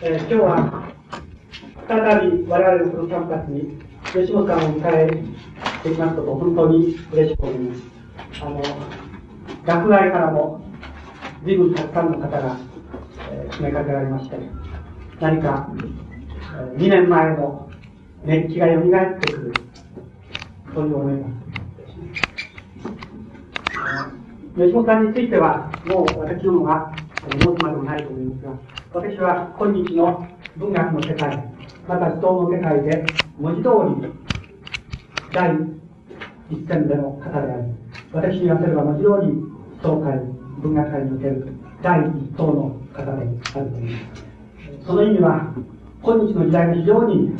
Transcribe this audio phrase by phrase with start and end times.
[0.00, 0.92] えー、今日は
[1.88, 3.82] 再び我々のこのキャンパスに
[4.12, 5.06] 吉本さんを迎え
[5.82, 7.82] できますこと本当に嬉しく思います。
[8.40, 8.62] あの、
[9.66, 10.60] 学外からも
[11.44, 12.56] 随分たくさんの方が、
[13.32, 14.36] えー、詰めかけられまして、
[15.18, 17.68] 何か、えー、2年前の
[18.22, 19.52] 熱気が蘇ってくる、
[20.74, 21.26] そういう思いが
[24.54, 26.92] 吉本さんについては、もう私どもが
[27.32, 30.26] 申すまでもないと思いますが、私は今日の
[30.56, 31.44] 文学の世界、
[31.86, 33.04] また思想の世界で
[33.38, 33.68] 文字通
[34.00, 34.12] り
[35.30, 35.54] 第
[36.50, 37.64] 一線での方であり、
[38.12, 39.36] 私に言わせれば文字通り
[39.82, 40.18] 思想界、
[40.62, 44.86] 文学界における第一党の方であると思います。
[44.86, 45.52] その意味は、
[46.02, 47.32] 今日の時代が非常に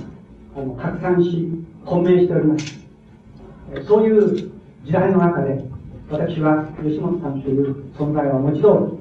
[0.54, 1.48] あの拡散し、
[1.86, 2.78] 混迷しております。
[3.86, 4.36] そういう
[4.84, 5.64] 時代の中で、
[6.10, 8.97] 私は吉本さんという存在はもちろん、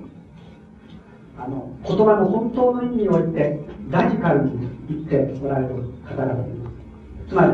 [1.48, 7.30] の、言葉の本当の意味において、ラジカルに生きておられる方々です。
[7.30, 7.52] つまり、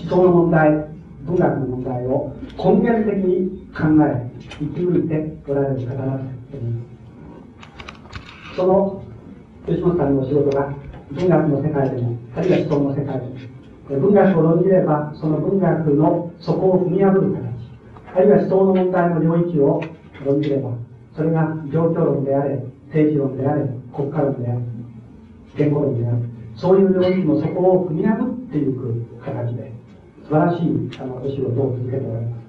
[0.00, 0.70] 思想の問題、
[1.24, 6.94] 文学の問題を根源的に考え、生き抜いておられる方々です。
[8.56, 9.02] その
[9.66, 10.72] 吉本さんのお仕事が
[11.10, 13.26] 文学の世界でも、あるいは思想の世界で
[13.96, 17.44] も、文学を論じれば、その文学の底を踏み破る形、
[18.14, 19.82] あるいは思想の問題の領域を
[20.24, 20.70] 論じれば、
[21.16, 22.62] それが状況論であれ、
[22.94, 24.60] 政治論であれ、国家論であれ、
[25.58, 26.18] 言語論である、
[26.54, 29.72] そういう領域の底を踏み破っていく形で、
[30.22, 32.44] 素晴らしいあのお仕事を続けておられます。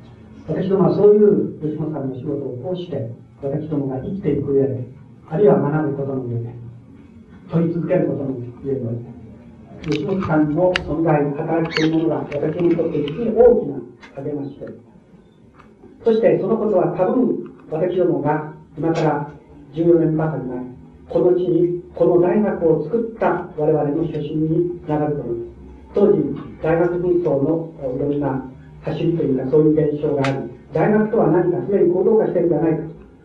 [0.48, 3.10] 私どもはそういう吉本さんの仕事を通して、
[3.42, 4.88] 私どもが生きていく上で、
[5.28, 6.56] あるいは学ぶことの上で、
[7.50, 9.16] 問い続けることの上で、
[9.90, 13.82] 吉本さんの存在、働きというものが私にとって実に大きな
[14.22, 14.68] 励ましで
[16.04, 19.35] そしてそのことは多分私どもが今から
[19.76, 20.58] 14年ばかり前、
[21.10, 25.56] この地にこの大学を作った我々の初心にながると思います。
[25.94, 26.24] 当時、
[26.64, 28.52] 大学紛争のいろんな
[28.84, 30.38] 走りというかそういう現象があり、
[30.74, 32.78] 大学とは何かすでに行動化してるんじゃないか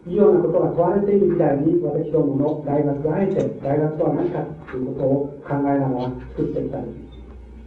[0.04, 6.98] というようなことが問われている時代に私どもの大学があえて大学とは何かということを考えながら作ってきたんで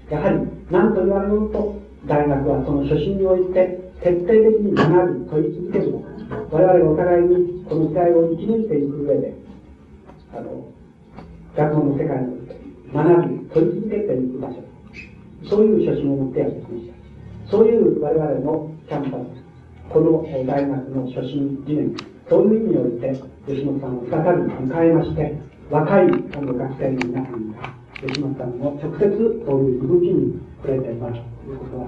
[0.10, 0.14] す。
[0.14, 0.40] やはり
[0.72, 6.13] 何と言われようと大学はその初心において徹底的に学び、問い続けるのか
[6.52, 9.34] 我々お互いにこの時代を生き抜いていく上で、
[10.34, 10.66] あの、
[11.56, 12.44] 学問の世界に
[12.94, 14.64] 学び、問い続けていく場所。
[15.50, 16.94] そういう初心を持ってやってきました。
[17.52, 19.44] そういう我々のキャンパス、
[19.90, 21.96] この大学の初心理念、
[22.30, 23.14] そういう意味において、
[23.48, 25.38] 吉本さんを再び迎えまして、
[25.70, 27.74] 若いあの学生の皆さんが、
[28.08, 31.88] 吉本さんの直接そういう動きに触れてもらうということは、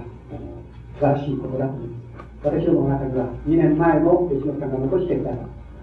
[1.00, 2.05] 素晴らしいことだと思います。
[2.46, 5.34] 私どもの中には2年前の吉本さんが残してきた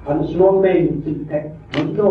[0.07, 2.07] あの指紋名について文字通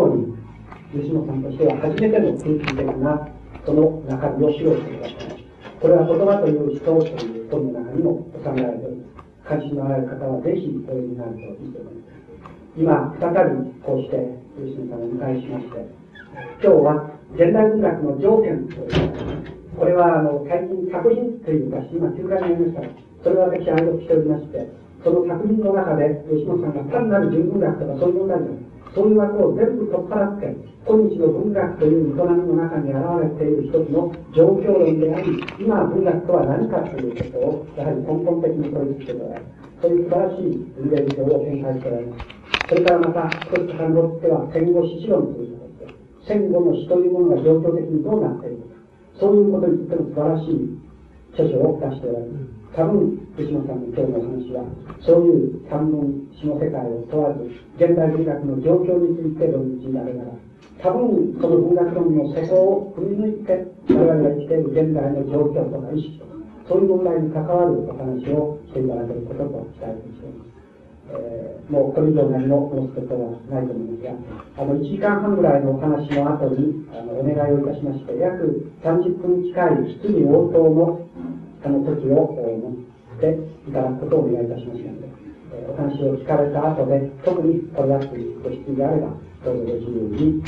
[0.92, 3.28] り吉本さんとしては初めての空気的な
[3.64, 5.42] その中身を披露してください
[5.80, 9.48] これは言葉という思想という本の中にも収められております。
[9.48, 12.12] 関心のある方はぜひお読みになるといいと思います。
[12.76, 14.16] 今再びこうして
[14.56, 15.84] 吉野さんをお迎えしまして
[16.62, 24.66] 今日は現代文学の条件というこれはあの最近作品というか今中間にありましたそれを私は愛読しておりまして、
[25.02, 28.72] その作品の中で、吉本さんが単なる純文学とかそういう問題じゃな。
[28.94, 39.42] そういう枠を全部取っ払って、今日の文学という営みの中に現れている一つの状況論であり、今文学とは何かということを、やはり根本的に問い続けておられ。
[39.80, 42.42] そういう素晴らしい文芸事情を展開しておられます。
[42.68, 45.94] それからまた、一つ遡っては戦後史論ということで、
[46.26, 48.72] 戦後の死というものが状況的にどうなっているのか、
[49.18, 50.78] そういうことについての素晴らしい
[51.32, 52.51] 著書を出しておられます。
[52.74, 54.64] 多分、吉野さんの今日のお話は、
[55.00, 57.44] そういう三文詩の世界を問わず、
[57.76, 60.38] 現代文学の状況について論じられながら、
[60.80, 66.32] 多分、その文学論の底を踏み抜いて、我々が生きている現代の状況とか意識とか、
[66.68, 70.52] そういう問題に関わるお話をしていただけることと期待しています。
[71.12, 74.16] えー、もうこれ以上何も申すことはないと思いま
[74.56, 81.06] すが、あの、1時間半ぐらいのお話の後に、あの、お願いをいたしまして、約30分近い質疑応答の
[81.62, 82.72] その時を持
[83.16, 83.38] って
[83.68, 85.08] いただくことをお願いいたしますので、
[85.70, 89.08] お話を聞かれた後で、特にこれだというご質問があれば、
[89.44, 90.42] どうぞご自由に、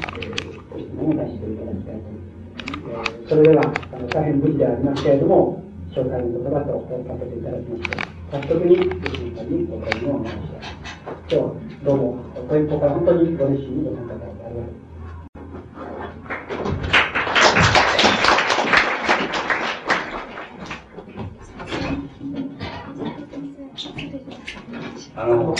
[0.70, 3.28] ご質問を出していただきたいと思います。
[3.28, 3.62] それでは、
[3.92, 5.62] あの大変無事でありますけれども、
[5.94, 7.96] 紹介の言葉とさせていただきまして、
[8.32, 10.84] 早速に、吉野さんにお答えをお願いします。
[11.30, 12.18] 今日はどうも、
[12.48, 14.33] というこから本当にご熱心にご参加いただき
[25.16, 25.26] あ。
[25.26, 25.54] の、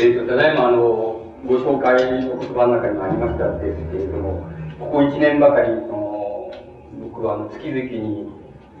[0.00, 0.78] えっ、と、ただいま、あの、
[1.46, 1.94] ご紹介
[2.24, 6.50] の言葉の中にもありましたですけれども、ここ一年ばかり、その、
[7.00, 8.26] 僕は月々に、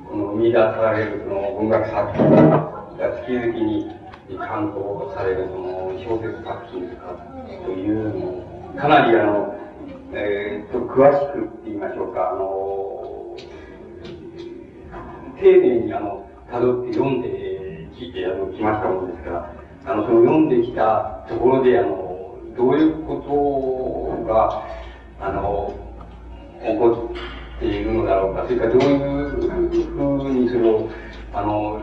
[0.04, 3.88] この見出されるその文学作品が月々に
[4.36, 7.16] 刊行されるその小説作品とか
[7.64, 9.54] というのを、かなりあの、
[10.12, 13.36] えー、と、詳しくって言いましょうか、あの、
[15.40, 19.54] 丁寧にあの、辿って読んできて、あの、きましたものですから、
[19.86, 24.66] あの、その読んできたところで、あの、どういうことが、
[25.20, 25.72] あの、
[26.62, 27.12] 起こ
[27.56, 30.88] っているのだろうか、それからどういうふうにそれを、
[31.32, 31.82] あの、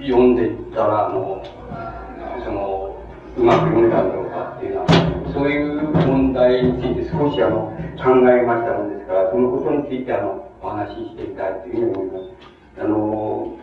[0.00, 1.42] 読んでいったら、あの、
[2.44, 2.96] その、
[3.36, 4.86] うまく読めたんだろうかっていうのは、
[5.32, 12.82] そういう問題について少しあの、考えましたのですから、そのことについてあの、お話ししていきたいというふうに思います。
[12.82, 13.58] あの、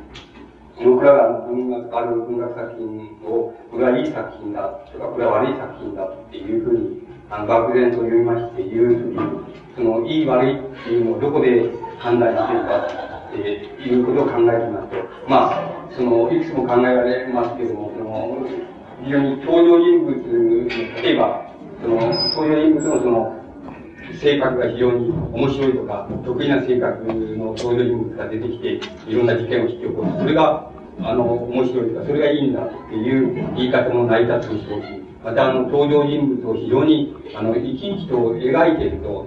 [0.83, 2.87] 僕らが文学、ある文学作品
[3.23, 9.19] を、これはいい作品だとか、これは悪い作品だっていうふうに、あの、漠然と読みまして言うときに、
[9.75, 12.77] その、いい悪いっていうのをどこで判断しているか
[13.27, 13.37] って
[13.89, 18.47] いうことを考えてみますと、まあ、その、いくつも考えられますけれども、その、
[19.03, 20.69] 非常に登場人物に、
[21.03, 21.45] 例えば、
[21.81, 21.95] その、
[22.35, 23.35] 登場人物のその、
[24.21, 30.19] 性格が非常に面白いとか、得意な性格の登場人物が出てきて、いろんな事件を引き起こす。
[30.19, 30.71] それが、
[31.01, 39.25] あの、面白いとか、それがいいんだっていう言い方も成り立つでしょうし、またあの、登場人物を非常に、あの、生き生きと描いていると、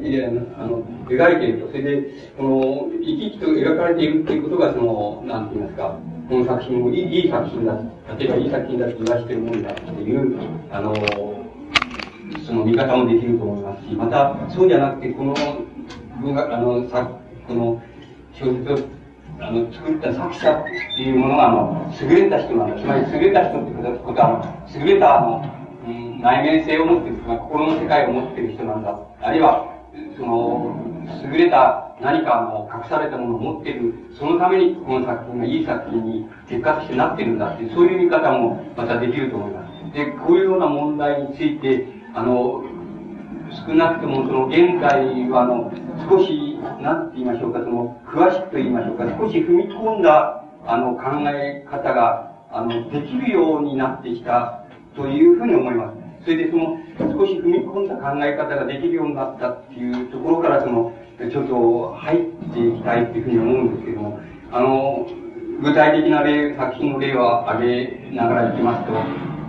[0.56, 5.99] あの、描いていると、それで、この、生き生きと描かれているっていうことが、その、なんて言いますか、
[6.29, 7.75] この作品もいいいい作品だ、
[8.17, 10.39] 例えばいい作品だと言わしてるもんだっていう、
[10.71, 10.95] あの、
[12.47, 15.35] その見方もできると思いますし、また、そうじゃなくて、この
[16.23, 17.11] 文学、あの、さ
[17.49, 17.83] この
[18.35, 18.99] 小説を
[19.41, 20.65] あの作った作者っ
[20.97, 22.81] ていうものが、あの、優れた人なんだ。
[22.81, 23.73] つまり優れた人って
[24.05, 25.57] ことは、あの優れた、あの、
[26.20, 28.99] 内面性を持っている、心の世界を持っている人なんだ。
[29.20, 29.73] あるいは、
[30.17, 30.76] その、
[31.25, 39.94] 優れた何かの隠されたものを持っている、そのためにこの作品がいい作品に結果としてなっているんだっていう、そういう見方もまたできると思います。
[39.94, 42.62] で、こういうような問題について、あの、
[43.67, 45.73] 少なくともその現在はあの、
[46.09, 55.98] 少し、なんて言いましょうか、その、詳しくと言いましょうか、少し踏み込んだ、あの、考え方が、あの、できるようになってきたというふうに思います。
[56.25, 62.19] それでその、少し踏み込んだ考え方ができるようになったっていうところから、その、ちょっと入っ
[62.53, 64.20] ていきたいっていうふうに思うんですけども、
[64.53, 65.06] あの、
[65.61, 68.93] 具体的な例、作品の例を挙げながらいきますと、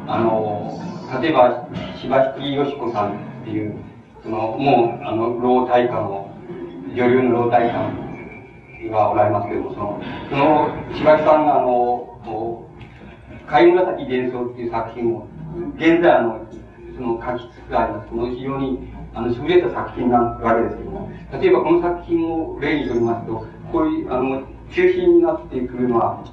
[0.08, 0.80] あの、
[1.22, 1.68] 例えば、
[2.02, 3.12] 柴引よし子さん
[3.42, 3.76] っていう、
[4.24, 6.32] その、もう、あの、老体官の、
[6.96, 12.66] 女流の老体官がおられますけども、その、その、柴木さんが、あの、
[13.48, 15.28] 貝紫幻想っていう作品を、
[15.76, 16.46] 現在、の、
[16.96, 18.10] その、書きつつあります。
[18.10, 18.80] その非常に、
[19.14, 26.24] あの、優れた作品なわけですけども、例えばこの作品を例にとりますと、こういう、あの、中心になってくるのは、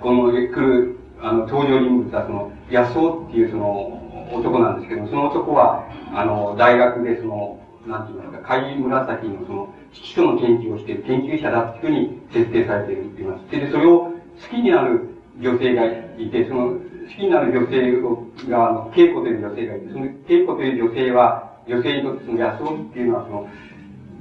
[0.00, 3.98] この、来る、あの、登場人物は、その、安尾っていうその、
[4.32, 13.50] 男なんですけども、その男は、あの、大学でその、なんて言いますか、貝紫のその、基礎の研究をしている研究者だっていうふうに設定されているって言います。
[13.50, 14.12] で、それを好
[14.50, 15.08] きになる
[15.40, 15.84] 女性が
[16.18, 23.48] いて、その、好きになる女性が、あの、稽古という女性がいて、その稽古という女性は、女性にとってその安尾っていうのは、その、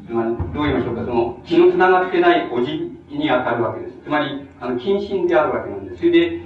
[0.07, 2.71] つまり、どう言いましょうか、その、気の繋がってないおじ
[3.09, 3.97] に当たるわけです。
[4.03, 5.97] つまり、あの、近親であるわけなんです。
[5.97, 6.41] それで、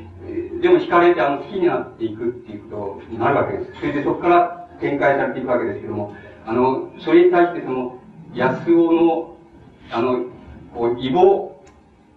[0.61, 3.79] でも惹かれて、あの、好きになっていくっていうことになるわけです。
[3.79, 7.99] それでそこから展開されていくわけですけども、あの、それに対してその、
[8.33, 9.37] 安尾の、
[9.91, 10.25] あの、
[10.73, 11.51] こう、異母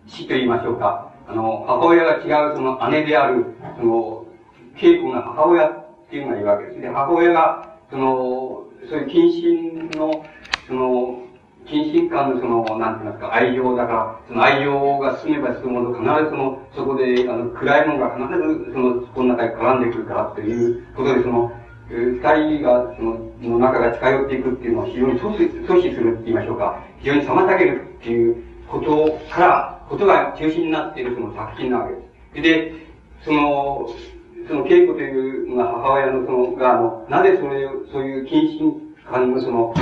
[0.07, 1.13] 死と言いましょうか。
[1.26, 3.47] あの、母親が違うその姉である、
[3.78, 4.26] その、
[4.76, 6.81] 稽古が母親っていうのがいるわけです。
[6.81, 10.25] で、母親が、その、そういう近親の、
[10.66, 11.21] その、
[11.66, 21.52] 近親間のその、なんて言いますか、愛情だから、その愛情が進めば進むほど、必ずその、そこで、あの、暗いものが必ず、その、そこの中に絡んでくるからということで、その、
[21.88, 32.03] 二人が、その、の中が近寄っていくっていうのは非常に阻止、阻止するって言いましょうか、非常に妨げるっていうことから、ことが中心になっているその作品なわけで
[32.37, 32.43] す。
[32.43, 32.73] で、
[33.25, 33.88] その、
[34.47, 39.75] その稽古というのが母親のその、が、あの、なぜそれを、そういう近親間のその、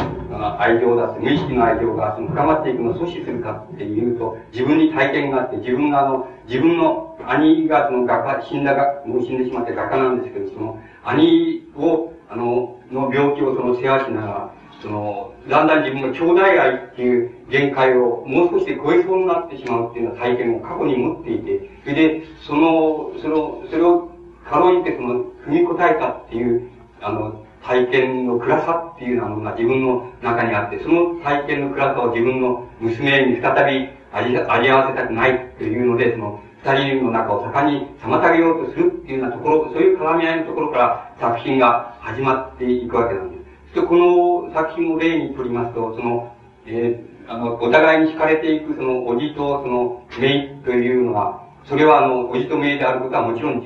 [0.59, 24.11] 愛情だって、無意識の愛情がその深まっていくのを阻止するかっていうと、自分に体験があって、自分があの、自分の兄がその画家、死んだが、もう死んでしまって画家なんですけど、その兄を、あの、の病気をその世話しながら、その、だんだん自分の兄弟愛っていう限界をもう少しで超えそうになってしまうっていうような体験を過去に持っていて、それで、その、その、それを
[24.45, 26.69] かろうじてその、踏み応えたっていう、
[27.01, 43.32] あの、体験の暗さっていうのが自分の中にあって、その体験の暗さを自分の娘に再び味味わわせたくないというので、その、二人の中を盛んに妨げようとするっていうようなところ、そういう絡み合いのところから作品が始まっていくわけなんです。
[43.75, 46.37] そこの作品を例にとりますと、その、
[46.67, 53.63] えー、あの、お互いに惹かれていく、その、おじとその、めいというのは、それはあの、おじとめいであることはもちろん、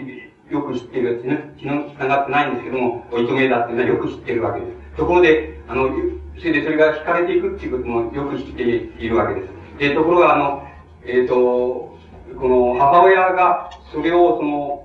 [0.49, 4.97] よく知っている、血の、血の繋がってないんですけども、おじとめいだっていうのはよく知ってるわけです。
[4.97, 5.91] ところで、あの、
[6.39, 9.51] それでそれが惹かれていくっていうこともよく知っているわけです。
[9.79, 10.63] で、ところがあの、
[11.05, 14.83] えっ、ー、と、この母親がそれをその、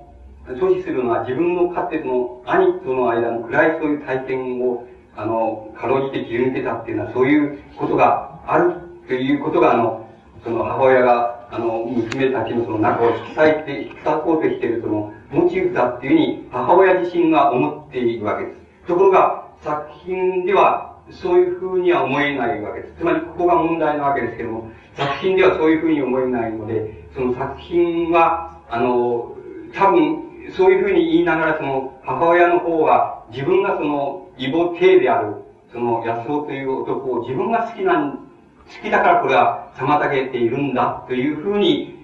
[0.48, 8.74] 阻止するのは自分の家庭の兄との間の暗いそういう体験をあの、かろうじて切り抜けたっていうのは、そういうことがある
[9.06, 10.08] ということが、あの、
[10.44, 18.56] その母親が、あの、娘たちのその中を引き裂いて、引き裂こうとしているその、モチーフだっていうふうに、母親自身が思っているわけです。
[18.86, 22.94] ところが、作品では、そういうふうには思えないわけです。
[22.98, 29.36] つまり、ここが問題なわけですけども、作品ではそういうふうに思えないので、その作品は、あの、
[29.74, 30.22] 多分、
[30.56, 35.36] そういうふうに言いながら、その、母親の方は、自分がその、異母系である、
[35.72, 41.94] その安尾という男を自分が好きな、好きだからこれは妨げているんだというふうに、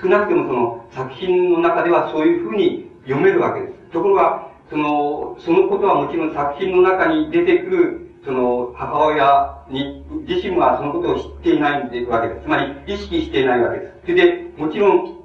[0.00, 3.72] 少なくともその作品の中ではそういうふうに読めるわけです。
[3.92, 12.42] ところが、その、そのことはもちろん作品の中に出てくる、その、母親に、自身はそのことを知っていないわけです。
[12.42, 13.92] つまり、意識していないわけです。
[14.02, 15.18] それで、もちろん、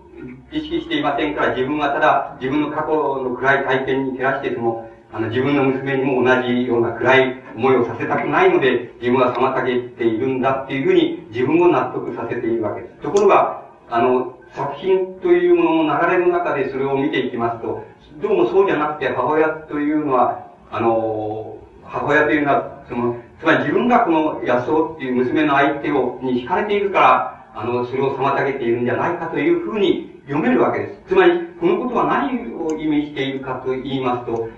[0.51, 12.95] 意識していませんから、自分はただ、自分の過去の暗い体験に照らして、その、あの、自分の娘にも同じような暗い思いをさせたくないので、自分は妨げているんだっていうふうに自分を納得させているわけです。
[13.01, 17.85] ところが、あの、作品というものの流れの中でそれを見ていきますと、
[18.21, 31.01] どうもそうじゃなくて母親というのは、あの、母親というのは、その、つまり自分がこの安尾っていう娘の相手を、に惹かれているから、あの、それを妨げているんじゃないかというふうに読めるわけです。
[31.09, 34.49] つまり、このことは何を意味しているかと言いますと、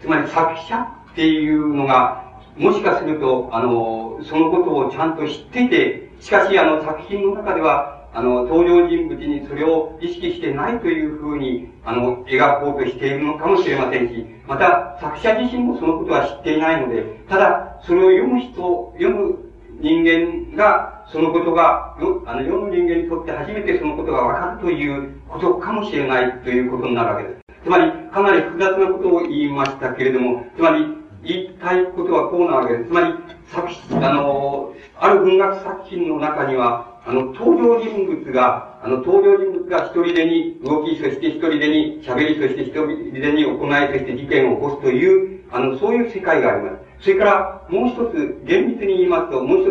[0.00, 0.78] つまり作者
[1.12, 2.24] っていうのが、
[2.56, 19.38] もしかすると、あの、そのことをちゃんと知っていて、しかし、あの、作品の中では、あの、登場人物にそれを意識してないというふうに、あの、描こうとしているのかもしれませんし、また、作者自身もそのことは知っていないので、ただ、それを読む人、読む
[19.80, 27.35] 人間が、そのことが、あの、読む人間にとって初めてそのことがわかるということかもしれないということになるわけです。
[27.66, 30.86] つまり、かなり複雑なことを言いましたけれども、つまり、
[31.24, 32.88] 言いたいことはこうなわけです。
[32.88, 33.14] つまり、
[33.48, 33.68] 作
[34.06, 46.76] あの、ある文学作品の中には、あの、登場人物が、あの、登場人物が一人でに動き、そして一人でに喋り、そして一人でに行い、そして事件を起こすという、あの、そういう世界があります。
[47.00, 49.64] それから、もう一つ、厳密に言いますと、もう一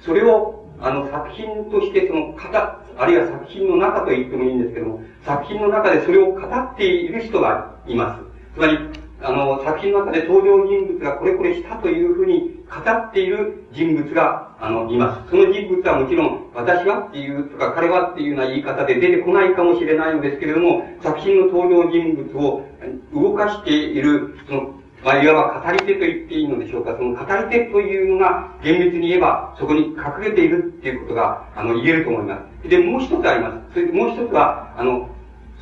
[0.00, 8.22] つ、それを、あの、作品として、その、型、あるいは作品の中と言ってもいいんですけども、作品の中でそれを語っている人がいます。
[8.54, 8.78] つまり、
[9.22, 15.30] あの、作品の中で登場人物がこれこれしたというふうに語っている人物が、あの、います。
[15.30, 22.66] その人物はもちろん、私はっていうとか、彼はっていうような言い方で出てこないかもしれないのですけれども、作品の登場人物を
[23.14, 26.94] 動かしている、その、まあ、いわば語り手と言っていいのでしょうか。
[26.96, 32.68] その語り手というのが、厳密に言えば、そこに隠れているっていうことが、あの、言えると思います。
[32.68, 33.74] で、もう一つあります。
[33.74, 35.08] それでもう一つは、あの、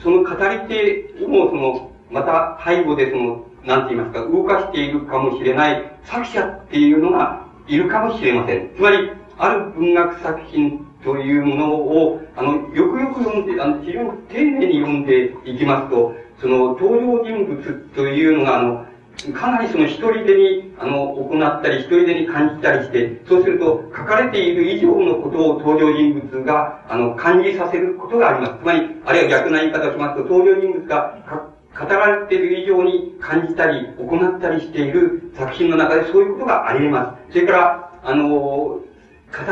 [0.02, 8.70] その語り手も、その、また背後でその、なんて言いますか、動かしているかもしれない作者っていうのがいるかもしれません。
[8.76, 18.86] つまり、ある文学作品というものを、あの、よくよく読んで、あの、非常に丁寧に読んでいきますと、その、登場人物というのが、あの、
[19.32, 28.62] かなりその一人でに、あの、行ったり、一人でに感じたりして、そうすると、書かれている以上のことを登場人物が、あの、感じさせることがあります。
[28.62, 31.46] つまり、あるいは逆な言い方をしますと、登場人物が
[31.78, 37.32] 語られている以上に感じたり、行ったりしている作品の中でそういうことがあり得ます。
[37.32, 38.82] それから、あの、語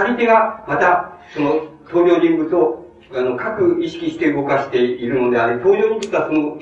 [0.08, 6.60] り手が、また、その、登場人物をあの、各意識して動かしているのであれ、登場人物はその、語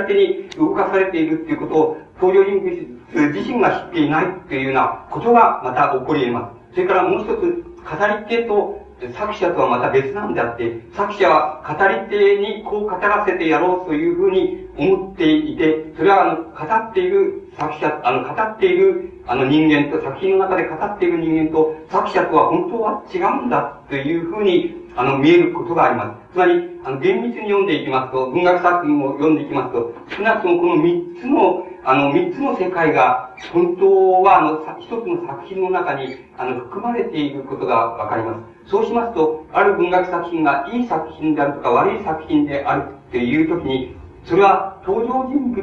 [0.00, 6.74] り手に動かされているっていうことを、登場人物自身が知っていないっていうようなことがまた起こり得ます。
[6.74, 8.80] それからもう一つ、語り手と、
[9.18, 26.32] 作者とはまた別なんであって、作者は語り手にこう語らせてやろうというふうに思っていて、それはあの、語っている作者、あの、語っているあの人間と、作品の中で語っている人間と、作者とは本当は違うんだというふうに、あの、見えることがあります。
[26.32, 38.70] つまり、あの、厳密に読んでいきますと、文学作品を読んでいきますと、少なくともこの三つの、あの、三つの世界が、本当は、あの、一つの作品の中に、あの、含まれていることがわかります。
[38.70, 43.94] そうしますと、ある文学作品がいい作品であるとか悪い作品であるっていうときに、
[44.24, 45.62] それは登場人物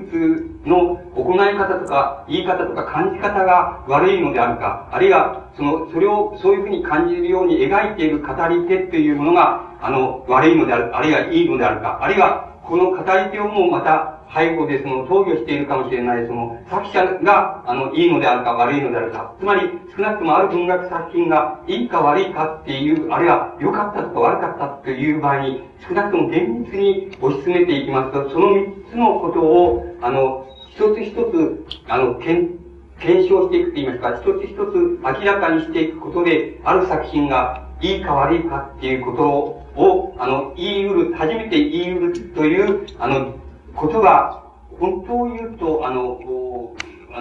[0.66, 19.33] の行い方とか言い方とか感じ方が悪いのであるか、あるいはその、それをそういうふうに感じるように描いている語り手っていうものが、あの、悪いのである、あるいはいいのであるか、あるいはこの語り手をもまた背後でその投与しているかもしれない、その作者が、あの、いいのであるか悪いのであるか。
[19.39, 19.61] つまり、
[19.97, 32.53] 少なくともある文学作品がいいか悪いかっていう、あるいは良かったとか悪かったという場合に、少なくとも厳密に推し進めていきますと、その三つのことを、あの、一つ一つ、あの、検、
[32.99, 43.35] 検証していくと言いますか、一つ一つ明らかにしていくことで、ある作品がいいか悪いかっていうことを、をあの、言い得る、初めて言い得るという、あの、
[43.75, 44.43] ことが、
[44.79, 46.19] 本当を言うと、あの、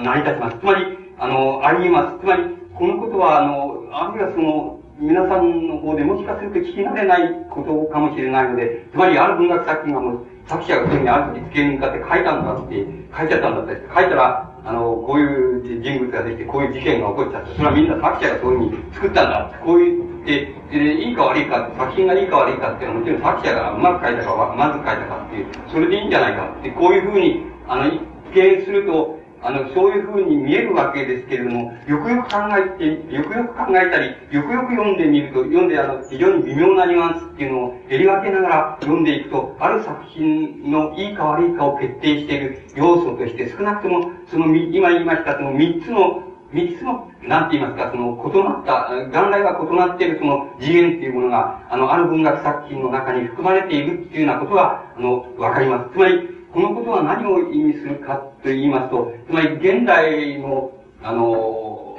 [0.02, 0.58] 成り立ちます。
[0.58, 0.84] つまり、
[1.18, 2.18] あの、あり得ます。
[2.20, 2.42] つまり、
[2.74, 12.86] このことは、あの、あるいはその、皆さんの方でもしかすると聞き慣れないことかもしれないので、つまり、ある文学作品がもう、作者が普通にある時机に向かって書いたんだって、
[13.16, 17.54] 書いちゃったんだって、書いたら、あの、こういう人物ができて、こういう事件が起こっちゃった。
[17.54, 19.60] それはみんな作者がそういうふうに作ったんだ。
[19.64, 28.00] こういうで、で、いいか悪いか、作品がいいか悪いかっていうのはもちろん作者がうまく書いたか、まず書いたかっていう、それでいいんじゃないかって、こういうふうに、あの、一
[28.34, 55.92] 見すると、あの、そういうふうに見えるわけですけれども、よくよく考えて、よくよく考えたり、よくよく読んでみると、読んであの、非常に微妙なニュアンスっていうのを襟分けながら読んでいくと、ある作品のいいか悪いかを決定している要素として、少なくとも、その、今言いましたその三つの三つの、なんて言いますか、その異なった、元来が異なっているその次元っていうものが、あの、ある文学作品の中に含まれているっていうようなことは、あの、わかります。
[55.92, 61.96] つまり、このことは何を意味するかと言いますと、つまり現代の、あの、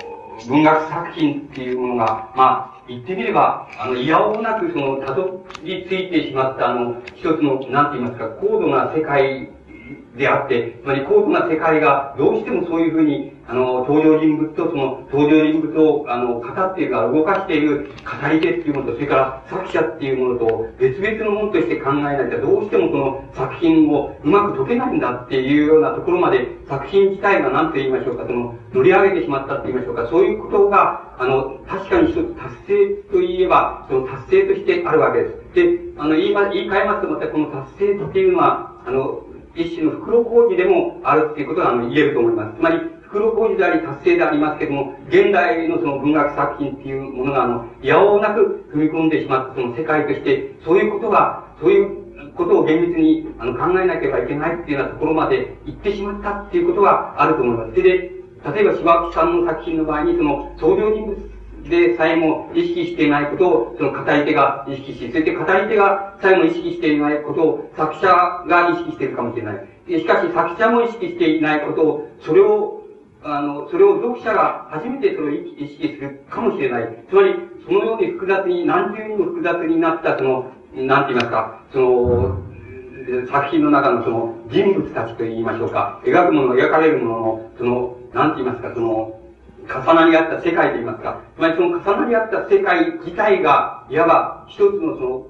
[0.48, 9.50] 文学作品っていうものが、まあ、言ってみれば、あの、いやおうなくその、たどり着いてしまった、あの、一つの、なんて言いますか、高度な世界
[10.20, 35.56] であって、つまり高度な世界がどうしてもそういうふうに、あの、登場人物とその登場人物を、あの、語っているから動かしている語り手っていうものと、それから作者っていうものと別々のものとして考えないと、どうしてもその作品をうまく解けないんだっていうようなところまで作品自体が何と言いましょうか、その乗り上げてしまったって言いましょうか、そういうことが、あの、確かに一つ達成といえば、その達成としてあるわけです。
[35.56, 39.24] で、あの、言い、言い換えますと、またこの達成っていうのは、あの、
[39.56, 42.58] 一種の袋小路でもあるっていうことがあの言えると思います。
[42.58, 57.72] つまり、袋小路であり達成でありますけども、現代のその文学作品っていうものが、あの、やおうなく踏み込んでしまったその世界として、そういうことが、そういうことを厳密にあの考えなければいけないっていうようなところまで行ってしまったっていうことがあると思います。
[57.72, 57.90] それで、
[58.56, 61.18] 例えば柴木さんの作品の場合に、その、登場人物
[61.64, 68.08] でさえも意識していないことを、その語り手が意識し、そして語り手がさえも意識していないことを作者
[68.48, 69.68] が意識しているかもしれない。
[69.88, 72.84] しかし作者も意識していないことを、それを、
[73.24, 77.06] あの、それを読者が初めてそれを意識するかもしれない。
[77.10, 82.38] つまり、そのように複雑に、何重にも複雑になった、その、なんて言いますか、その、
[83.32, 89.19] 作品の中のその人物たちと言いましょうか、描くもの、描かれるものの、その、なんて言いますか、その、
[89.70, 95.26] 重なり合った世界と言いますか、つまりその重なり合った世界自体が、いわば一つのその、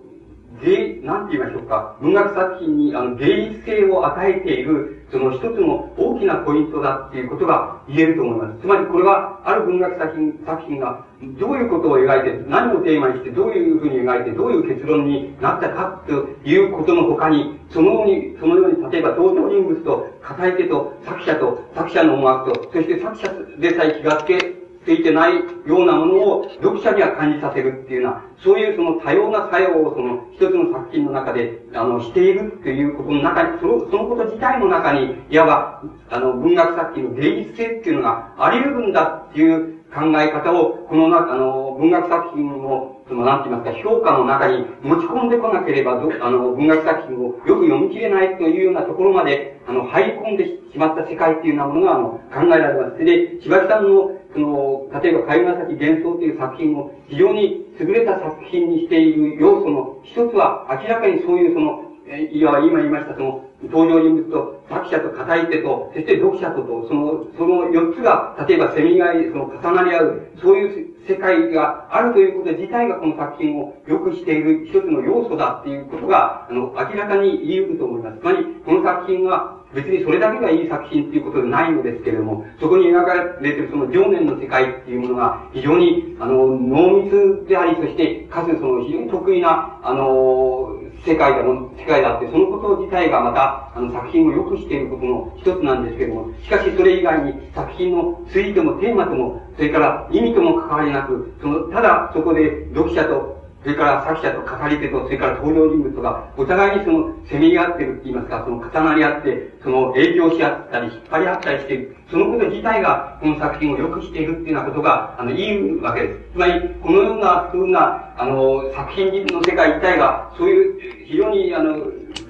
[0.64, 8.62] 芸、なんて言いましょうか、文学作品にあの芸術性を与えている、その一つの大きなポイントだっていうことが言えると思います。
[8.62, 11.06] つまりこれは、ある文学作品、作品が
[11.40, 23.28] どういうことを描いて、何をテーマにして、どういうふうに描いて、どういう結論になったかということの他に、そのように、そのように、例えば登場人物と、語り手と、作者と、作者の思惑と、そして作者
[23.60, 53.04] でさえ気がつけついてないようなものを読者には感じさせるっていうような、そういうその多様な作用をその一つの作品の中で、あの、しているっていうことの中に、その、そのこと自体の中に、いわば、あの、文学作品の芸術性っていうのがあり得るんだっていう考え方を、この中、あの、文学作品の、その、なんて言いますか、評価の中に持ち込んでこなければ、あの、文学作品をよく読み切れないというようなところまで、あの、入り込んでしまった世界っていうようなものが、あの、考えられます。
[53.04, 61.90] で、柴木さんのその、例えば、海外先幻想という作品を非常に優れた作品にしている要素の一つは、明らかにそういうその、
[62.32, 78.20] いや、今言いました、その、登場人物と作者と語り手と、そして読者とと、その、その四つが、例えばせめぎ合い、その重なり合う、そういう世界があるということ自体がこの作品を良くしている一つの要素だっていうことが、あの、明らかに言い得ると思います。
[78.20, 111.96] つまり、この作品は、別にそれだけがいい作品っていうことでないのですけれども、そこに描かれているその情念の世界っていうものが非常に、あの、濃密であり、そして、かつその非常に得意な、あの、世界だも、世界だって、そのこと自体がまた、あの、作品を良くしていることの一つなんですけれども、しかしそれ以外に作品の推理ともテーマとも、それから意味とも関わりなく、その、ただそこで読者とそれから作者と語り手と、それから登場人物が、お互いにその、せめぎ合ってるって言いますか、その重なり合って、その、影響し合ったり、引っ張り合ったりしている。
[112.10, 116.20] そのこと自体が、この作品を良くしているっていうようなことが、あの、言うわけです。
[116.32, 121.74] つまり、このような、ふうな、あの、作品の世界自体が、そういう、非常に、あの、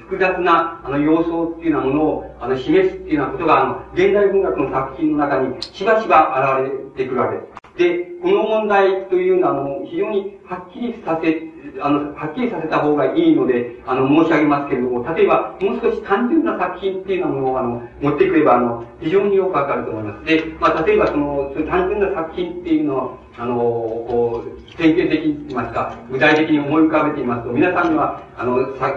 [0.09, 7.58] 複雑な、あの、様相っていうようなものを、あの、示すっていうようなことが、あの、現代文学の作品の中に、しばしば現れてくるわけです。
[7.79, 11.41] で、この問題というのは、あの、非常にはっきりさせ、
[11.81, 20.25] あの、はっきりさせた方がいいので、あの、申し上げますけれども、例えば、もう少し単純な作品っていうものを、あの、持ってくれば、あの、非常によくわかると思います。
[20.25, 28.91] で、まあ、例えば、その、その単純な作品っていうのは、あの、こう、典型的に言いますか、具体的に思い浮かべていますと、皆さんには、あの、さ、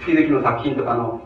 [0.00, 1.20] 月々の作品とかの、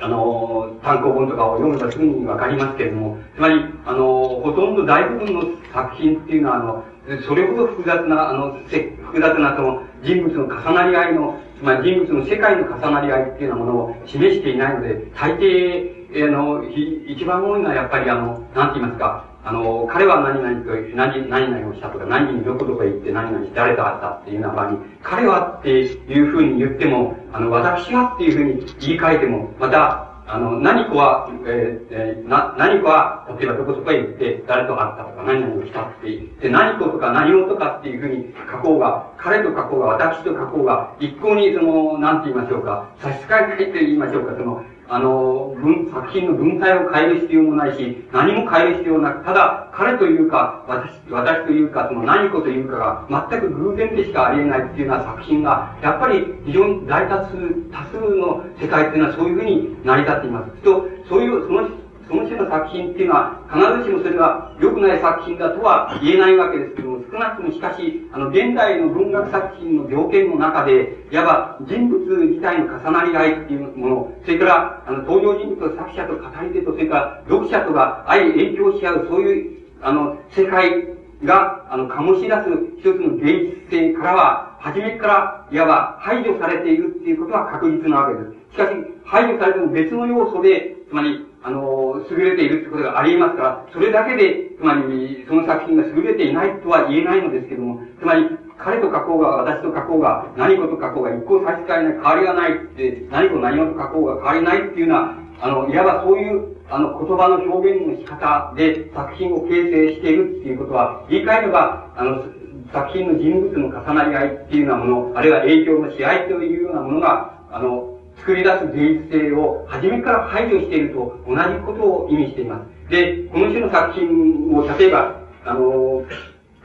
[0.00, 6.84] あの、単行本とかを読むとすぐにわかりますけれども、つまり、あの、ほとんど大部分の作品っていうのは、あの、
[7.26, 16.64] それほど複雑な、あの、複雑なその人物の重なり合いの、つまり人物の世界の重なり合いっていうようなものを示していないので、大抵、あの、
[17.06, 32.88] 一番多いのはやっぱりあの、なんて言いますか、あの、彼は何々と、何、何々をしたとか、何にどこどこ行って何々して誰と会ったっていうような場に、彼はっていうふうに言っても、あの、私はっていうふうに言い換えても、また、あの、何かは、えー、えー、な、何か
[33.28, 57.36] は、例えばどこそこへ行って誰と会ったとか、何々をしたって言って、何かとか何をとかっていうふうに書こうが、彼と書こうが、私と書こうが、一向にその、なんて言いましょうか、差し支えないと言いましょうか、その、あの、文、作品の文体を変える必要もないし、何も変える必要なく、ただ、彼というか、私、私というか、その何かというかが、全く偶然でしかありえないっていうような作品が、やっぱり非常に大多数、
[57.72, 60.50] 多数の世界っていうのはそういうふうに成り立っています。
[60.62, 61.68] と、そういう、その
[62.08, 88.34] その種の作品っていうのは、必ずしもそれが良くない作品だとは言えないわけですけども、少なくともしかし、あの、現代の文学作品の条件の中で、いわば人物自体の重なり合いっていうもの、それから、あの、登場人物と作者と語り手と、それから読者とが相影響し合う、そういう、あの、世界が、あの、醸し出す一つの芸術性からは、初めから、いわば排除されているっていうことは確実なわけです。
[88.52, 88.70] しかし、
[89.04, 112.24] 排除されても別の要素で、つまり、あの、優れているってことがあり得ますから、それだけで、つまり、その作品が優れていないとは言えないのですけども、つまり、彼と書こうが、私と書こうが、何事書こうが、一向差し支えない、変わりがないって、何と何事書こうが変わりないっていうような、あの、いわばそういう、あの、言葉の表現の仕方で作品を形成しているっていうことは、言い換えれば、あの、
[112.72, 117.93] 作品の人物の重なり合いっていうようなもの、あるいは影響のし合いというようなものが、あの、
[118.24, 122.90] 作り出す芸術性を初めから排除していると同じことを意味しています。
[122.90, 126.02] で、この種の作品を、例えば、あの、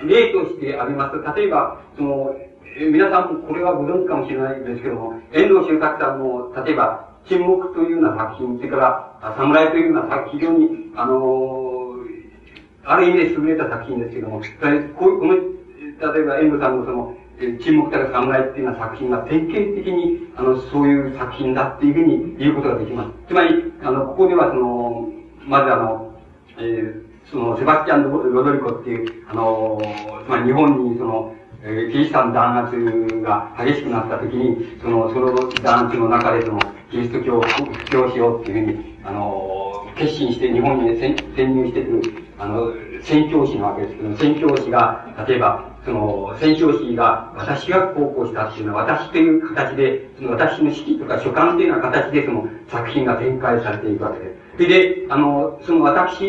[0.07, 2.33] 例として挙げますと、例えば、その、
[2.79, 11.95] 皆さんもこれはご存知かもしれないですけども、遠藤周作さんの、例えば、沈黙というような作品、それから、侍というような作品、非常に、あの、
[12.85, 23.09] ある意味で優れた作品ですけども、この、例えば遠藤さんのその、沈黙たる侍っていうような作品が典型的に、あの、そういう作品だっていうふうに言うことができます。
[23.27, 25.09] つまり、あの、ここではその、
[25.45, 26.13] まずあの、
[26.57, 29.81] えー、その、セバスチャン・ロドリコっていう、あの、
[30.25, 32.75] つまり日本にその、えー、キリシタン弾圧
[33.21, 36.59] が激しくなった時に、その、その弾圧の中でその、
[36.91, 42.01] キリスト教を布教しようっていうふうに、あの、決心して日本に潜入してくる、
[42.37, 54.39] あの、宣教師なわけですけど、宣教師が、例えば、その、戦勝士が私がこうこうしたっていうのは、私という形で、その私の式とか所感というような形でその作品が展開されていくわけです。
[54.57, 56.19] それで、あの、その私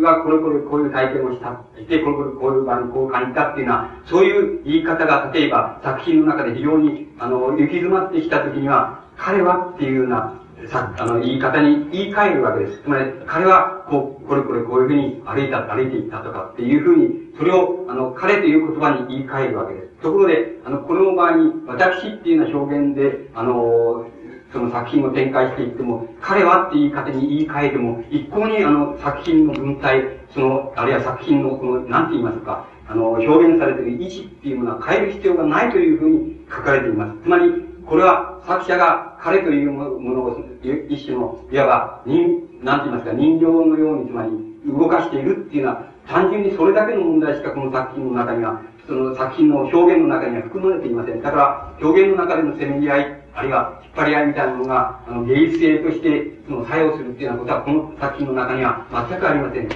[0.00, 1.60] がこれこれこういう体験をした。
[1.88, 12.82] で、これこれこういう場にこう感じたっていうのは、そういう言い方が例えば作品の中で非常に、あの、行き詰まってきた時には、彼はっていうような、さ、あの、言い方に言い換えるわけです。
[12.82, 19.86] つまり、彼は、こう、これこれこういうふうに歩いた、歩いていったとかっていうふうに、それを、あの、彼という言葉に言い換えるわけです。
[20.02, 24.06] ところで、あの、この場合に、私っていうような表現で、あの、
[24.52, 30.02] その作品を展開していっても、彼はって言い方に言い換えても、一向にあの作品の文体、
[30.32, 37.22] その、あるいは作品のこの、なんて言いますか、あの、表現されている意思っていうものは変える必要がないというふうに書かれています。
[37.22, 44.30] つまり、これは作者が彼というものを、一種の、いわば、人、なんて言いますか、人形のように、つまり、
[44.66, 51.22] 動かしているっていうのは、単純にそれだけの問題しかこの作品の中には、その作品の表現の中には含まれていません。
[51.22, 59.68] だから、表現の中でのせめぎ合い、あるいは引っ張り合いみたいなものが、あの、芸術性として、その作用するっていうようなことは、この作品の中には全くありません。
[59.68, 59.74] で、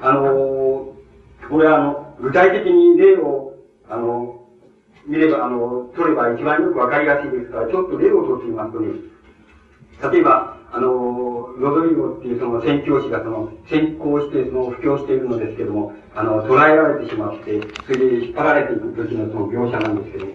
[0.00, 3.54] あのー、これはあの、具体的に例を、
[3.88, 4.35] あの、
[5.06, 8.88] 見れば、あの、取れば一番よくわかりやすいですから、ちょっと例を取ってみますとね、
[10.12, 20.32] 例えば、あの、ロドリゴっていうその宣教師がその、先行してその布教しているのですけども、あの、捉えられてしまって、それで引っ張られていく時のその描写なんですけども、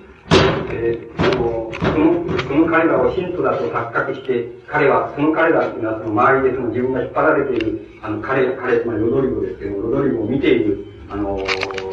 [0.71, 11.38] えー、その、その、その彼らを信徒だと錯覚して、彼は、その彼らっていうのはその周りでその自分が引っ張られている、あの、彼、彼、まりロドリゴですけども、ロドリゴを見ている、あの、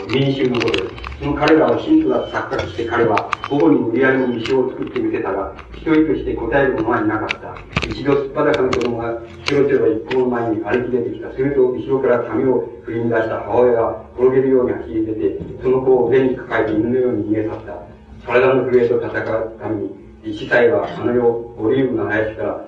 [0.09, 0.95] 民衆のことです。
[1.21, 7.55] その彼らを信徒だと錯覚して彼は、午後に無理やりに道を作ってみせたが、一人として答える者はいなかった。
[7.87, 11.31] 一度すっぱだかの子供が、ちょろちょろ一歩の前に歩き出てきた。
[11.33, 17.73] すると、後ろから髪を振り乱した母親が転げるように走り出て、その子を腕に抱えて犬のように逃げ去った。
[18.27, 22.65] 体の震えと戦うために、司祭はあの世、オリーブの林から、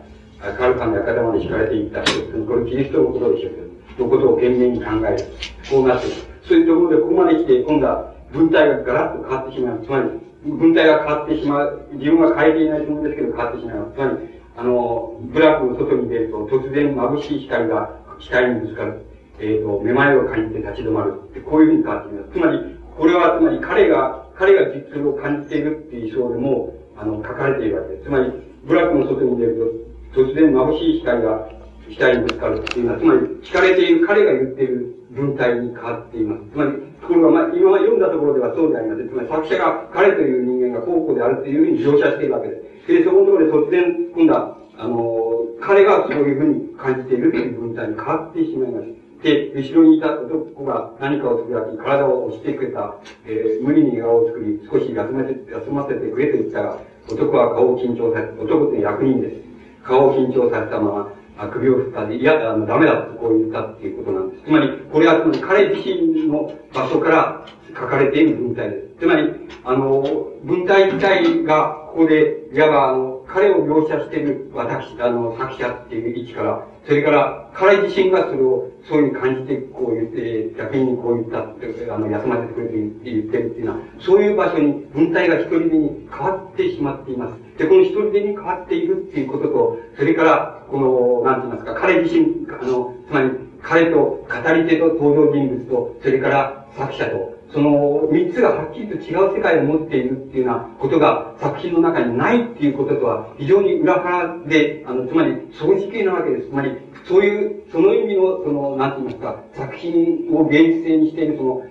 [0.59, 2.01] カルカの頭まで敷かれていった。
[2.03, 5.25] これキリストのことでしょうけど、のことを懸命に考える。
[5.71, 6.30] こうなっている。
[6.47, 9.85] そういうところでここまで来て、今度は文体がガラッと変わってしまう。
[9.85, 10.09] つまり、
[10.45, 11.89] 文体が変わってしまう。
[11.93, 13.93] 自分は変えていないつもりですけど変わってしまう。
[13.95, 19.07] つまり、あの、ブラックの外に出ると、突然眩しい光が光にぶつかる。
[19.41, 21.15] えっ、ー、と、めまいを感じて立ち止まる。
[21.49, 22.33] こういうふうに変わってきます。
[22.33, 22.59] つまり、
[22.97, 28.05] これは、つまり彼が、彼が実を感じているっていう章でも、あの、書かれているわけです。
[28.05, 28.33] つまり、
[28.65, 31.49] ブラックの外に出ると、突然眩しい光が
[31.95, 36.43] 光にぶつかるっていうのは、つまり、聞かれている彼が言っている文体に変わっています。
[36.53, 39.09] つまり、とこれはまあ、今読んだところではそうでありません。
[39.09, 42.89] つまり、作者が彼という人間が高校であるというふうに描写しているわけです。
[42.89, 49.01] で、そこのところで突然、今度は、あの、彼がそういうふうに感じているという文体に変わってしまいます。
[49.23, 52.95] で、後ろにいた男が何かをつぶやき、体を押してくれた、
[53.27, 56.79] えー、無理に顔を作り、少し休ませて、休ませてくれと言ったが、
[57.11, 59.37] 男は顔を緊張させ、男って役人です。
[59.83, 64.45] 顔を緊張させたまま、あ首を振ったで、いや、あの、ダメだとこう言ったっていうことなんです。
[64.45, 68.89] つまり、これはその彼自身の場所から書かれている文体です。
[69.01, 69.31] つまり、
[69.65, 70.03] あの、
[70.45, 87.59] 文体自体が、ここで、いわば、あの、彼を描写している私、あの、作者っていう位置から、それから、彼自身がそれを、そういうふうに感じて、こう言って、逆にこう言ったって、あの、休ませてくれて言ってるっていうのは、そういう場所に文体が一人でに変わってしまっています。
[87.59, 93.31] で、この一人でに変わっているっていうことと、それから、この、なんて言いますか、彼自身、あの、つまり、
[93.63, 106.49] 彼と語り手と登場人物と、それから作者と、その三つがはっきりと違う世界を持っているっていうようなことが作品の中にないっていうこととは非常に裏腹で、あの、つまり、掃除系なわけです。
[106.49, 111.63] つまり、そういう、その意味の、その、なんて言いますか、作品を芸術性にしているその、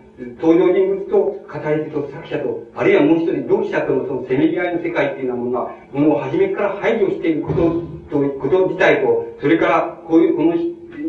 [0.42, 1.36] 登場人物と語
[1.76, 10.58] り手と作者と、あるいはもう一人読者とのそのせめぎ合いの世界っていうようなものが、ものを初めから排除していることと、こと自体と、それから、こういう、この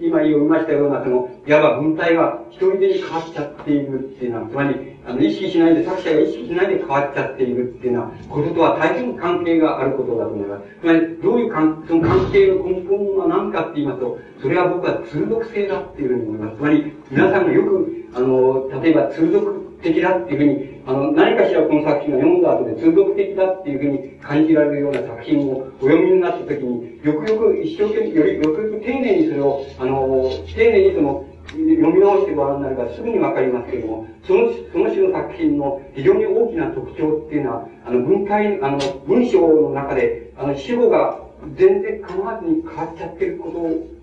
[0.01, 10.63] 今言いましたような、その、いわば文体が一人でに変わっちゃっているっていうのは、つまり、あの、意識しないで、作者が意識しないで変わっちゃっているっていうのは、こととは大変関係があることだと思います。
[10.81, 16.57] つまり、どういう関、その関係の根本は何かって言いますと、それは僕は通読性だっていうふうに思います。
[16.57, 41.19] つまり、皆さんがよく、あの、例えば通読的だっていうふうに、あの、何かしらこの作品を読んだ後で通読的だっていうふうに感じられるような作品をお読みになった時に、よくよく一生懸命、よりよくよく丁寧にそれを、あの、丁寧にその、読み直してご覧になればすぐにわかりますけれども、その、その種の作品の非常に大きな特徴っていうのは、あの、文体、あの、文章の中で、あの、死語が
[41.57, 43.59] 全然構わずに変わっちゃってること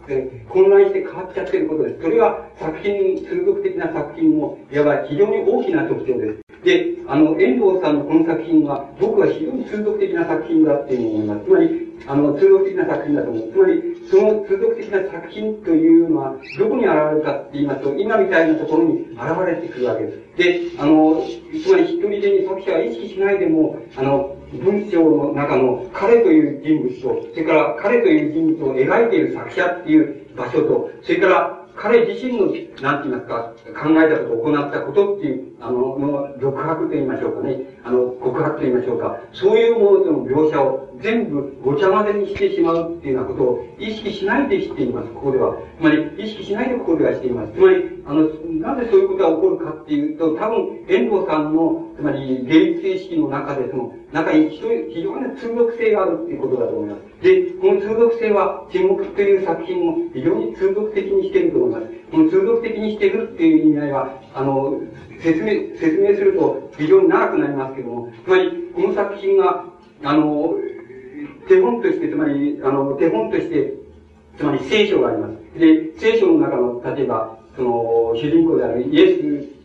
[0.09, 2.01] え混乱して変わっちゃってることです。
[2.01, 6.47] それは作品、通俗的な作品の、いわば非常に大きな特徴です。
[6.63, 11.45] で、あの、遠藤さんのこの作品は、僕は非常に通俗的な作品だっていうふうに思います。
[11.45, 13.51] つまり、あの、通俗的な作品だと思う。
[13.51, 20.37] つまり、その通俗的な作品というのは、どこに現れるかって言いますと、今みたいなところに現れてくるわけです。
[20.37, 21.23] で、あの、
[21.63, 32.47] つまり一人でに作者は意識しないでも、あの、文章の中の彼という人物と、それから彼という人物を描いている作者っていう場所と、それから彼自身の、
[32.81, 37.59] なんて言いますか、考えたこと、行ったことっていう、あの、の、独白と言いましょうかね。
[37.83, 39.19] あの、告白と言いましょうか。
[39.33, 45.55] そういうものとの描写を全部ごちゃ混ぜにしてしまうっていうようなことを意識しないでしています、ここでは。
[45.79, 47.53] つまり、意識しないでここではしています。
[47.53, 48.21] つまり、あの、
[48.61, 54.61] なぜそういうことが起こるかっていうと、多分、遠藤さんの、つまり、芸術意識の中で、その、中に非
[55.01, 57.23] 常に通読性があるっていうことだと思います。
[57.23, 62.06] で、この通読性は、沈黙という作品も非常に通読的にしていると思います。
[62.11, 64.81] この通読的にしているっていう意味合いは、あの、
[65.19, 69.65] 説明、説明すると非常に長くなりますけども、つまり、この作品が、
[70.03, 70.53] あの、
[71.47, 73.73] 手本として、つまり、あの、手本として、
[74.37, 75.59] つまり聖書があります。
[75.59, 79.57] で、聖書の中の、例えば、その、主人公であるイエス、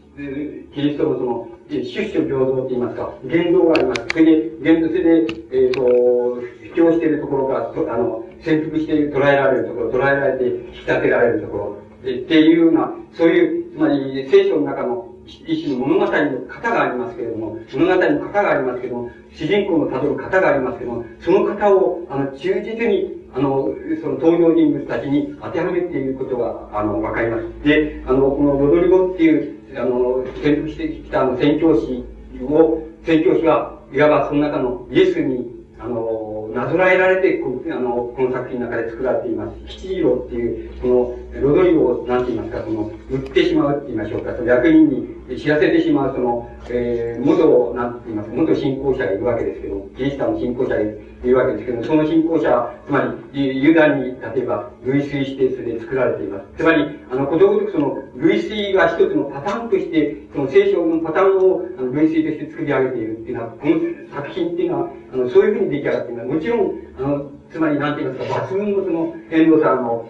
[0.75, 4.07] キリストのその、出所平等と言いますか、言動があります。
[4.11, 23.69] それで、言動、それで、えっ、ー、と、布教しているところが、あの、潜伏している、捉えられるところ、捉えられて、引き立てられるところ、えっていうような、そういう、つまり、聖書の中の一種の物語の型がありますけれども、物語の型がありますけれども、主人公のたどる型がありますけれども、その型を、あの、忠実に、あの、
[24.03, 27.45] その登場人物たちに当てはめていることが、あの、わかります。
[27.65, 32.05] で、あの、このロドリゴっていう、あの、潜伏してきたあの、宣教師
[32.43, 39.59] を、宣教師は、いわばその中のイエスに、あの、なぞらえられて、こ、あの、この作品の中で作られています。
[39.67, 44.89] 吉次郎っていう、この、ロドリゴを、なんて言いますか、その、売ってしまうって言いましょうか、その役人
[45.29, 50.85] に知らせてしまう、その、えー、元、なんて言いますか、元信仰者がいるわけですけど、キリシタンの信仰者がい
[51.25, 56.45] るわけですけど、その信仰者、つまり、ユダに、例えば、類推して、それで作られています。
[56.59, 63.81] つまり、あの、ことごとくその、類推が一つのパターンとして、その聖書のパターンを、あの、類推として作り上げているっていうのは、この
[64.15, 66.29] 作品っていうのは、あの、そういうふうに出来上がっています。
[66.29, 70.09] もちろん、あの、つまり、なんて言いますか、抜群のその、遠藤さんの、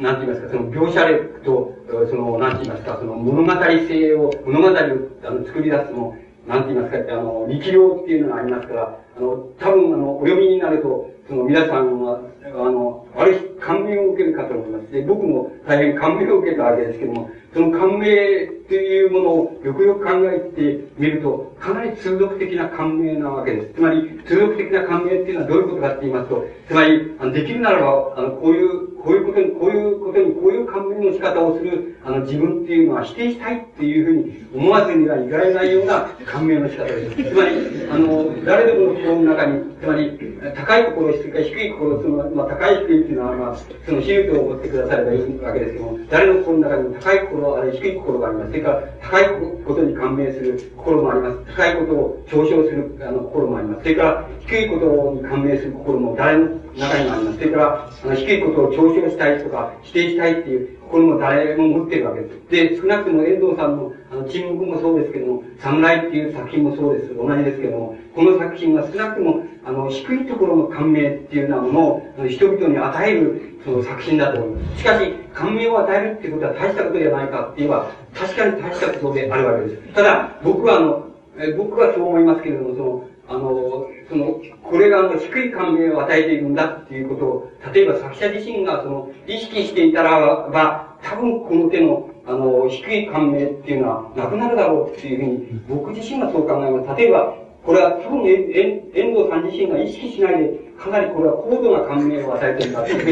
[0.00, 1.74] なんて言いますか、その描写力と、
[2.08, 14.90] その、なんて言いますか、その物語性を、物語をあの作り出すの、なんて言いますか、あの、力量っていうのがありますから、あの、多分、あの、お読みになると、その皆さんは、あの、ある日感銘を受けるかと思います。
[14.90, 23.74] で、僕も大変感銘を受けたわけですけども、その感銘っていうものをよくよく考えてみると、かなり通俗的な感銘なわけです。
[23.74, 37.24] つまり、通俗的な感銘っていうのはどういうことかって言いますと、つまり、あのできるならば、あの、こういう、こういうことに、こういうことに、こういう感銘の仕方をする、あの、自分っていうのは否定したいっていうふうに思わずにはいられないような 感銘の仕方です。
[37.24, 37.50] つまり、
[37.90, 40.18] あの、誰でもの心の中に、つまり、
[40.54, 48.50] 高い心、それから低い心、その、まあ、高い低いっていうのは、まあ、その宗教を持ってくださればいいわけですけども、誰の心の中にも高い心、あるいは低い心があります。
[48.50, 49.24] それから、高い
[49.64, 51.56] ことに感銘する心もあります。
[51.56, 53.82] 高いことを嘲笑するあの心もあります。
[53.82, 57.38] それから、低いことに感銘する心も誰の中にもあります。
[57.38, 62.50] それから、あの低いことを嘲笑したいとか、否定したいっていう心も誰も持ってるわけです。
[62.50, 67.14] で、少なくとも遠藤さんの、あの、沈黙もそうですけども、侍っていう作品もそうです。
[67.14, 74.78] 同じですけども、この作品は少なくとも、あの、低いところの感銘っていうようなものを、人々に与える、その作品だと思います。
[74.78, 79.82] しかし、感銘を与えるっていうことは大したことじゃないかって言えば、確かに大したことであるわけです。
[79.94, 81.04] ただ、僕はあの、
[81.40, 97.00] え僕はそう思いますけれども、その、あの、その、これがあの、低い感銘を与えているんだっていうことを、例えば作者自身がその、意識していたらば、多分この手の、あの、低い感銘っていうのはなくなるだろうっていうふうに、僕自身はそう考えます。
[97.00, 103.10] 例えば、これは多分遠藤さん自身が意識しないで、かなりこれは高度な感銘を与えているんだというふう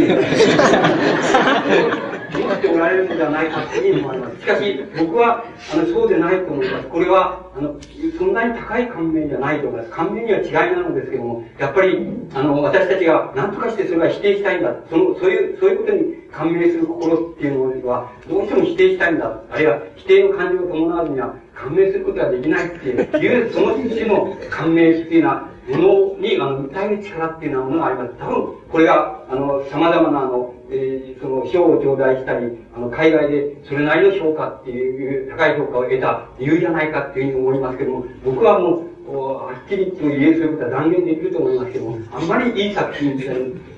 [2.12, 4.40] に思っておられるのではないかというふうに思います。
[4.40, 6.86] しかし、僕は、あの、そうでないと思います。
[6.88, 7.76] これは、あの、
[8.18, 9.90] そんなに高い感銘じゃないと思います。
[9.90, 14.74] 感銘には違いなのですけども、やっぱり、あの、私たちが何とかしてそれは否定したいんだ。
[14.90, 19.40] その、そういう、そういうことに感銘する心っていうのは、どうしても否定したいんだ。
[19.50, 28.14] あるいは、否定の感情を伴うには、感銘することができないっていう、その種の感銘っていうのは、ものに、あの、訴える力っていうようなものがあります。
[28.18, 43.24] 多分、これが、あの、様々な、あの、えー、その、賞を頂戴したり、あの、海外でそれなりの評価っていう、高い評価を得た理由じゃないかっていうふうに思いますけども、僕はもう、はっきりと言えそういうことは断言できると思いますけども、あんまりいい作品で、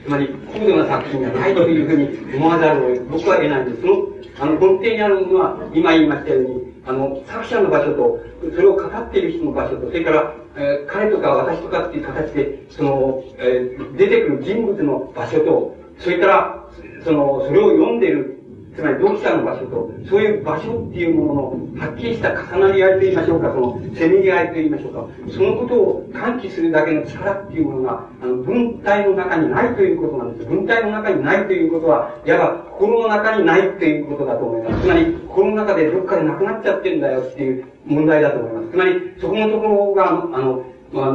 [0.04, 3.82] つまり高度な作品じゃないというふうに思わざるを僕は得ないんです。
[3.82, 4.08] その、
[4.40, 8.20] あの、根底にあるものは、今言いましたように、あの、作者の場所と、
[8.54, 16.64] それを語っている人の場所と、それから、え、彼とか私とかっていう形で、その、えー、出てくる人物の場所と、それから、
[17.04, 18.38] その、それを読んでいる
[18.78, 30.48] つまり読者の場所と、そういう場所っていうもののはっきりした重なり合いと言いましょうか、そのせめぎ合いと言いましょうか、そのことを喚起するだけの力っていうものが、あの、文体の中にないということなんです。
[30.48, 34.82] 文体の中にないということは、いわば心の中にないということだと思います。
[34.82, 38.70] つまり、心の中でどっかでなくなっちゃってんだよっていう問題だと思います。
[38.70, 41.12] つまり、そこのところが、あの、まあ、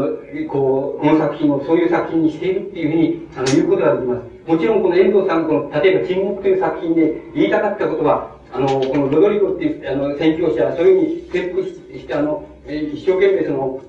[0.50, 4.52] こう、この作品をそういう作品にしているっていうふうに、あの、言うことができます。
[4.52, 13.82] もちろんこの遠藤さん、この、例えば沈黙という作品で言いたかったことは、あの、このロドリゴっていう、あの、宣教者はそういうふうに潜伏して、あの、一生懸命その、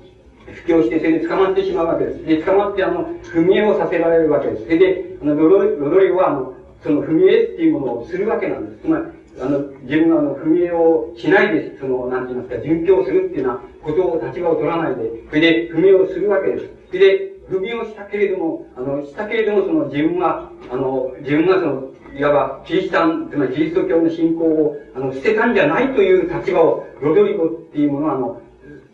[0.47, 2.25] 布教して、それで捕まってしまうわけです。
[2.25, 4.65] で、捕まって、あの、踏み絵をさせられるわけです。
[4.65, 5.59] それで、あの、ロ
[5.91, 8.83] ドリゴは、あの、その踏み絵っていうものをするわけなんです。
[8.83, 9.05] つまり、
[9.41, 16.71] あの、自分があの、踏み絵をしないで、その、なんて言いますか、殉教するっていうようなことを、立場を取らないで、それで、踏み絵をするわけです。
[16.89, 28.41] それで、踏み絵をしたけれども、あの、したけれども、その自分は、あの、自分がその、いわば、キリシタン、つまりキリスト教の信仰を、あの、捨てたんじゃないという立場を、ロドリゴっていうものは、あの、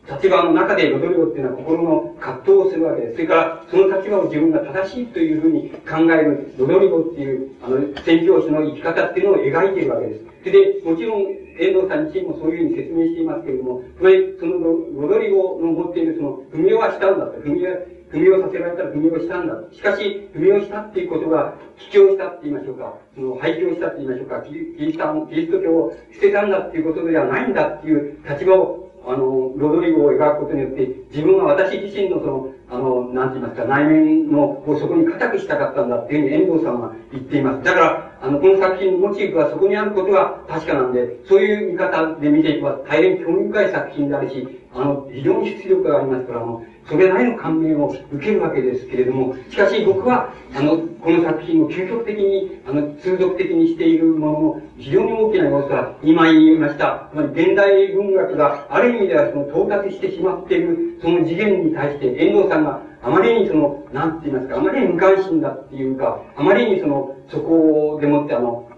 [0.08, 3.14] 立場の中でロドリゴっていうのは心の葛藤をするわけです。
[3.14, 10.24] それから、その立場を自分が正しいというふうに考えるロドリゴっていう、あの、宣教師の生き方っていうのを描いているわけです。
[10.44, 11.22] で、もちろん、
[11.60, 17.38] 遠藤さん自身もそういうふうに説明していますけれども、つまり、そのロドリゴの持っているその、踏みはしたんだと。
[17.40, 19.72] 踏み絵踏みをさせられたら踏みをしたんだと。
[19.72, 37.64] しかし、踏みをしたっていうことが、帰郷したって言いましょうか、その廃墟したって言いましょうか、キリスト教を捨てたんだっていうことではないんだっていう立場を、あの、ロドリゴを描くことによって、自分は私自身のその、あの、なんて言いますか、内面の、をそこに固くしたかったんだっていうふうに遠藤さんは言っています。
[37.64, 68.68] だから、あの、この作品のモチーフはそこにあることは確かなんで、そういう見方で見ていけば大変興味深い作品であるし、あの、非常に出力がありますから、あの、それなりの感銘を受けるわけですけれども、しかし僕は、あの、この作品を究極的に、あの、通俗的にしているものの、非常に大きな要素は、今言いました、つまり現代文学がある意味ではその到達してしまっている、その次元に対して、遠藤さんがあまりにその、なんて言いますか、あまりに無関心だっていうか、あまりにその、そこでもってあの、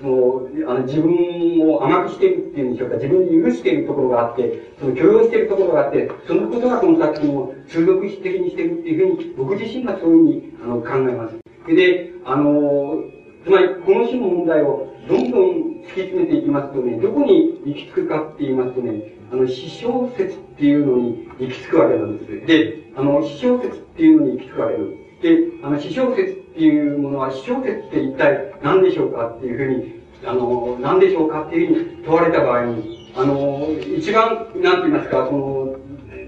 [0.00, 11.36] その、あの、自分を甘くしてるっていうんでしょうか、自分に許しているところがあって、その許容しているところがあって、そのことがこの作品を通俗的にしているっていうふうに、僕自身がそういうふうにあの考えます。
[11.74, 13.02] で、あの、
[13.44, 22.46] つまり、この種の問題をどんどん突き詰めていきますとね、どこに行き着くかって言いますとね、あの、死小説っていうのに行き着くわけなんです。
[22.46, 25.22] で、あの、死小説っていうのに行き着くわけなんです。
[25.22, 26.32] で、あの、死小説
[26.64, 35.76] いうものは、死小説って一体何でしょうかっていうふうに、あの、何でしょうかっていうふうに問われた場合に、あの、一番、なんて言いますか、その、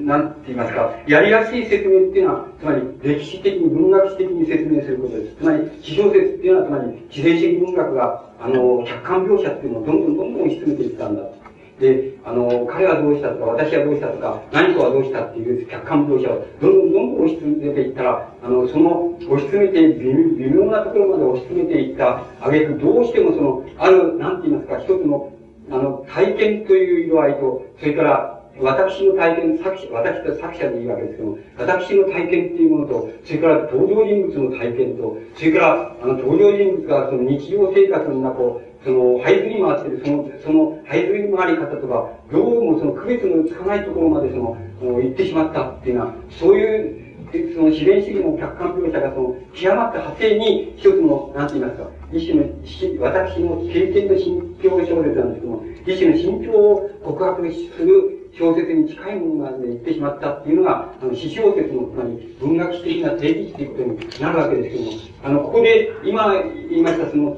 [0.00, 5.36] なんて言いますか、やりやすい説明っていうのは、つまり歴史的に、文学史的に説明することです。
[5.36, 11.22] つまり、史小説っていうのは、つまり、自然主義文学が、あの、客観描写っていうのをどんどんどんどん押し詰めていったんだ。
[11.82, 25.32] で、あの、彼はどうしたとか、私はどうしたとか、何かはどうしたっていう客観描写をどんどんどんどん押し詰めていったら、あの、その押し詰めて微妙なところまで押し詰めていった挙句、どうしてもその、ある、なんて言いますか、一つの、
[25.70, 47.02] あの、体験という色合いと、それから、私の体験、作者、私と作者でいいわけですけども、私の体験っていうものと、それから登場人物の体験と、それから、あの、登場人物がその日常生活の中を、その、這いずり回ってる、その、その、這いずり回り方とか、どうもその区別のつかないところまでその、行ってしまったっていうのは、そういう、
[47.54, 66.34] その自然主義の客観描写がその、極まった果てに、一つの、なんて言いますか、一種の、私の経験の信憑小説なんですけども、一種の信憑を告白する小説に近いものまで言ってしまったっていうのが、あの、詩小説の、つまり文学史的な定義っていうことになるわけですけども、あの、ここで、今
[66.68, 67.36] 言いましたその、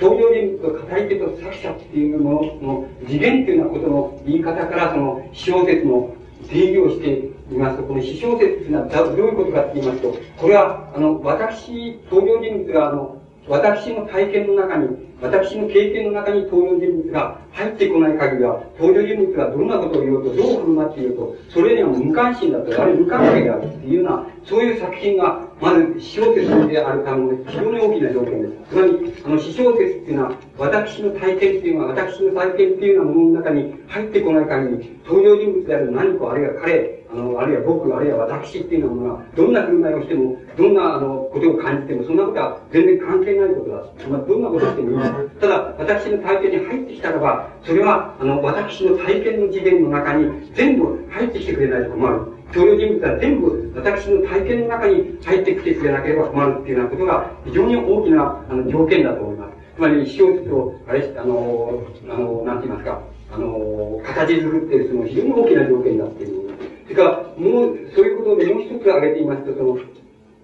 [0.00, 6.14] 登場人物と語り手と作者っていうものの次元っていうようなことの言い方からその小説の
[6.48, 7.76] 定義をしています。
[7.78, 13.18] と、この詩小説っていうのはどういうことかって言いますと、これは、あの、私、登場人物が、あの、
[13.48, 14.88] 私の体験の中に、
[15.22, 28.70] 私の経験の中に登場人物が入ってこない限りは、登場人物がどんなことを言おうと、どう振る舞っていると、それには無関心だと、あれ無関係であるっていうような、そういう作品が、まず、小説であるための非常に大きな条件です。
[28.70, 44.08] つまり、あの、詩小説っていうのは、私の体験っていうのは、私の体験っていうようなものの中に入ってこない限り、登場人物である何か、あるいは彼、あの、あるいは僕、あるいは私っていうようなものが、どんな振る舞いをしても、どんな、あの、ことを感じても、そんなことは全然関係ないことだ。
[44.08, 45.30] まあ、どんなことをしてもいい。
[45.40, 52.37] ただ、私の体験に入ってきたらば、それは、あの、私の体験の次元の中に全部入ってきてくれないと困る。
[52.54, 59.58] 登場人物は全部私の体験の中に入ってきてくれなければ困るっていうようなことが非常に大きなあの条件だと思います。
[59.78, 66.50] つまり、小説を、あれ、あの、あの、なんて言いますか、あの、形作っている、その、非常に大きな条件だっていう。
[66.82, 69.78] それから、もう、そういうことでもう一つ挙げていますと、その、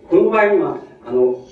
[0.08, 1.46] この場合には、あの、語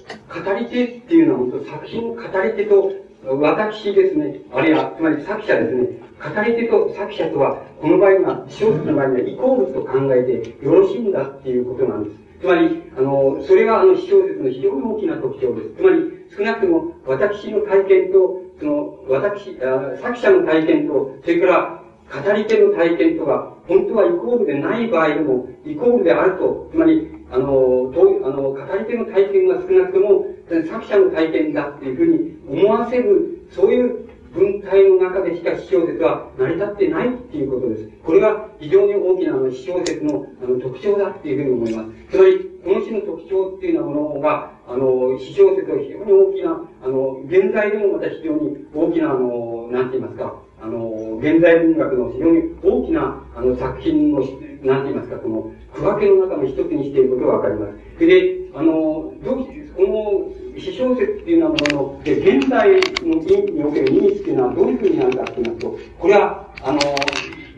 [0.61, 2.93] り手っていうのは本当、作品語り手と、
[3.25, 5.89] 私ですね、あるいは、つまり作者ですね、
[6.35, 12.17] 語り手と作者とは、この場合には、小説の場合にはイコールと考えてよろしいんだっていうことなんです。
[12.41, 15.75] つまり、あの、それがあの、小説の非常に大きな特徴です。
[15.77, 37.91] つまり、少なくとも私の体験と、その、私、あ作者の体験と、それから、語り手の体験とが、本当はイコールでない場合でも、イコールであると、つまり、あの、どうあの、語り手の体験が少なくとも、作者の体験だっていうふうに思わせる、そういう文体の中でしか詩小説は成り立ってないっていうことです。
[38.03, 42.17] これが非常に大きなあの詩小説のあの特徴だっていうふうに思います。
[42.17, 57.67] つまり、この詩の特徴っていうようなものが、あの、詩小説は非常に大きな、あの、現在でもまた非常に大きな、あの、なんて言いますか、あの、現代文学の非常に大きな、あの、作品の、なんて言いますか、この、区分けの中の一つにしていることがわかりま
[57.99, 58.07] す。
[58.07, 66.81] で、あの、どう、この、詩小説っていうようなもので、現代の意味における意味っていうのはどういうふうになるかっていうと、これは、あの、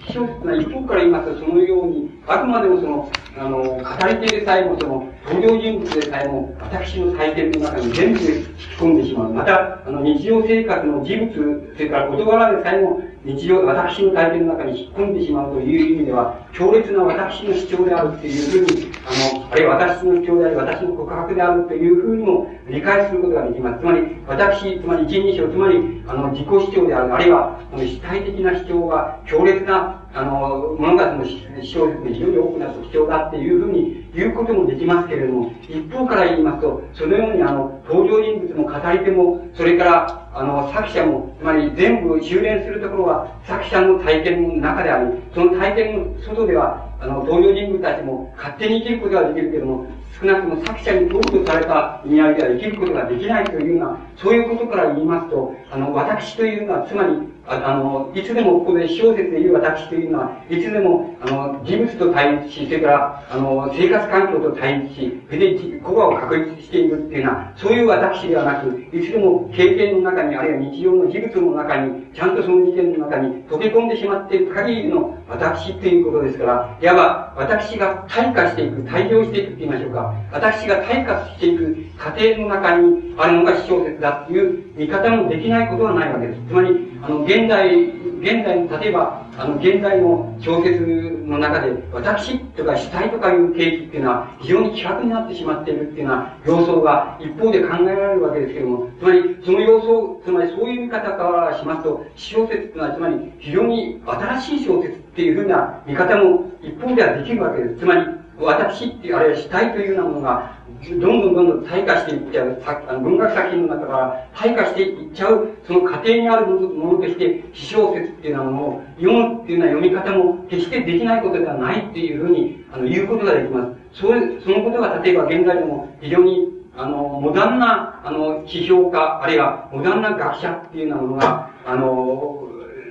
[0.06, 3.78] 詩小説は一方から言いますと、そのように、あくまでもその、あの、語
[4.08, 8.46] り手でさえも、その、登場人物でさえも、私の体験の中に全部引き
[8.78, 9.32] 込んでしまう。
[9.32, 11.32] また、あの、日常生活の事物、
[11.74, 23.80] それから言葉でさえも、日常、私の体験の中に引っ込んでしまうという意味では、強烈な私の主張であるっていうふうに、あの、あるいは私の主張であり、私の告白であるというふうにも理解することができます。
[23.80, 31.34] つまり、私、つまり一人称、つまり、あの、自己主張である、あるいは、主体的な主張が強烈な、あの、物語の主
[31.74, 49.86] 張ですね、非常に多くな特徴だっていうふうに言うこともできますけれども、一方から言いますと、そのようにあの、登場人物も語り手も、それから、あの、作者も、つまり全部修練するところは作者の体験の中であり、その体験の外では、あの、登場人物たちも勝手に生きることができるけれども、
[50.20, 80.03] 少なくとも作者に登録された意味合いでは生きることができないというような、そういうことから言いますと、あの、私というのは、つまり、ああの、いつでもここで小説で言う私というのは、いつでも、あの、人物と対立し、それから、あの、生活環境と対立し、それで、ここを確立しているっていうのは、そういう私ではなく、いつでも経験の中に、あるいは日常の事物の中に、ちゃんとその事件の中に溶け込んでしまっている限りの私ということですから、いわば、私が退化していく、退場していくって言いましょうか。
[80.32, 86.40] 私が退化していく過程の中にあるのが小説だっていう見方もできないことはないわけです。
[86.48, 87.84] つまり、あの、現代、
[88.20, 90.80] 現代の、例えば、あの、現代の小説
[91.26, 107.76] の中で、私とか主体とかいう景気っていうのは、非常に希薄になってしまっているっていうような様相が一方で考えられるわけですけども、つまり、その様相、つまりそういう見方からしますと、小説っていうのは、つまり、非常に新しい小説っていうふうな見方も一方ではできるわけです。
[107.76, 108.06] つまり、
[108.38, 110.54] 私っていう、あるいは主体というようなものが、
[110.90, 124.00] どんどんどんどん退化していっちゃう、文学作品の中から退化していっちゃう、その過程にあるものとして、詩小説っていうようなものを読むっていうような読み方も決してできないことではないっていうふうに、あの、言うことができます。
[124.00, 132.43] それ、そのことが例えば現在でも非常に、あの、モダンな、あの、批評家、あるいはモダンな学者っていうようなものが、あの、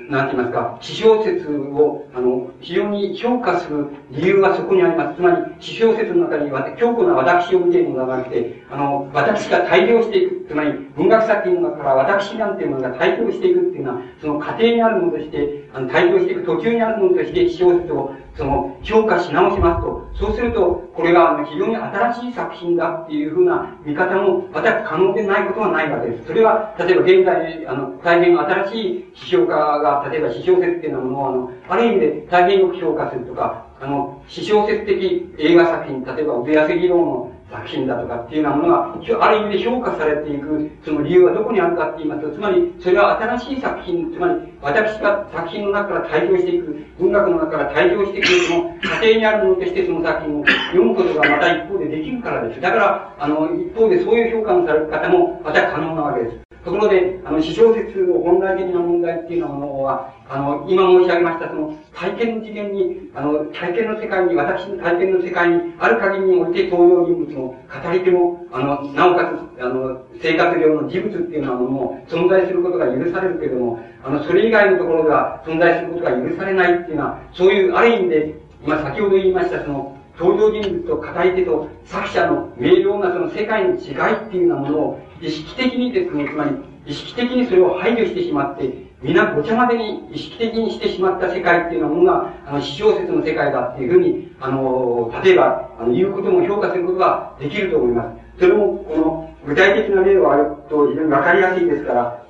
[0.09, 5.15] なんて言いますか、地小説を、あの、非常に評価する理由はそこにあります。
[5.15, 26.27] つまり、地小説の中に強固な私を見ているのではなくて、あの、私が大量していく、つまり、文学作品の中から私なんていうものが大量していくっていうのは、その過程にあるものとして、あの、大量していく途中にあるものとして、地小説をその、評価し直しますと、そうすると、これが非常に新しい作品だっていうふうな見方も、また可能でないことはないわけです。
[26.27, 52.61] それは、例えば現在、あの、大変新しい批評家が、例えば批評説っていうのはものは、あの、ある意味で大変よく評価するとか、あの、批評説的映画作品、例えば、腕汗議論の作品だとかっていうようなものが、ある意味で評価されていく、その理由はどこにあるかって言いますと、つまり、それは新しい作品、つまり、私が作品の中から退場していく、文学の中から退場していく、その過程にあるものとしてその作品を読むことがまた一方でできるからです。
[52.61, 56.42] だから、あの、一方でそういう評価のされる方もまた可能なわけです。
[56.63, 78.35] ところで、あの、詩小説の本来的な問題っていうのは、あの、今申し上げました、その、体験の次元に、あの、体験の世界に、私の体験の世界にある限りにおいて、東洋人物の語り手も、あの、なおかつ、あの、生活上の事物っていうようなものも存在することが許されるけれども、あの、それ以外のところでは存在することが許されないっていうのは、そういう、ある意味で、
[78.65, 86.51] 今先ほど言いました、その、登場人物と語り手と作者の明瞭なその世界の違いっていうようなものを意識的にですね、つまり
[86.85, 98.39] 意識的にそれを排除してしまって、皆ごちゃまでに意識的にしてしまった世界っていうようなものが、あの、詩小説の世界だっていうふうに、あの、例えば、あの、言うことも評価することができると思います。
[98.39, 102.25] それも、この、具体的な例を挙げると非常にわかりやすいですから、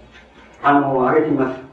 [0.64, 1.73] あの、挙げてみます。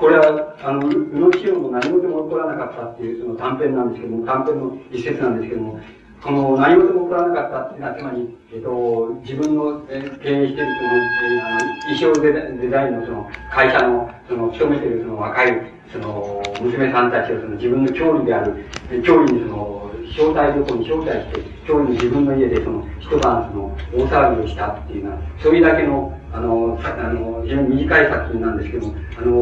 [0.00, 5.78] これは、あの、宇野紀の何事も起こらなかったっていう、その短編なんですけども、短編の一節なんですけども、
[6.24, 18.64] この何事も起こらなかったっていうのは、つまり、えっと、自分の、え経営しているその、えー、あの、衣装デザインのその、会社の、その、勤めているその若い、その、娘さんたちをその自分の調理である、
[19.04, 29.32] 調理にその、招待旅行に招待して、調理に自分の家でその、一晩その、大騒ぎをしたっていうのは、それだけの、あの、あの、非常に短い作品なんですけども、あの、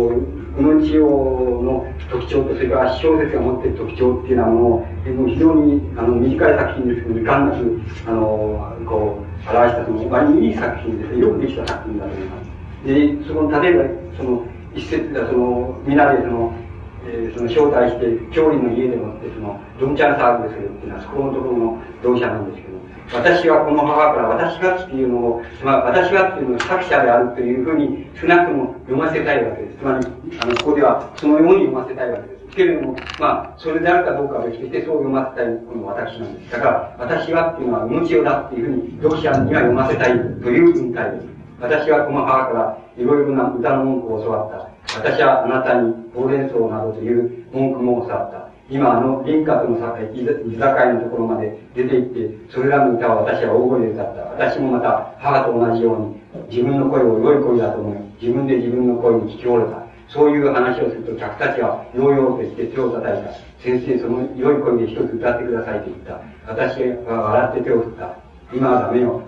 [0.55, 4.87] この地方の特徴と、それから小説が持っている特徴っていうようなものを、
[5.29, 11.18] 非常にあの短い作品ですけど、いかんなく、あの、こう、表したその、割にいい作品です。
[11.18, 12.49] よくできた作品だと思います。
[12.87, 13.85] で、その、例えば、
[14.16, 16.53] その、一節でその、皆でその、
[17.09, 22.79] えー、その招待して、調理の家でもって、その、どんちゃん騒ぎをするっていうのは、そこのところの同社なんですけど、
[23.13, 29.79] 私はこの母から私がっていうのを、まあ、私がっていうのを作者であるというふうに少なくとも読ませたいわけです。
[29.79, 30.07] つまり、
[30.41, 32.39] あの、ここではそのように読ませたいわけです。
[32.55, 36.53] けれども、まあ、それであるかどうかは別としてそう読ませたいこの私なんです。
[36.53, 41.38] だから、私はっていうのは命をだっていうふうに読者には読ませたいという文体です。
[41.61, 44.69] 私はこの母からいろいろな歌の文句を教わった。
[44.99, 48.49] 私はあなたにほうれん草などという文句も教わった。
[48.71, 54.23] 今あの輪郭の境、居酒屋のところまで出て行って、それらの歌は私は大声で歌った。
[54.23, 59.83] 私もまた母と同じように、自分の声を良い声だと思い、自分で自分の声に聞き折れた。
[60.09, 63.33] そういう話をすると客たちは、ようようとして手を叩いた。
[63.61, 66.21] 先生、その良い声で一つ歌ってくださいと言った。
[66.47, 68.17] 私は笑って手を振った。
[68.53, 69.28] 今はダメよ。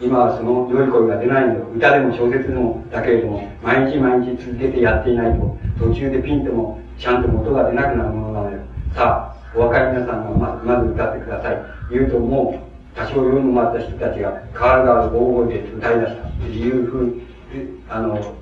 [0.00, 1.66] 今はその良い声が出ないのよ。
[1.76, 8.60] 歌でも小説でもだけれども、毎日毎日続けてやっていないと、途中でピンともちゃんと元が出なくなるものなのよ。
[8.94, 11.62] さあ、お分かり皆さんがまず、まず歌ってください。
[11.90, 17.22] 言うともう、多少読んでもらった人たちが、変わる変わる大声で歌い出したというふうに、
[17.90, 18.34] あの、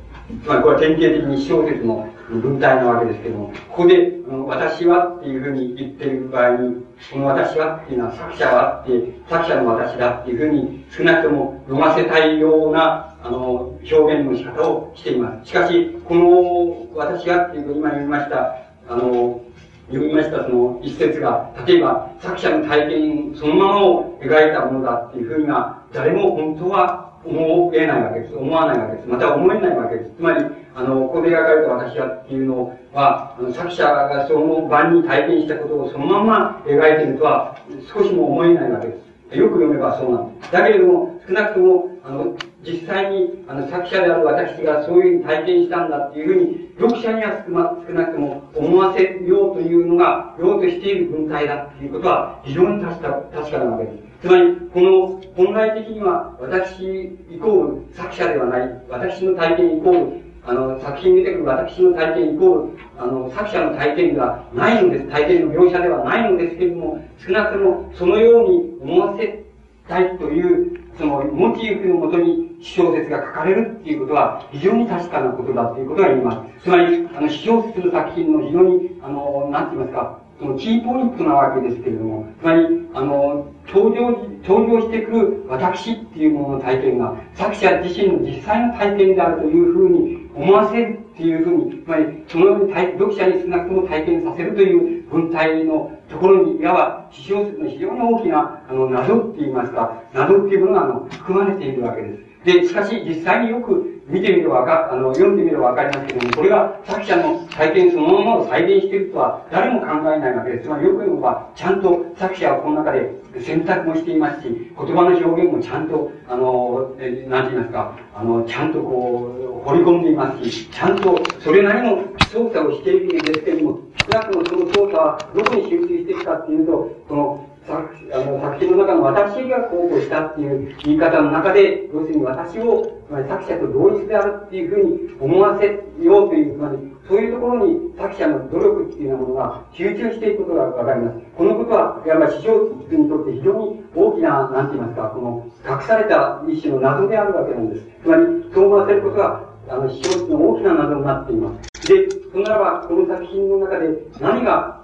[0.43, 4.13] つまりこれは典型的に小説の文体なわけですけども、ここで、
[4.47, 8.93] 私はっていうふうに言ってる場合に、この私はっていうのは作者はって、
[9.29, 15.49] 作者の私だっていうふうに少なくとも読ませたいような、あの、表現の仕方をしています。
[15.49, 18.57] しかし、この私はっていう今言いました、
[18.89, 19.41] あの、
[19.89, 28.35] 読みましたその一節が、例えば作者の体験そのままを描いたものだっていうふうには、誰も本当は思えないわけです。
[28.35, 29.09] 思わないわけです。
[29.09, 30.11] また思えないわけです。
[30.17, 37.59] つまり、あの、ここで描かれた私はっていうのは、あの作者がその晩に体験したことをそのまま描いているとは
[37.93, 39.09] 少しも思えないわけです。
[39.37, 40.53] よく読めばそうなんです。
[40.53, 54.08] だけれども、少なくとも、あの、実際に、あの、作者である私がそういうふうに体験したんだっていうふうに、読者には少なくとも思わせようというのが、ようとしている文体だっていうことは、非常に確か、確かなわけです。
[54.21, 56.83] つまり、この、本来的には、私
[57.31, 65.09] イコール作者ではない、私の体験イコール、あの、作品に出てくる私の体験イコール、あの、作者の体験ではないのです。
[65.09, 69.45] 体験の描写ではないのですけれども、少なくともそのように思わせ
[69.87, 76.65] たいという、そのモチーフのもとに小説が書かれるっていうことは非常に確かなことだということが言います。
[76.65, 84.13] つまり、あの、小説の作品の非常に、あの、なんて言いますか、そのキーポイントなわけですけれども、つまり、あの、登場、
[84.47, 102.28] 登場してくる私っていうものの体験が、作者自身の実際の体験であるというふうに思わせるっていうふうに、つまり、そのように読者に少なくとも体験させるという文体のところに、いわば、非常に大きな、あの、謎って言いますか、謎っていうものが、あの、含まれているわけです。
[102.49, 110.65] で、しかし、実際によく見てみればわか、あの、読んでみればわかりますけども、これが作者の体験そのままを再現しているとは誰も考えないわけです。
[110.65, 113.13] つまりよく言えば、ちゃんと作者はこの中で
[113.45, 123.81] 選択もしていますし、言葉の表現もちゃんと、あの、えなんて言いますか、あの、ちゃんとこう、掘り込んでいますし、ちゃんとそれなりの操作をしているんですけども、
[124.11, 135.67] 少なくともその操作はどこに集中していくかっていうと、この作あの作品の中の私がこうこうしたっていう言い方の中で、要するに私を、まり作者と同一であるっていうふうに思わせ
[136.03, 141.19] ようという、つまりそういうところに作者の努力っていうようなものが集中していくことがわかります。
[141.37, 147.87] このことは、いわば史上にとって非常に大きな、なんて言いますか、この隠された一種の謎であるわけなんです。
[148.03, 151.89] つまり、そう思わせることが、あの、史上の大きな謎になっています。
[151.89, 153.89] で、そならば、この作品の中で
[154.21, 154.79] 何が、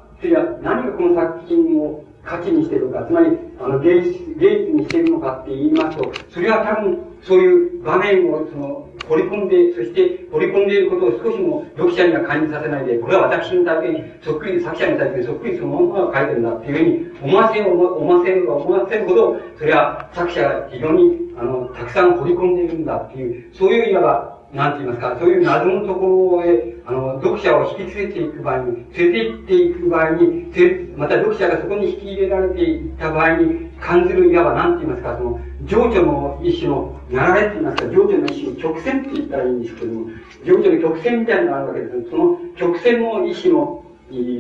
[0.63, 35.03] 何がこの作品を価値にしてるのか、つまり、あの、芸術、芸術にしてるのかって言いますと、それは多分、そういう場面を、その、掘り込んで、そして掘り込んでいることを少しも読者には感じさせないで、これは私の体験にそっくり、作者の体験にそっくりそのままが書いてるんだっていうふうに思わせ、思わせる思わせるほど、それは作者が非常に、あの、たくさん掘り込んでいるんだっていう、そういういわば、なんて言いますか、そういう謎のところへ、あの、読者を引き連れていく場合に、連れて行っていく場合に、また読者がそこに引き入れられていった場合に、感じるいわばなんて言います。
[35.03, 37.83] か、その、情緒の一種の流れって言います。
[37.83, 39.75] か、情緒の一種の曲線って言ったらいいんです。
[39.77, 40.07] けども、
[40.45, 42.11] 情緒の曲線みたいなのがあるわけです。
[42.11, 43.85] その曲線の一種の、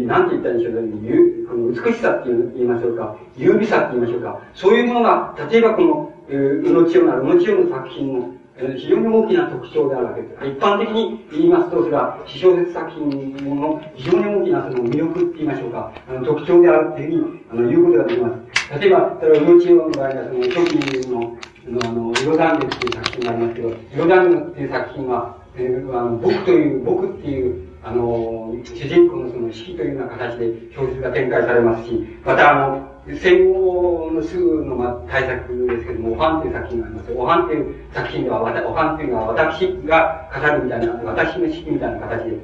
[0.06, 10.34] なんて言ったらいいんでしょうね、この美しさって言いましょうか、優美さって言いましょうか、そういうものが、例えばこの、えー、命ような、命よの作品の、非常に大きな特徴であるわけです。
[10.46, 18.80] 一般的に言いますと、それは、私小説作品の非常に大きなその魅力って言いましょうか、あの特徴であるっていうふうに、あの、言うことができます。
[18.80, 21.36] 例えば、それは、命の場合は、その、初期の、
[21.84, 37.12] あの、色団月っていう作品がありますけど、色団月っていう作品は、えー、あの僕という、僕っていう、あの、主人公のその式というような形で小説が展開されますし、またあの、戦後のすぐの、まあ、対策ですけども、おはんという作品があります。
[37.12, 42.36] おはんという作品では、おはんというのは私が語るみたいな、私の式みたいな形で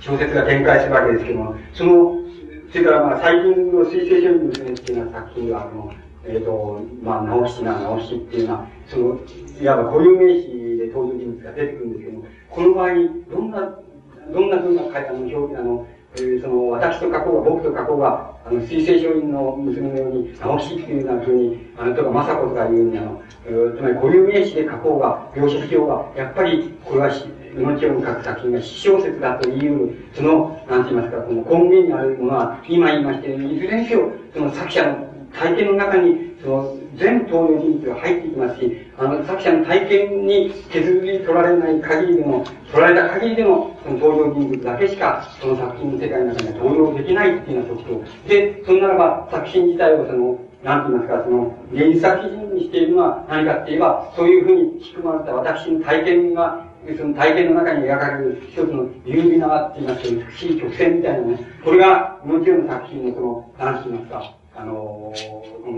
[0.00, 2.22] 小説が展開するわけですけども、その、
[2.70, 5.92] それからまあ最近の水星書院の娘っていうような作品は、あの、
[6.24, 9.18] えっ、ー、と、まあ、直しな、直しっていうのは、その、
[9.60, 10.48] いわば固有名詞
[10.78, 12.88] で登場人物が出てくるんですけども、この場合、
[13.30, 13.78] どんな、
[14.32, 15.86] どんなふうなあの表現、あの、
[16.16, 27.10] えー、その、私と書こうが、僕と書こうが、あの、水星書院の娘のように、直しっていうようなふうに、あの、とか、雅子とかいうように、あの、えー、つまり固有名詞で書こうが、描写しようが、やっぱり、これは、
[27.54, 48.04] 命を書く作品が詩小説だという、その、なんて言いますか、この根源にあるものは、今言いましたように、いずれにせよ、その作者の体験の中に、その、全登場人物が入ってきますし、あの、作者の体験に削り取られない限りでも、取られた限りでも、その登場人物だけしか、その作品の世界の中には登場できないっていうような特徴。
[48.28, 56.66] で、そんならば、作品自体をその、なんて言いますか、その、現実作品にしているのは何かって言えば、そういうふうに仕組まれた私の体験が、
[56.98, 65.12] その体験の中に描かれる一つの優美なって言いますか、美しい曲線みたいなね、これが、もちろん作品のその、なんて言いますか、あの、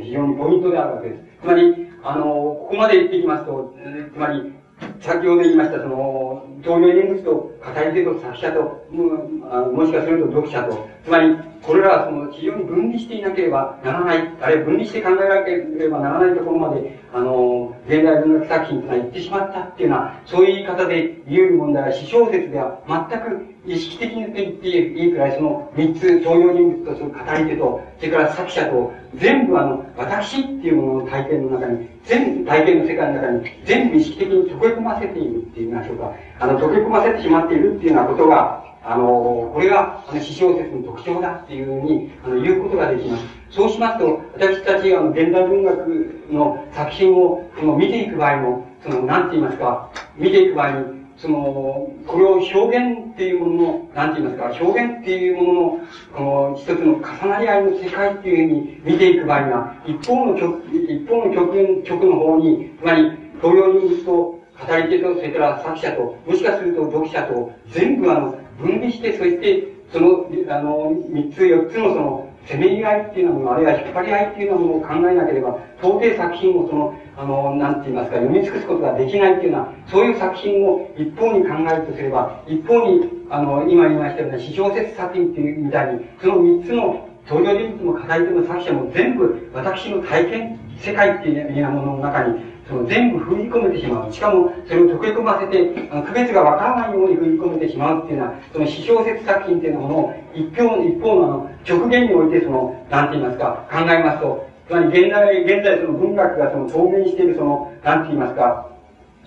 [0.02, 1.20] 非常にポイントであるわけです。
[1.40, 3.74] つまり、あの、ここまで言ってきますと、
[4.12, 4.52] つまり、
[5.00, 7.50] 先ほど言いました、その、登場人物と語
[7.86, 36.12] り手と作者と、ももしかすると読者と、つまり、これらはその非常に分離していなければならない、あるいは分離して考えられればならないところまで、あの、現代文学作品というのは言ってしまったっていうのは、そういう言い方で言う問題は、詩小説では全く意識的に言っていいくらい、その三つ、登場人物とその語り手と、それから作者と、全部あの、私っていうものの体験の中に、全部、体験の世界の中に、全部意識的に溶け込ませているって言いましょうか。
[36.40, 43.24] あの、溶け込ませてしまっているっていうようなことが、あの、これが、あの、詩小説の特徴だっていうふうに、あの、言うことができます。
[43.48, 55.78] そうしますと、私たち、あの、現代文学の作品を、その、見ていく場合も、その、なんて言いますか、見ていく場合に、その、これを表現っていうものの、なんて言いますか、表現っていうものの、
[56.14, 63.10] この一つの重なり合いの世界っていうふうに見ていく場合には、一方の曲、一方の曲、曲の方に、つまり、
[63.40, 64.40] 東洋人物と語
[64.76, 94.12] り手と、それから作者と、もしかすると読者と、全部あの、分離して、そして、その、あの、三つ、四つのその、せめぎ合いっていうのも、あるいは引っ張り合いっていうのも考えなければ、到底作品をその、あの、なんて言いますか、読み尽くすことができないっていうのは、そういう作品を一方に考えるとすれば、一方に、あの、今言いましたような、詩小説作品っていうみたいに、その三つの登場人物も語り手も作者も全部、私の体験、世界っていうようなものの中に、その全部封じ込めてしまう。
[94.12, 108.66] しかも、それを溶け込ませて、あの区別がわからないように封じ込めてしまうっていうのは、その詩小説作品っていうものを、一方、一方のあの、直言において、その、なんて言いますか、考えますと、つまり現代、現在その文学がその透明しているその、なんて言いますか、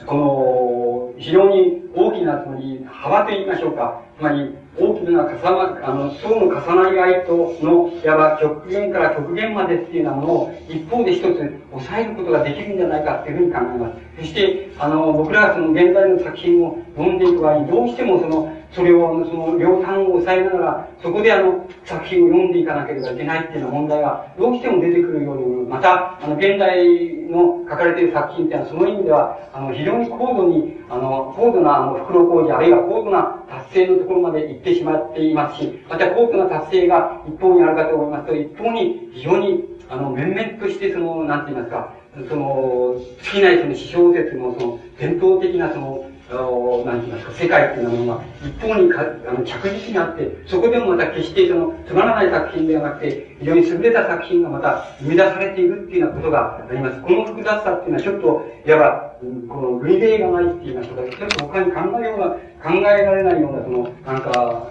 [0.06, 4.02] この、非常に大きな、つまり、幅と言いましょうか。
[4.18, 11.24] つまり、大きな重な、あの、層の重なり合いとの、いわば極限から極限までっていうようなものを、一方で一つ
[11.70, 13.97] 抑えることができるんじゃないかっていうふうに考えます。
[14.20, 26.86] そして、あの、僕らがその現在の作品を読んでいく場合に、どうしてもその、それを、その、量産を抑えながら、そこであの、作品を読んでいかなければいけないっていうような問題が、どうしても出てくるように、また、あの、現代
[27.30, 41.93] の書かれている作品っていうのは、その意味では、あの、非常に高度に、あの、高度な、あの、袋工事、あるいは高度な達成のところまで行ってしまっていますし、また高度な達成が一方にあるかと思いますと、一方に非常に、あの、面々として、その、なんて言いますか、
[42.30, 57.02] その、尽きないその詩小説のその、伝統的なその、なんて言いますか、世界っていうのは、一方にかあの着実にあって、そこでもまた決してその、つまらない作品ではなくて、非常に優れた作品がまた生み出されているっていうようなことがあります。
[57.02, 59.14] この複雑さっていうのはちょっと、いわば、
[59.48, 62.30] この類例がないって言いますか、ちょっと他に考えようが、
[62.62, 64.68] 考えられないような、その、なんか、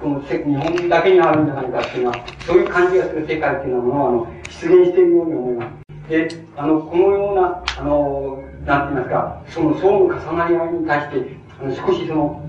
[0.00, 5.84] この日本だけにあるんじゃないかっていうのは、そういう感じがする世界っていうのは、あの、出現しているように思います。
[6.08, 12.40] で、あの、このような、あの、なんて言いますか、その層の重なり合いに対して、あの少しその、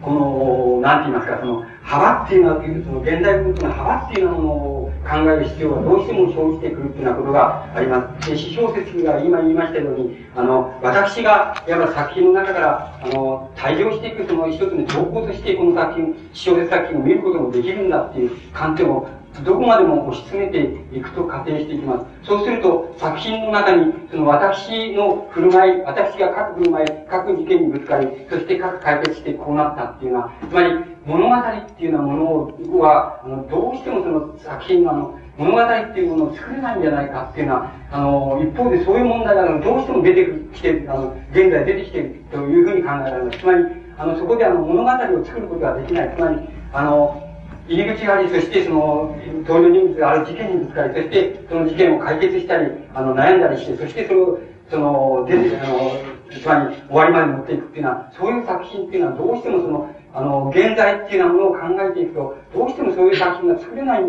[0.00, 8.30] この、なんて言いますか、その、幅っていうのは、その現代文化の幅っていうのを考える必要がどうしても生じてくるっていうようなことがあります。
[8.30, 19.08] で、詩小説が今言いましたように、あの、私が、いわば作品の中から、あの、退場していくその一つの兆候として、この作品、詩小説作品を見ることもできるんだっていう観点を
[19.44, 22.06] どこまでも押し詰めていくと仮定していきます。
[22.26, 43.38] そうすると、作品の中に、その私の振る舞い、私が各振る舞い、各事件にぶつかり、そして各解決してこうなったっていうのは、つまり、物語っていうようなものをは、あのどうしてもその作品のあの、物語っていうものを作れないんじゃないかっていうのは、あの、一方でそういう問題がどうしても出てきてる、あの、現在出てきてるというふうに考えられます。
[43.38, 43.64] つまり、
[43.98, 46.14] あの、そこであの、物語を作ることができない。
[46.16, 46.38] つまり、
[46.72, 47.25] あの、
[47.68, 54.38] 入り口があり、そしてその、登場人物がある事件にぶつかり、そしてその事件を解決したり、あの、悩んだりして、そしてそれを、
[54.70, 55.90] その、出て、あの、
[56.30, 61.58] つまり終わりまで持っていくっていうのは、そういう作品っていうのはどうしてもその、あの、現在っていうようなものを考
[61.90, 64.02] えていくと、どうしてもそういう作品が作れない、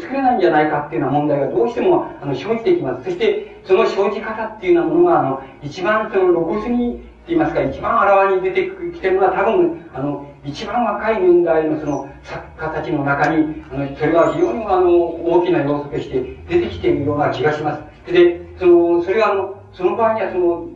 [0.00, 3.04] 作れないんじゃないかっていうような問題がどうしても、あの、生じていきます。
[3.04, 14.90] そして、その生じ方っていうようなものが、あの、一番その露骨に、って言いますか、一番あらわに出てきてるのは多分、あの、一番若い年代のその作家たちの中に、あの、それは非常にあの、
[15.24, 16.20] 大きな要素として
[16.50, 18.12] 出てきているような気がします。
[18.12, 20.68] で、その、それはあの、その場合にはその、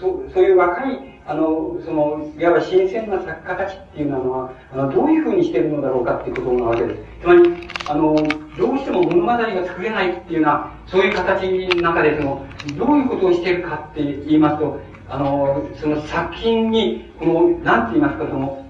[0.00, 7.00] そそういう若い、あの、その、いわば新鮮な作家たちっていうのは、あの、どういうふうにしてるのだろうかっていうことなわけです。
[7.20, 7.42] つまり、
[7.90, 8.14] あの、
[8.56, 11.42] どうしても物語が作れないっていうような、そういう形
[11.76, 12.46] の中で、その、
[12.78, 14.80] どういうことをしてるかって言いますと、
[15.10, 18.64] あの、その作品に、この、なんて言いますか、その、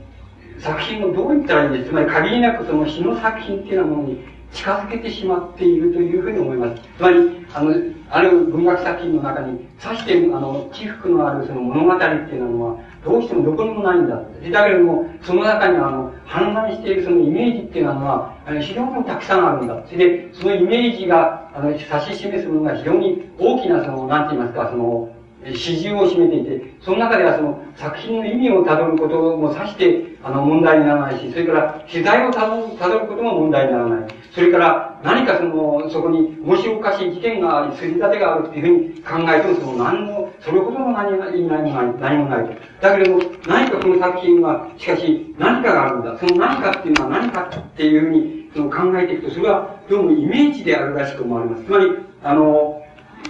[0.59, 4.19] 作品をどう言ったらいいんですつまり限りなくその詩の作品っていうようなものに
[4.53, 6.83] 近づけてしまっているというふうに思います。
[6.97, 7.75] つまり、あの、
[8.11, 14.17] ある文学作品の中に、さして、あの、起伏のあるその物語っていうのは、どうしてもどこにもないんだ。
[14.17, 19.83] だけれども、その中にあの、氾濫しているそのイメージっていうのは、あの非常にたくさんあるんだ。
[19.87, 25.09] それで、そのイメージが、あの、指し示すものが非常に大きなその、なんて言いますか、その、
[25.55, 34.11] 始終を占めていて、その中ではその作品の意味をたどることもさして、あの問題にならないし、それから取材をたどることも問題にならない。
[34.33, 42.53] それから何かその、そこに面白おかしい事件があり、筋立てがあるっていうふうに考えても、その何も、それほどの何も何もない、何もないと。
[42.83, 46.19] だけれども、何かこの作品は、しかし何かがあるんだ。
[46.19, 51.65] その何かっていうのは何かっていうふうにその考えていくと、それはどうもイメージであるらしく思われます。
[51.65, 51.91] つまり、
[52.23, 52.80] あの、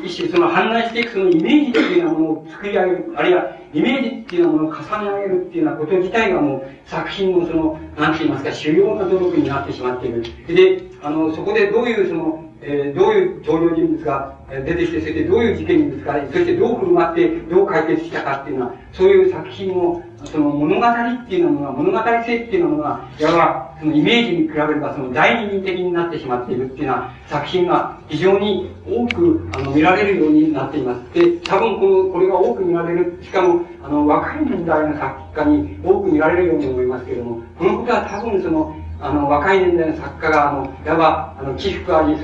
[0.03, 10.23] 一種その氾濫していくそのイメージっていうようなものを作り上げる、あるいはイメージっていうようなものを重ね上げるっていうようなこと自体がもう作品のその、なんて言いますか、主要な努力になってしまっている。
[10.47, 31.15] で、あの、そこでどういうその、えー、どういう登場人物が出てきて、そしてどういう事件にぶつかり、そしてどう振る舞って、どう解決したかっていうのは、そういう作品を、その物語っていうのが、物語性っていうのが、いわば、そのイメージに比べれば、その第二人的になってしまっているっていうような作品が非常に多く、あの、見られるようになっています。
[31.15, 42.17] で、多分この、これが多く見られる、しかも、あの、若い年代の作家に多く見られるように思いますけれども、このことは多分その、あの、若い年代の作家が、あの、いわば、あの、起伏あり、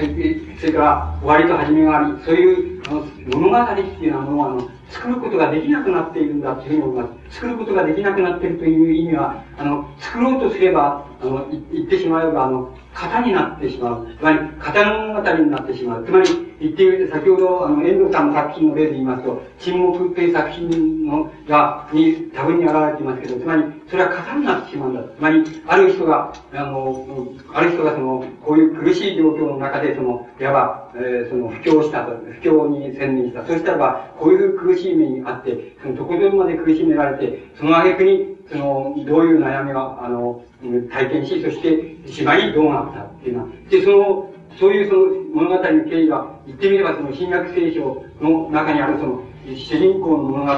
[0.61, 7.37] それから終わりと始めがあり、そういう、あの、物語っていうのを、あの、作ることができなくなっているんだというふうに思います。
[7.37, 14.07] 作ることができなくなっているという意味は、あの、作ろうとすれば、あの、言ってしまえば、あの、型になってしまう。
[14.19, 16.05] つまり、型の物語になってしまう。
[16.05, 25.03] つまり、言って、先ほど、あの、遠藤さんの作品の例で言いますと、沈黙という作品の、が、に、多分に現れていますけど、つまり、それは型になってしまうんだ。
[25.03, 33.45] つまり、ある人が、あの、ある人がその、こういう苦しい状況の中で、その、いわば、えー、その、布教したと、布教に専念した。
[33.45, 40.43] そしたらば、こういう苦しい目にあって、その、ところまで苦しめられて、その挙句に、その、どういう悩みを、あの、
[40.91, 43.49] 体験し、そして、しまいどうなったっていうのは。
[43.69, 49.23] で、その、そういうその物語の経緯が、言ってみればその新約聖書の中にあるその、
[49.55, 50.53] 主人公の物語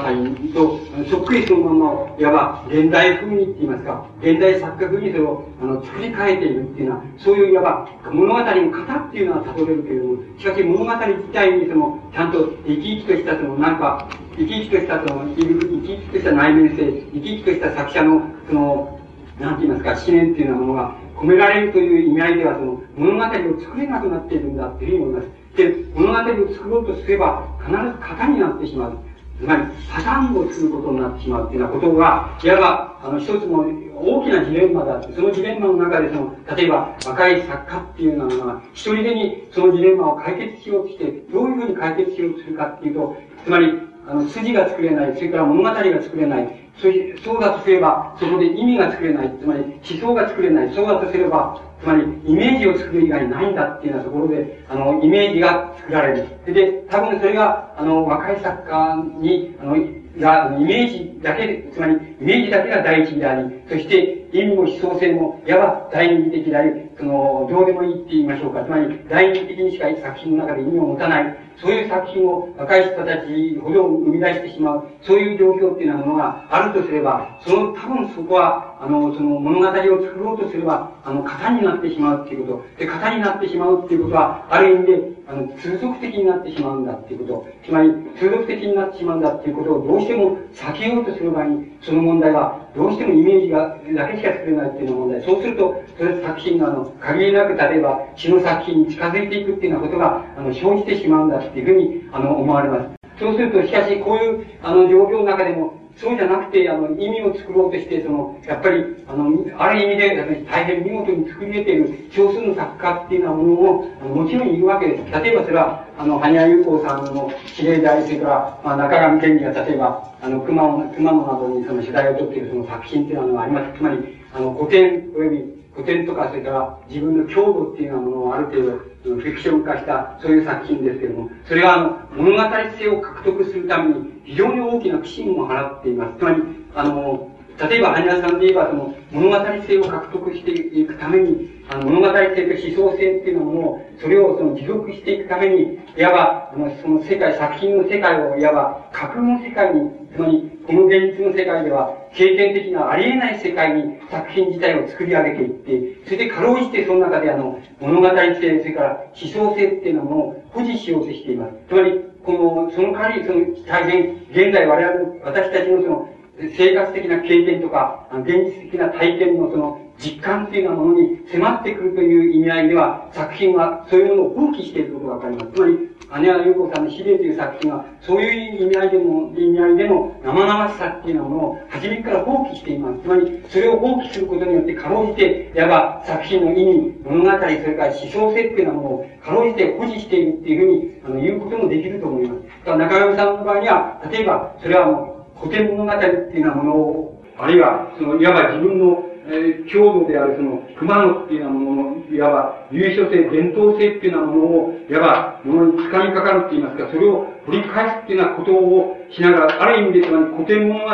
[0.55, 0.81] と、
[1.11, 18.99] そっくりそのまま、いわば、現代風にって言いますか、現代作家風にそれを、あの、作り変えているっていうのは、そういういわば、物語の型っていうのは悟れるけれども、しかし物語自体にその、ちゃんと生き生きとしたその、なんか、生き生きとしたその、生き生きとした内面性、生き生きとした作者の、その、
[19.41, 25.57] なんて言いますか、思念っていうようなものが込められるという意味合いでは、その、物語を作れなくなっているんだっていうふうに思います。
[25.57, 28.99] で、物語を作ろうとすれば、必ず型になってしまう。
[29.39, 33.65] つまり、破綻をすることになってしまうっていうようなことが、いわば、あの、一つの
[33.95, 43.73] 大きなジレンマだって、そのジレンマの中で、その、例えば、若い作家っていうのは、一人でにそのジレンマを解決しようとして、どういうふうに解決しようとするかっていうと、つまり、
[44.09, 46.93] あの、筋が作れない、それから物語が作れない、そう
[47.25, 56.53] そうだとすれば、そこで意味が作れない、つまり思想が作れない、そうだとすれば、つまり、イメージを作る以外ないんだっていうようなところで、あの、イメージが作られる。
[56.53, 59.77] で、多分それが、あの、若い作家に、あの、
[60.19, 68.65] が、イメージだけ、つまり、イメージだけが第一であり、そして、意味も思想性も、いわば第二的であり、その、どうでもいいって言いましょうか。
[68.65, 82.79] つまり、第二的にしか作品の中で意味を持たない、そういう作品を若い人たちほど生み出してしまう、そういう状況っていうようなものがあるとすれば、その、多分そこは、あの、その物語を作ろうとすれば、あの、型になってしまうっていうこと。
[82.79, 87.47] で、型になってしまうっていうことは、ある意味で、あの、通俗的になってしまうんだっていうこと。
[87.67, 95.23] つまり、通俗的になってしまうんだっていうことをどうしても避けようとする場合に、その問題は、どうしてもイメージが、だけしか作れないっていうような問題。
[95.23, 102.99] そうすると、それ作品が、あの、限りなく、例えば、詩の作品に近づいていくっていうようなことが、あの、生じてしまうんだっていうふうに、あの、思われます。
[103.19, 115.05] そうすると、しかし、こういう、あの、状況の中でも、そうじゃなくて、あの、意味を作ろうとして、その、やっぱり、あの、ある意味で、大変見事に作り得ている少数の作家っていうようなものも、あのもちろんいるわけです。
[115.11, 123.77] 例えばそれは、あの、羽生優子さんの指令であり、それから、まあ、中上健二が例えば、あの、熊野、熊野などにその取材を取っているその作品っていうのがあります。
[123.77, 123.99] つまり、
[124.33, 128.73] あの、古典及び古典とか、それから自分の強度っていうようなものをある程度、
[129.05, 132.43] フィクション化したそういう作品ですけども、それはあの、物語
[132.77, 136.19] 性を獲得するために非常に大きな苦心を払っています。
[136.19, 136.43] つまり、
[136.75, 139.37] あの、例えば、羽生さんで言えば、その、物語
[139.67, 161.55] 性を獲得していくために、あの、物語性と思想性っていうのを、それをその持続していくために、いわば、あの、その世界、作品の世界を、いわば、架空の世界に、つまり、この現実の世界では、経験的なありえない世界に作品自体を作り上げていって、それでかろうじてその中であの、物語性、それから思想性っていうのも保持しようとしています。
[161.69, 166.09] つまり、この、その代わり、その、大変、現在我々、私たちのその、
[166.57, 175.53] 生活的な経験とか、現実的な体験のその実感っていうようなものに迫ってくるという意味合いでは、作品はそういうものを放棄していることがわかります。
[175.53, 175.89] つまり、
[176.23, 183.03] 姉原優子さんの司令という作品は、そういう意味合いでも、意味合いでの生々しさっていうようなものを、初めから放棄しています。
[183.03, 192.43] つまり、それを放棄することによって、かろうじて、いわば作品の意味、物語、それから思想性っていうようなものを、かろうじて保持しているっていうふうに、あの、言うこともできると思います。
[192.65, 210.91] だから中上さんの場合には、例えば、それはもう、古典物語っていうようなものを、あるいは、その、いわば自分の、えー、強度であるその、熊野っていうようなものの、いわば、優勝性、伝統性っていうようなものを、いわば、ものに掴みかかるって言いますか、それを掘り返すっていうようなことをしながら、ある意味で、つまり古典物語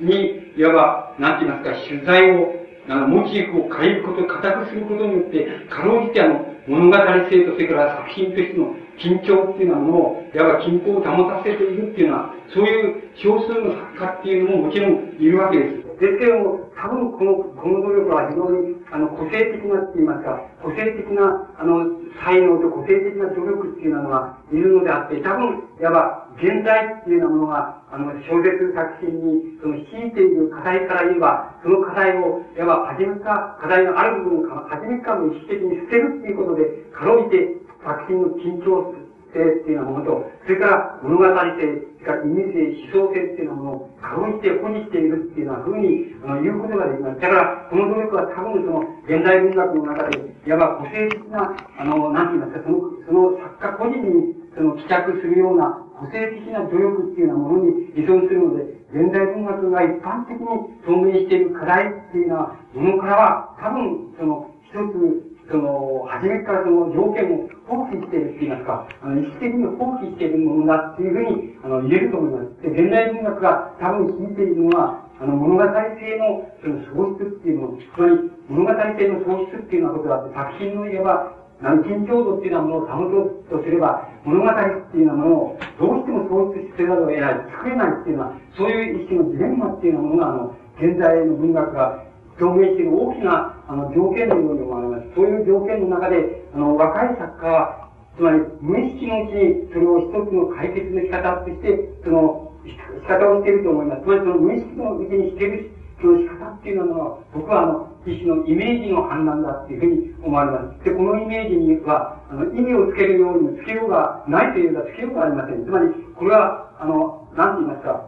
[0.00, 2.54] に、いわば、なんて言いますか、取材を、
[2.88, 6.96] あの、モチーフを変えること、固くすることによって、かろうじてあの、物語
[7.28, 15.88] 性と、それから作品としての緊張っていうのを、いわば均衡を保たせているっていうのは、そういう少数の作家っていうのももちろんいるわけです。
[15.98, 21.90] ですけども、多分この、この努力は非常に、あの、個性的なって言いますか、個性的な、あの、
[22.22, 38.92] 才能と個性的な努力っていうのがいるのであって、多分、いわば、現代っていうようなものが、あの、小説作品に、その、強いている課題から言えば、その課題を、いわば、初めか、課題のある部分を、初めからの意識的に捨てるっていうことで、かろうじて作品の緊張
[39.32, 47.20] 性っていうようなものと、それから物語性、それから意味性、思想性っていうようなものをかぶして保持しているっていうような風に、あの、言うことができます。
[47.20, 60.46] だから、この努力は多分その、現代文学の中で、いわば個性的な、あの、なんて言いますか、その、その作家個人に、その、帰着するような、個性的な努力っていうようなものに依存するので、現代文学が一般的に
[60.86, 72.62] 表明している課題っていうようなものからは、多分、その、一つ、その、初めからその条件を放棄しているって言いますか、あの、意識的に放棄しているものだっていうふうに、あの、言えると思います。
[72.62, 84.54] で、現代文学が多分聞いているのは、あの、物語性の、その、喪失っていうのを、つまり、物語性の喪失っていうようなことがあって、作品の言えば、何緊張度っていうようなものを保とうとすれば、物語っ
[84.92, 92.04] ていうようなものをどうしても喪失せざるを得ない、作れないっていうのは、そういう一種のジレンマっていうようなものが、あの、現在の文学が
[92.40, 95.14] 表明している大きなあの条件のように思われます。
[95.14, 104.02] そういう条件の中で、あの、若い作家は、つまり無意識のうちにそれを一つの解決の仕方として、その、仕方をしていると思います。
[104.02, 105.70] つまりその無意識のうちにしている
[106.00, 110.84] その仕方っていうのは、僕はあの、一種のイメージの反乱だっていうふうに思われます。
[110.84, 115.64] で、このイメージには、あの、意味をつけるようにつけようがないというか、つけようがありません。
[115.64, 118.06] つまり、これは、あの、なんて言いますか、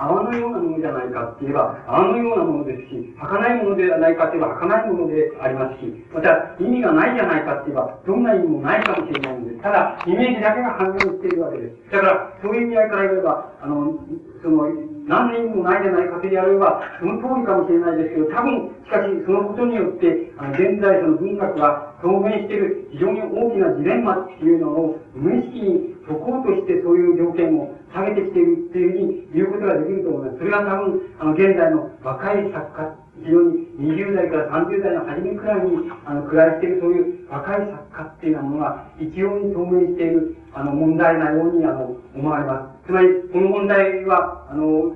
[0.00, 9.60] 泡のようなものじゃないかって言えば、泡のようなものですし、儚いものではないかって言えば、儚いものでありますし、また、意味がないじゃないかって言えば、どんな意味もないかもしれないんです。
[9.60, 11.92] ただ、イメージだけが反応しているわけです。
[11.92, 14.00] だから、そういう意味合いから言えば、あの、
[14.40, 14.64] その、
[15.04, 30.38] 何の意味もないじゃないかと言われれば、その通りかもしれないですけど、多分、しかし、そのことによって、あの現在その文学が表現している非常に大きなジレンマっていうのを、無意識に解こうとしてそういう条件を下げてきているっていうふうに言うことができると思います。
[30.38, 42.86] それが多分、あの、現在の若い作家、非常に20代から30代の初めくらいに、あの、暮らしているそういう若い作家っていうようなものが、一様に透明している、あの、問題なように、あの、思われます。
[42.86, 44.94] つまり、この問題は、あの、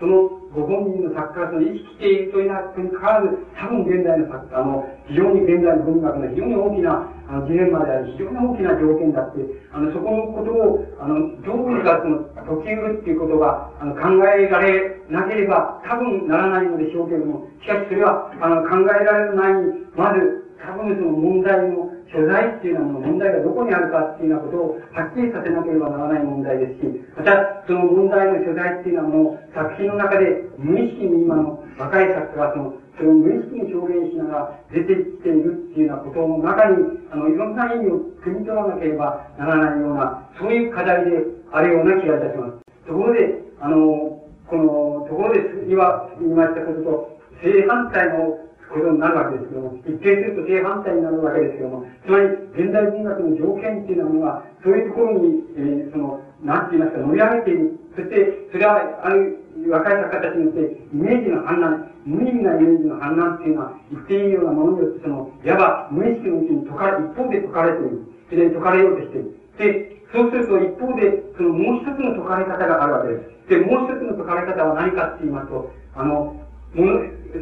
[0.00, 12.24] そのご本人の作家がその生きているというのにかかわらず、多分現代の作家、の、非常に現代の文学の非常に大きなあのジレンマであり、非常に大きな条件だって、あの、そこのことを、あの、どうにかその、
[12.64, 36.76] 解きうるっていうことが、あの、考えられなければ、多分ならないのでしょうけれども、しかしそれは、あの、考えられる前に、まず、多分その問題の所在っていうのは問題がどこにあるかっていうようなことをはっきりさせなければならない問題ですし、また、その問題の所在っていうのはもう作品の中で無意識に今の若い作家がその、それを無意識に表現しながら出てきているっていうようなことの中に、
[37.12, 42.58] あの、いろんな意味を汲み取らなければならないような、そういう課題であるような気がいたします。
[42.88, 57.78] ところで、あの、この、ところで今言いましたことと、正反対のことになるわけですけども、一定すると正反対になるわけですけども、つまり、現代文学の条件っていうのは、そういうところに、えー、その、なんて言いますか、盛り上げている。
[57.96, 59.38] そして、それは、ある、
[59.68, 68.02] 若い作家たちによって、イメージの反乱、無意味なイメージの反乱っていうのは、言っていいようなものによって、その、いわば無意識のうちに解かれ、一方で解かれている。
[68.28, 69.38] それで解かれようとしている。
[69.58, 73.38] で、そうすると一方で、そのもう一つの解かれ方があるわけです。
[73.48, 76.36] で、もう一つの解かれ方は何かって言いますと、あの、
[76.74, 77.00] もの、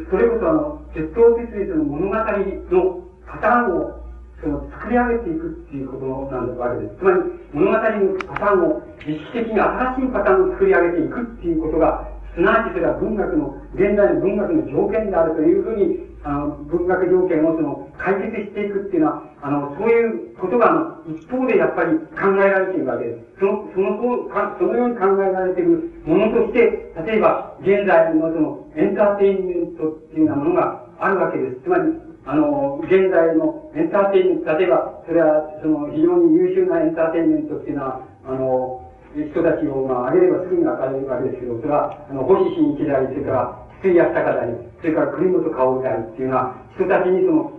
[0.09, 4.03] それこそあの、鉄道鉄律の物語のパターンを、
[4.41, 6.97] その、作り上げていくっていうことなんわけです。
[6.99, 7.17] つまり、
[7.53, 7.81] 物語の
[8.27, 23.39] パターンを意識的に新しいパターンを作り上げていくっていうことが、すなわちそれは文学の、現代の文学の条件であるというふうに、あの、文学条件をその、解決していくっていうのは、あの、そういうことが、あの、一方でやっぱり考えられているわけです。
[23.39, 31.61] その、その、そのように考えられているものとして、例えば、現在のその、エンターテインメントっていうようなものがあるわけです。
[31.63, 31.93] つまり、
[32.25, 38.83] あの、現在のエンターテインメント、例えば、それは、その、非常に優秀なエンターテインメントっていうのは、あの、
[39.15, 47.51] 人たちを、まあ、挙げればすぐにわかれるわけですけど、それは、あの、星新一であり、それから、筒井康隆であり、それから栗本薫でありっていうような人たちにその、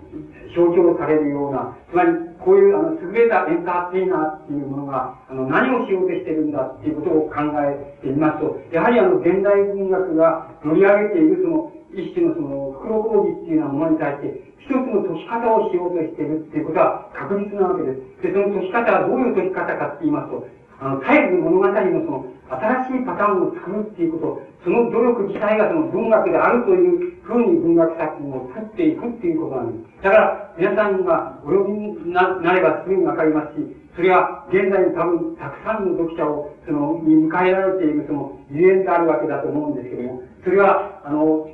[0.54, 18.22] 象徴されるような、つまり、こういう、あの、優れたエンターテイナーっていうものが、あの、何をしようとしてるんだっていうことを考えていますと、やはりあの、現代文学が乗り上げているその、一種のその、袋講義っていうようなものに対して、一つの解き方をしようとしているっていうことは確実なわけです。
[18.22, 20.44] で、その解き方はどういう解き方かって言いますと、
[20.80, 30.02] あの、絶えず物語のその、新しいパターンを作るっていうこと、その努力自体がその文学であるというふうに文学作品を作っていくっていうことなんです。
[30.02, 41.48] だから、皆さんがお読みになればすぐにわかりますし、それは現在に多分たくさんの読者を、その、に迎えられているその、ゆえんであるわけだと思うんですけども、それは、あの、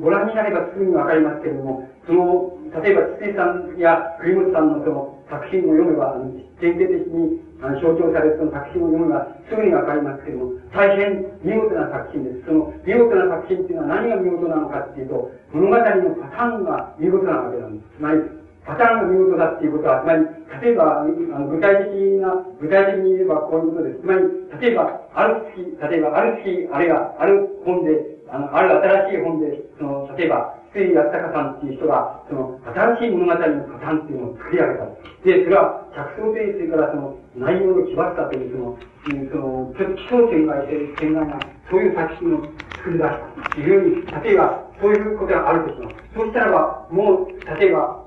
[0.00, 6.18] ご覧になればすぐにわかりますけれども、その、例えば、筒井さんや栗本さんのその、作品を読めば、
[6.60, 12.46] 典型的にあの象徴されるその作品を読めばすぐにわかりますけども、大変見事な作品です。
[12.46, 15.82] その見事な作品っていうのは何が見事なのかっていうと、物語の
[16.18, 17.96] パターンが見事なわけなんです。
[17.96, 18.18] つまり、
[18.66, 20.26] パターンが見事だっていうことは、つまり、
[20.62, 24.00] 例えば、あの具体的な、具体的に言えばこういうことです。
[24.00, 24.20] つまり、
[24.60, 28.70] 例えば、ある月、例えば、ある月、あるいは、ある本で、あの、ある
[29.06, 34.86] 新しい本で、その、例えば、筒井康隆さんっていう人が、その、新しい物語のパターンっていうのを作り上げた。
[35.24, 41.40] で、それは、着想点、それからその、内容の奇抜さという、その、その、ちょっと奇想天外性、天外な、
[41.70, 42.42] そういう作品を
[42.78, 43.54] 作り出す。
[43.54, 45.96] というふうに、例えば、そういうことがあるとします。
[46.14, 48.04] そうしたらば、もう、例えば、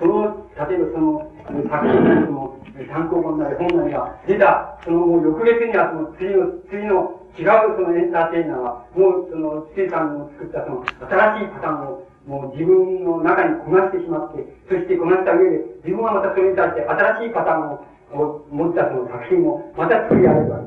[0.00, 1.32] その、例えばその、
[1.70, 2.56] 作品なりその、
[2.90, 20.58] 参考本なり本なりが出た、その翌月にはその次の、次の違うそのエンターテイナーは、もうその、ついさんの作ったその、新しいパターンを、もう自分の中にこなしてしまって、そしてこなした上で、自分はまたそれに対して新しいパターンを、を持ったその作品を、また作り上げるわ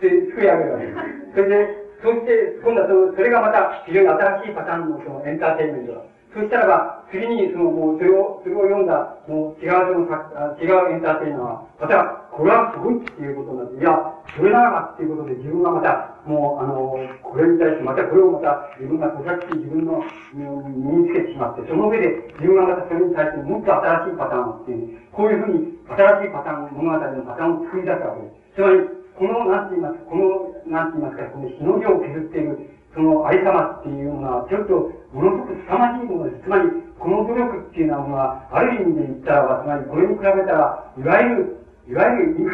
[0.00, 0.26] けです。
[0.26, 0.98] で、作り上げるわけです。
[1.34, 6.02] それで、そして、今度はその、それがまた非常に新しいパターンのそのエンターテインメントだ。
[6.34, 13.92] そしたらば、次にその、もう、それを、それを読んだ、もう、違うその、違うエンターテイナーは、また、これはすごいっていうことになって、いや、
[14.32, 20.00] それならばっていうことで、自分がまた、もう、あの、これに対して、またこれをまた、自分が咀嚼し、自分の、
[20.32, 22.08] 身につけてしまって、その上で、
[22.40, 28.56] 自分がまたそれに対して、もっと新しいパターンをっていう、こういうふうに、新しいパターン、物語のパターンを作り出すわけです。
[28.56, 28.80] つまり、
[29.12, 32.56] この、なんて言いますか、この、なんて言いますか、このしのぎを削っている、
[32.96, 36.44] そのありさまっていうのは、ちょっと、ものすごく凄まじいものです。
[36.44, 36.64] つまり、
[36.96, 42.52] この努力っていうのは、ある意味で言ったらば、つまり、これに比べたら、いわゆる、いわゆる今、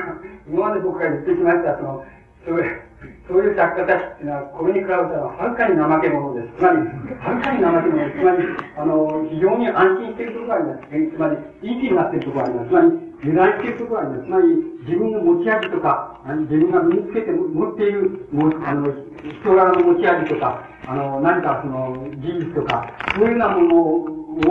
[0.49, 2.05] 今まで僕が言ってきました、その、
[2.47, 2.83] そういう、
[3.29, 6.57] そういう作家たちっていうのは、これに比べたら、はるかに怠け者です。
[6.57, 8.19] つまり、はるかに怠け者です。
[8.19, 8.39] つまり、
[8.79, 10.89] あの、非常に安心しているところがあります。
[10.89, 12.69] つまり、いい気になっているところがあります。
[12.69, 14.25] つまり、油断しているところがあります。
[14.25, 14.47] つまり、
[14.89, 18.29] 自分の持ち味とか、自分が身につけて持っている、
[18.65, 23.77] あの、人柄の持ち味とか、あの、何かその、事実とか、そういうようなもの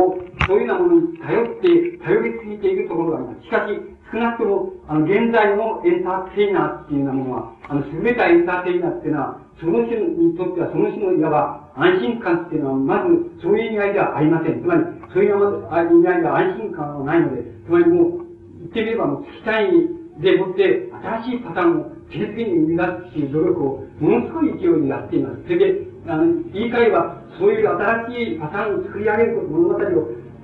[0.06, 3.44] を、そういうようなものに頼って、頼りすぎているところがあります。
[3.44, 14.62] しかし、少なくとも、あの、現在のエンターテイナーっていうようなものは、あの、優れたエンターテイナーっていうのは、その人にとっては、その人のいわば安心感っていうのは、まず、そういう意味合いではありません。
[14.62, 14.82] つまり、
[15.14, 18.12] そういう意味合いでは安心感はないので、つまりもう、
[18.60, 19.68] 言ってみれば、もう、機械
[20.20, 20.90] でもって、
[21.24, 25.44] 新しいパターンを次々に生み出すっていう努力を、ものすごい勢いでやっています。
[25.44, 29.78] それで、あの、言い換えれば、そういう新しいパターンを作り上げること、物語を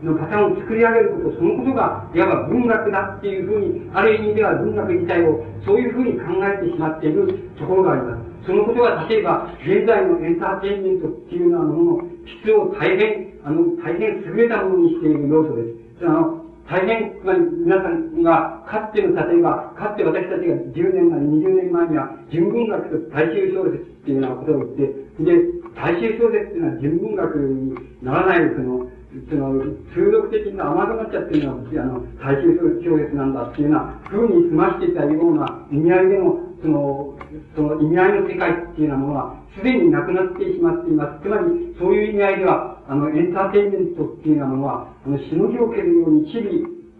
[0.03, 8.33] のパターンを作り上げること、そのことが、いわば文学だっていうふうに、ある意味では文学自体を、そういうふうに考えてしまっているところがあります。
[8.45, 12.03] そのことが、例えば、現在のエンターテインメントっていうようなものの
[12.43, 15.63] 質を大変、あの、大変優れたものにしている要素で
[15.99, 16.05] す。
[16.05, 24.83] あの、大変、つまり皆さんが、かつての、例えば、かつて私たちが10年なり20年前には、純文学と大衆小説っていうようなことを言って、
[25.23, 28.89] で、大衆小説っていうのは純文学にならない、その、
[29.29, 29.61] その、
[29.93, 37.19] 中毒的な甘くなっちゃってるのは、あの、大衆小説なんだっていうような風に済ましていたような意味合いでの、その、
[37.55, 41.21] その意味合いの世界っていうようなものは、すでになくなってしまっています。
[41.21, 46.49] つまり、そういう意味合いでは、あの、エンターテインメントっていうようなものは、あの、しのぎを削るように、日々、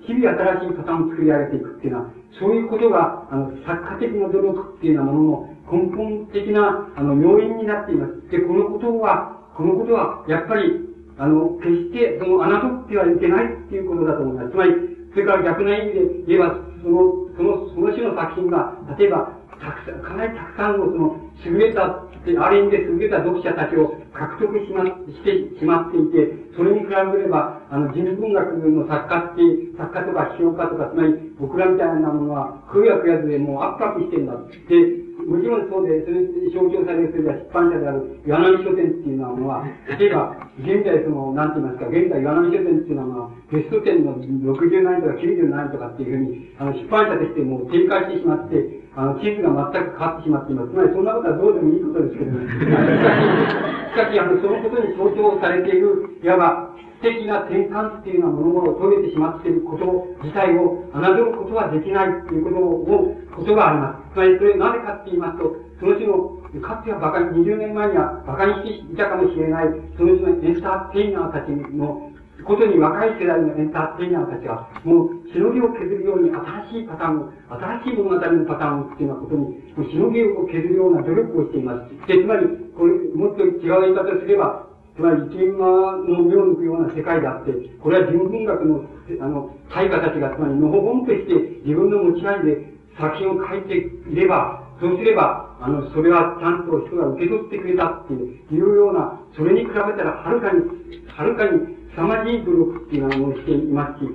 [0.06, 0.30] 日々
[0.62, 8.30] 新しいパターンを作り上げていくっていうのは、そういうことが、あの、作家的な努力っていうようなものの根本的な、あの、要因になっています。
[8.30, 10.86] で、このことは、このことは、やっぱり、
[11.18, 14.52] あの、決して、その、侮ってはいけないっていうことだと思います。
[14.52, 14.74] つまり、
[15.14, 17.02] それから逆な意味で言えば、その、
[17.38, 22.06] その、その種の作品が、例えば、たくさん、かなりたくさんのその、優れた、
[22.40, 34.34] ある意味で優れた読者たちを獲得しま、してしまっていて、それに比べれば、あの、人文学の作家って、作家とか批評家とか、つまり僕らみたいなものは、食うや食やずでもうアップアップしてんだ。
[34.34, 44.18] で、もちろんそうで、それで象徴される、それが出版社である岩波書店っていうのは、例えば、現在その、なんて言いますか、現在岩波書店っていうのは、ベスト10の
[44.58, 48.58] 60何とか90何とかっていうふうに、あの、出版社としてもう展開してしまって、
[48.98, 50.74] あの、地図が全く変わってしまっています。
[50.74, 52.46] つまりそんなことはどうでもいいことですけど、ね、
[53.94, 56.74] しかし、あの、そのことに象徴されている、いわば、
[57.04, 64.14] 的な転換っていうようなものを遂げてしまっていること自体を侮ることはできないっていうことを、ことがあります。
[64.14, 72.14] つまりそれなぜかって言いますと、その種の、かつてはバカに、20年前にはバカにしていたかもしれない、その種のエンターテイナーたちの
[72.46, 79.42] ことに若い世代のエンターテイナーたちが、もう、しのぎを削るように新しいパターンを、新しい物語のパターンをっていうようなことに、
[79.78, 82.08] もうしのぎを削るような努力をしています。
[82.08, 82.48] で、つまり、
[82.78, 87.52] これ、もっと違う言い方をすれば、つまり一元間の目を抜くような世界であって、
[87.82, 88.86] これは人文学の、
[89.22, 91.34] あの、大家たちが、つまり、のほほんとして
[91.66, 98.18] 自分の持ち味で作品を書いていれば、そうすれば、あの、それはちゃんと人が受け取ってくれたってい
[98.56, 100.62] うような、それに比べたらはるかに、
[101.08, 104.10] はるかに凄まじい努力っていうのをしていますし、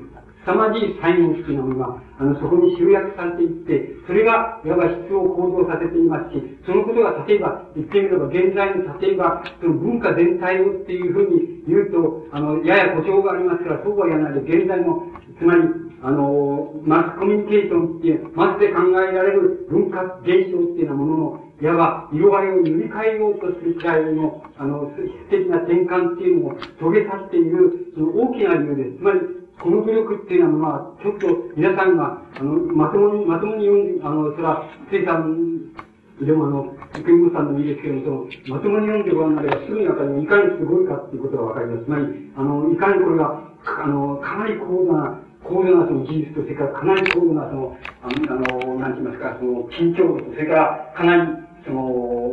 [0.49, 15.05] 凄まじい才能っていうのが、あの、そこに集約されていって、それが、いわば質を向上させていますし、そのことが例えば、言ってみれば、現在の例えば、その文化全体をっていうふうに言うと、あの、やや故障がありますから、そうは言わないで、現在の、
[15.39, 15.69] つまり、
[16.01, 28.99] あの、マスコミュニケーションっていう、まずで考えられる文化現象っていうようなものの、いわば、色合いを塗り替えようとするくらいの、あの、質的な転換っていうのを遂げさせている、その大きな理由です。
[28.99, 29.21] つまり、
[29.63, 31.27] この努力っていうのは、まあ、ちょっと
[31.57, 35.75] 皆さんが、あの、まともに、まともに読んで、あの、それは、生さん、
[36.23, 40.23] でもあの、福山さんのいいですけれども、まともに読んでごらんなれば、すぐにわかります。
[40.23, 41.85] いかにすごいかっていうことがわかります。
[41.85, 42.07] つまり、
[42.37, 52.33] あの、いかにこれが、あの、かなり高度な、高度なその技術と、それからかなり高度なその、あの、あのなんて言いますか、その、緊張と、それからかなり、その、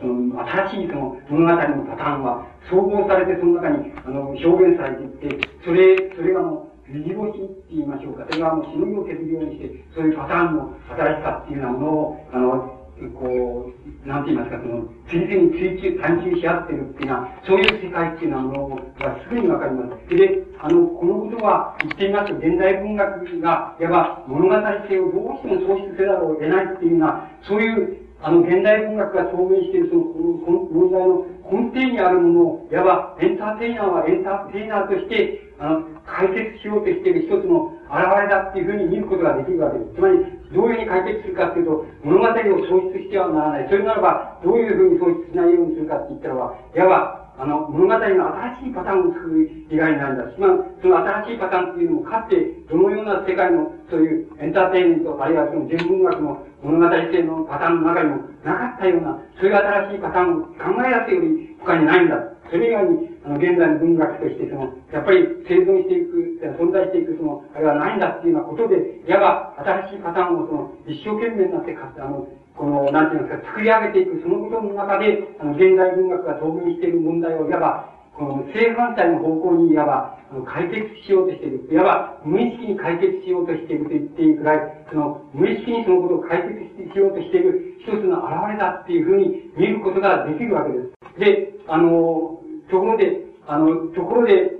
[0.00, 8.26] その、新しいその物語のパターンは総合されてその中に、あの、表現されていって、それ、それがもう、右星って言いましょうか。
[8.28, 12.80] それがもうしのぎを削るようにして、そういうパターンの新しさっていうようなものを、あの、
[13.18, 13.72] こ
[14.04, 20.14] う、なんて言いますか、その、次々に追求、探求し合ってるっていうのは、そういう世界っていうようなものがすぐにわかります。
[20.14, 24.54] で、あの、このことは言ってみますと、現代文学が、いわば物語
[24.88, 30.02] 性をどうしても創出せざるを得ないっていうような、そういうあの、現代文学が証明しているその、
[30.40, 39.94] この問題の根底にあるものを、いわばエンターテイナーはエンターテイナーとして、あの、解決しようとしている一つの現れだっていうふうに見ることができるわけです。
[39.94, 40.24] つまり、
[40.56, 42.32] どういうふうに解決するかっていうと、物語を
[42.64, 43.68] 創出してはならない。
[43.68, 50.24] それならば、どういうふうに創出しないようにするかって言ったらば、いわば、あの、物語の新しいパターンを作る以外なんだ。
[50.38, 52.36] まり、その新しいパターンっていうのも、かつて、
[52.70, 62.34] どのような世界の、そういうエンターテインメント、あるいはその全文学の物語性のパターンの中にもなかったような、そういう新しいパターンを考え出すより他にないんだ。
[62.50, 81.66] それ以外に、あの、現在の文学として、その、やっぱり生存していく、存在していく、その、あれはないんだっていうようなことで、いわば新しいパターンをその、一生懸命になってか、あの、この、なんていうんですか、作り上げていく、そのことの中で、あの、現代文学が当分している問題を、いわば、この正反対の方向にいわば、あの解決しようとしている。
[81.70, 91.18] いわば、無意識に解決しようとしていると言っていいくらい、その、無意識にそのことを解決しようとしている一つの現れだっていうふうに見ることができるわけです。
[91.18, 92.38] で、あの、
[92.70, 94.54] ところで、あの、ところで、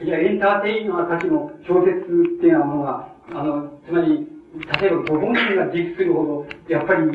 [0.00, 4.31] いや、エンターテイナーたちの小説っていうようなものが、あの、つまり、
[4.80, 7.08] 例えばご本人が実するほど、やっぱり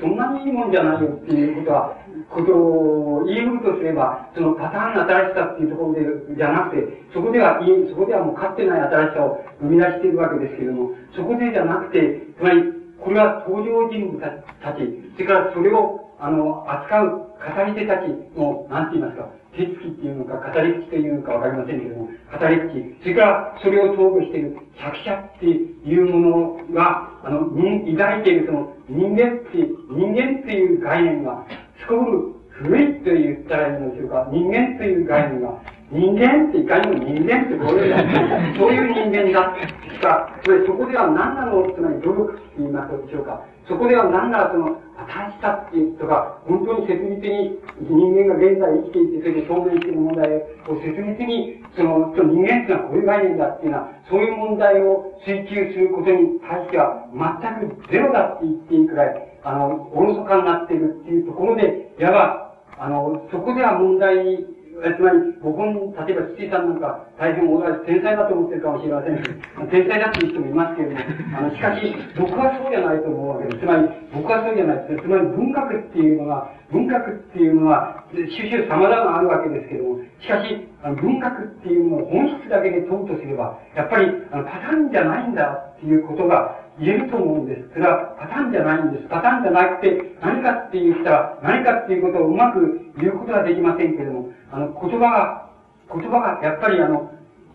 [0.00, 1.96] そんなにいいもんじゃないよっていうことは、
[2.30, 12.62] ことを言い得るとすれば、そのパターンの新しさっていうところで、じゃなくて、そこでは、そこではもうかつてない新しさを生み出しているわけですけれども、そこでじゃなくて、つまり、
[13.02, 14.30] これは登場人物た
[14.72, 18.06] ち、それからそれを、あの、扱う語り手たち
[18.38, 29.58] の、なんて言いますか、手つきっていうのか、語り口というのかわかりませんけども、語り口、それからそれを統合している作者っていうものが、あの、人抱いているその人間って、
[29.90, 31.44] 人間っていう概念が、
[31.80, 35.60] すこぶ古いと言ったらいいのでしょうか、人間という概念が、
[35.92, 39.54] 人間っていかにも人間ってどういう、そういう人間だ。
[39.92, 43.44] しか、それそこでは何なのつまり努力って言いますでしょうか。
[43.68, 64.46] そこでは何ならその、新しさっていうとか、本当に切実に人間が現在生きていて、それで証明している問題を切実に、その、その人間っていうのはこういう概念だっていうのは、そういう問題を追求することに対しては、全くゼロだって言っていいくらい、あの、おろそかになっているっていうところで、いわば、あの、そこでは問題
[64.90, 69.22] つまり、ご本、例えば、筒井さんなんか、大変大天才だと思ってるかもしれません。
[69.70, 71.00] 天才だっていう人もいますけれども、
[71.38, 73.58] あの、しかし、僕はそうじゃないと思うわけです。
[73.60, 75.02] つまり、僕はそうじゃないです。
[75.02, 87.68] つまり、文学っていうのは、文学っていうのは、種々様々あるわけですけれども、しかし、あの文学っていうのを本質だけで問うとすれば、やっぱり、あの、パターンじゃないんだっていうことが、言えると思うんです。
[87.74, 89.08] それはパターンじゃないんです。
[89.08, 95.50] パターンじゃなくて、何かって言ったら、何かっていうことをうまく言うことはできませんけれども、あの、言葉が、
[95.92, 97.10] 言葉が、やっぱりあの、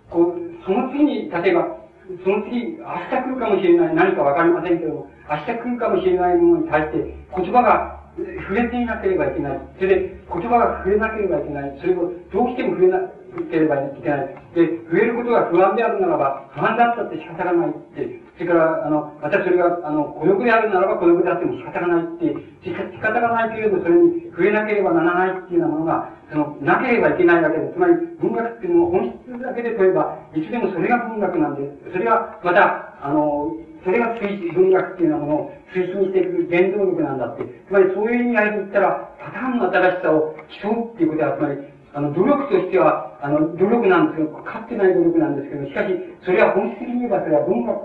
[0.09, 1.77] こう、その次に、例えば、
[2.23, 7.99] その次、明日来るかもしれない何かわかりませんけども、明日来るかもしれないものに対して、言葉が
[8.47, 9.59] 触れていなければいけない。
[9.77, 11.77] それで、言葉が触れなければいけない。
[11.81, 12.99] それをどうしても触れな
[13.51, 14.35] ければいけない。
[14.55, 22.69] で、触れることが不安であるならば、不安だったって仕方がないって、それから、あの、またそれが、あの、孤独であるならば孤独であっても仕方がないって、仕
[23.01, 37.43] 方がないけれど、それに触れなければならないっていうようなものが、その、なければいけないわけで、つまり文学っていうのを本質だけで問えば、いつでもそれが文学なんで、それがまた、あの、それが推文学っていうようなものを推進していく原動力なんだって。
[37.67, 41.57] つまりそういう意味合いで言ったら、パターンの新しさを競うっていうことは、つまり、
[41.93, 45.89] あの、努力としては、あの、努力なんですけど、勝ってない努力なんですけど、しかし、
[46.21, 47.81] それは本質的に言えば、それは文学、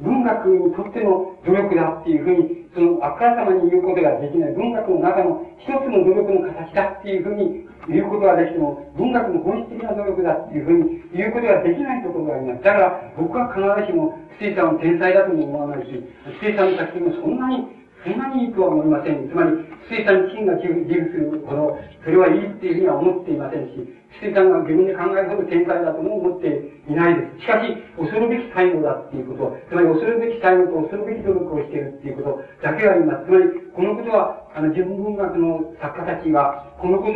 [0.00, 4.52] 文学にとっての努力だっていうふうに、その、あからさまに言うことができない。
[4.54, 12.62] 文学の中の一つの努力の形だっていうふうに言うことができても、文学の本質的な努力だっていうふうに言うことができないところがあります。
[12.62, 15.90] だから、僕は必ずしも、ステイさんを天才だとも思わないし、
[16.38, 19.28] ステイさんの作品もそんなに、そんなにいいとは思いません。
[19.28, 19.50] つまり、
[19.86, 23.88] ステイさん自身が自負するほど、それはいいっていうふうには思っていませんし、
[24.18, 26.46] ステイさんが自分で考えるほど天才だとも思って
[26.88, 27.40] いないです。
[27.40, 33.26] しかし、恐るべき才能だっていうこと、つまり恐るべき才能と恐るべき努力をしているっていうことだけは言います。
[33.26, 33.44] つまり、
[33.74, 37.14] このことは、あの、自分文学の作家たちが、このこと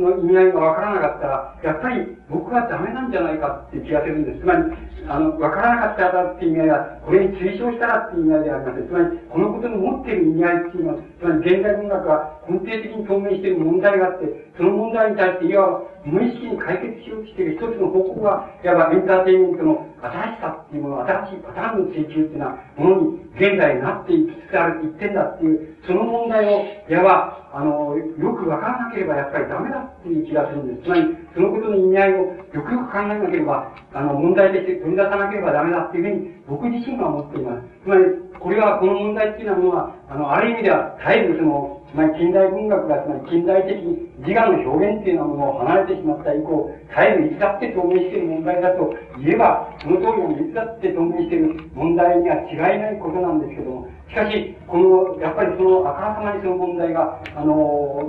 [0.00, 4.40] の意味合いがわからなかったら、やっぱり僕はダメなんじゃないかって気がするんです。
[4.40, 4.72] つまり、
[5.08, 8.88] あの、わからなかったらっていう意味合いは、これに追従したらっていう意味合いではありません。
[8.88, 14.28] つまり、このことの持っている意味合いっていうのは、つまり現代文学は根底的に透明している問題があって、
[14.58, 26.60] その問題に対して、いわば無意識に解決しようとしている一つの方向が、いわばエンターテインメントの新しさっていうもの、新しいパターンの追求っていうのは、ものに現在なっていきつつある、一点だっていう、その問題を、
[26.92, 30.84] いわば、あの、よくわからなければやっぱりダメだっていう気がするんです。
[30.84, 37.64] つまり、そのことの意味合いをよくよく考えなければ、あの、問題として取り出さなければダメだっていうふうに、僕自身は思っています。
[37.84, 38.04] つまり、
[38.38, 43.80] これは、この問題っていうのは、あの、ある意味では、絶えずその、つまり近代文学が、つまり近代的
[44.20, 48.92] 自我の表現っていうようなものを離れてしまった以降、絶えずいつだって透明している問題だと
[49.22, 58.04] 言えば、その通りにいつだって透明している問題には違いないことなんですけども、しかし、この、やっぱりその、あからさまにその問題が、あの、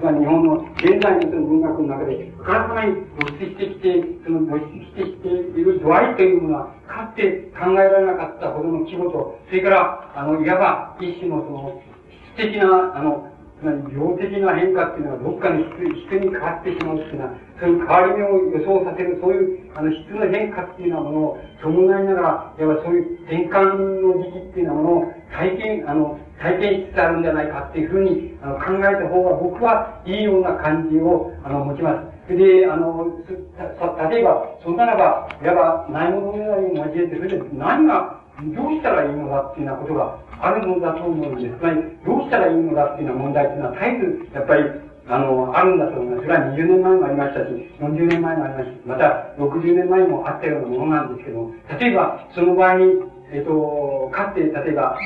[0.00, 11.82] つまり日本の現在のその文学の中で、あからさまに露出してきて、その露出してきている度合いというものは、かつて考えられなかったほどの規模と、それから、あの、いわば一種のその、
[12.32, 13.29] 質的な、あの、
[13.60, 32.20] つまり病的な変化っていうのはどっかに質質に変わってしまうっていうのは、そういう変わり目を予想させる、そういうあの質の変化っていうようなものを伴いながら、いわばそういう転換の時期っていうようなものを体験、あの、体験しつつあるんじゃないかっていうふうにあの考えた方が僕はいいような感じをあの持ちます。
[32.26, 33.12] それで、あの、
[34.08, 38.19] 例えば、そんならば、いわばないものねだりを交えて、それで何が、
[38.54, 41.58] どうしたらいいのかっていうようなことがあるのだと思うんです。
[41.58, 44.64] つまり、どうしたらいいのかっていうような問題っていうのは絶えず、やっぱり、
[45.08, 46.22] あの、あるんだと思います。
[46.22, 47.50] それは20年前もありましたし、
[47.80, 52.84] 40年前もありましたし、また60年前もあったようなものなんですけど、例えば、その場合に、
[53.32, 54.98] えっ、と、かつて、例えば、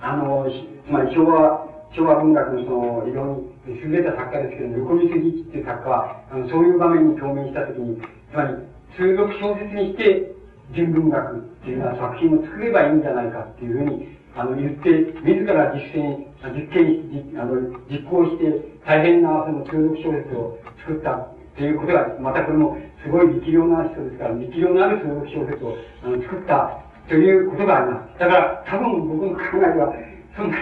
[0.00, 0.46] あの、
[0.86, 8.54] つまり昭和、昭和文学のその、非常に優れた作家ですけど横見杉っていう作家は、あの、そういう場面に共鳴したときに、つまり、
[8.96, 10.31] 通俗小説にして、
[10.74, 14.88] 純文学っていうような作品を作ればいいんじゃないかっていうふうにあの、言って、
[15.20, 16.24] 自ら実践、
[16.56, 28.18] 実験、あの、実行して、大変な、その、通読小説を作ったっていうことが、またこれも、すごい力量のある人ですから、力量のある通読小説を、あの、作ったということがあります。
[28.20, 29.92] だから、多分僕の考えは、
[30.34, 30.56] そんな、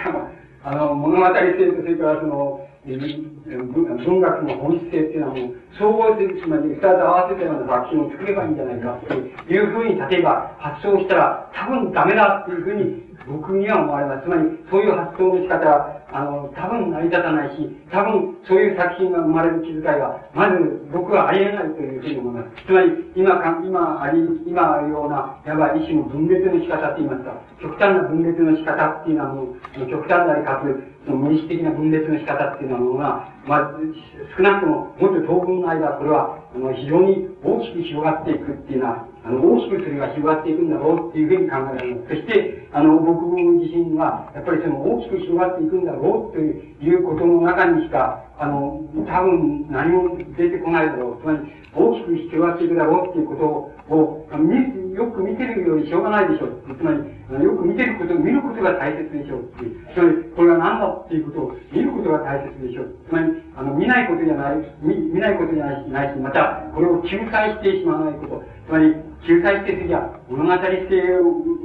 [0.65, 9.15] あの、物語性と、それからその、文学の本質性っていうのはもう、総合性、つまり二つ合わせたような作品を作ればいいんじゃないかって
[9.53, 14.25] いうふうに、例えば発想したら、多分ダメだっていうふうに僕には思われます。
[14.25, 20.59] つまり、そういう発想の仕方は、あの、多分成り立たないし、多分、そういう作品が生まれる気遣いは、まず、
[20.93, 22.67] 僕はありえないというふうに思います。
[22.67, 33.71] つまり、今か、今あり、今あるような、やばい一種の分裂の仕方って言いますか、極端な分裂の仕方っていうのはもう、極端なりかつ、その無意識的な分裂の仕方っていうのは、まあ、
[34.37, 42.09] 少なくとも、もっと当分の間、これは、あの、非常に大きく広がっていくっていうのは、あの、大きくそれが広がっていくんだろうっていうふうに考えられます。
[42.09, 51.23] そして、あの、僕自身は、やっぱりその大きく広がっていくんだろうということの中にしか、あの、多分何も出てこないだろう。
[51.23, 51.39] つまり、
[51.75, 53.45] 大きく広がっていくだろうっていうこと
[53.95, 54.21] を、
[55.01, 56.77] よく見てるよりしょうがないでしょう。
[56.77, 59.87] つまり、よく見てること、見ることが大切でしょうっていう。
[59.95, 62.95] つまり、これは何だっていうことを見ることが大切でしょう。
[63.09, 68.43] つまり、あの、見ないことじゃない、見見ないことじゃないし、また、これを救済してしまわないこと。
[68.69, 68.95] つまり、
[69.27, 71.21] 救済して次は物語性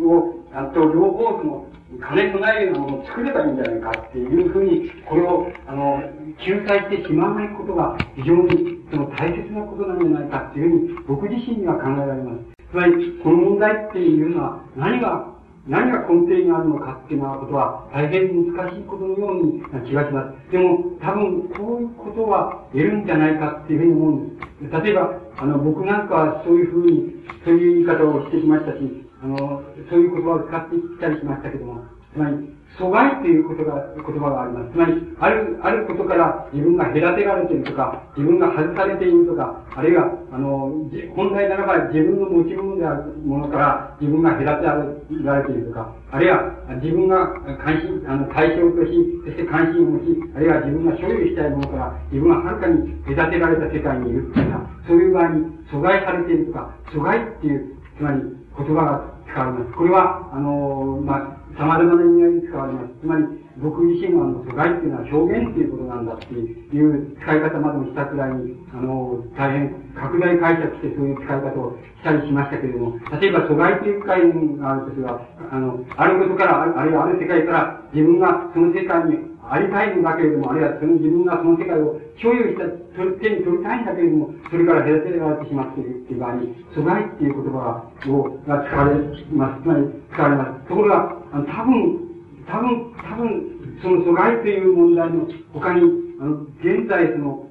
[0.08, 1.68] を、あと両方その、
[2.08, 6.02] 兼ね備えるようなものを作ればいいんじゃないかっていうふうに、これを、あの、
[6.40, 12.56] 救済してしまわないことが非常にその大切なことなんじゃないかっていうふうに、僕自身には考えられます。
[12.72, 15.36] つまり、この問題っていうのは、何が、
[15.68, 20.52] 何が根底にあるのかっていうようなことは、大変難しいことのように気がします。
[20.52, 24.84] でも、多分、こういうことは得るんじゃないかっていうふうに思うんです。
[24.84, 31.82] 例えば、あの、僕なんかはそういうふうに、そういう言い方をしてきましたし、あの、そういう言葉を使ってきたりしましたけども、
[32.14, 34.72] つまり、阻害ということが、言葉があります。
[34.72, 40.70] つまり、ある、あることから自分が隔てられているとか、自分が外されているとか、あるいは、あの、
[41.16, 46.52] 本来ならば自分の持ち物であるものから自分が隔てられているとか、あるいは
[46.84, 47.34] 自分が
[47.64, 48.92] 関心、あの、対象とし、
[49.26, 58.22] そして関心を持ち、あるいは自分が所有したいものから自分がはるかに隔てられた世界にいるというような、そういう場合に阻害されているとか、阻害っていう、つまり
[58.58, 59.76] 言葉が使われます。
[59.76, 62.96] これは、あの、まあ、様々な意味合いに使われます。
[63.04, 63.28] つまり、
[63.60, 75.20] 僕自身は、あの、阻害っていうのは表現っていうことなんだっていう使い方までもしたくらいに、あの、大変拡大解釈してそういう使い方をしたりしましたけれども、例えば阻害という概念があるとすれば、
[75.52, 82.66] あの、あることから、あるいはある世界から自分がその世界にありたいんだけれども、あるいはその自分がその世界を所有した、
[82.96, 88.96] 手に取りたいんだけれども、それから隔てられてしまっているっていう場合に、阻害っていう言葉を、が使われ
[89.34, 89.62] ます。
[89.62, 90.68] つまり、使われます。
[90.68, 92.06] ところが、あの多分、
[92.48, 95.82] 多分、多分、その阻害という問題の他に、
[96.22, 97.46] あの、現在その、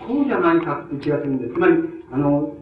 [0.00, 1.54] こうじゃないかっていう気がするんです。
[1.54, 1.74] つまり、
[2.12, 2.52] あの、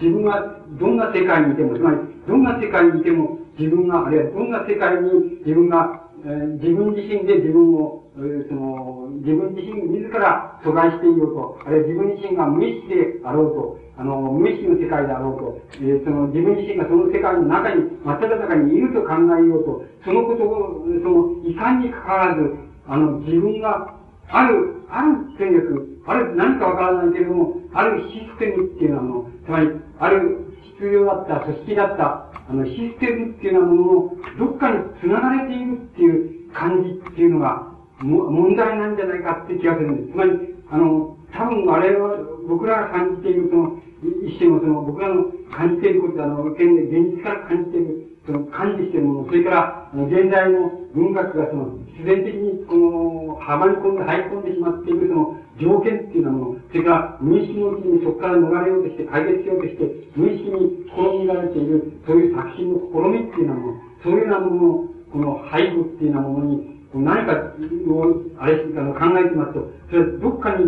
[0.00, 22.54] 自分がどんな世界にいても、つまり、どんな世界にいても、自分が、あるいはどんな世界に自分が、自分自身で自分を、その、自分自身自ら阻害していようと、あるいは自分自身が無意識であろうと、あの、無意識の世界であろうと、えー、その自分自身がその世界の中に、真っ只中にいると考えようと、そのことを、その、遺憾にかかわらず、
[22.86, 23.94] あの、自分が、
[24.28, 30.49] ある、ある戦略、ある何かわからないけれども、あるシステムっていうのは、あの、つまり、ある
[30.80, 37.68] 必要だった、組織だった、あの、システムっていうようなものの、どっかに繋がれているっていう感じっていうのが、
[38.00, 40.12] 問題なんじゃないかって気がするんです。
[40.12, 40.30] つまり、
[40.70, 42.16] あの、多分あれは、
[42.48, 43.76] 僕らが感じているその、
[44.24, 59.84] 一種のその、僕らの感じていること、あの、現実から感じている、その、感じしているもの、それから、現在の文学がその、必然的に、この、はまり込んで、入り込んでしまっている、その、条件っていうのはも、それから無意識のうちにそこから逃れようとして、解決しようとして、
[60.16, 70.66] 無意識に試みられている、そういう作品の試みっていうのはも、そういうようなものの、この背後っていうようなものに、何かを、あれ、あの、考えてますと、それはどっかに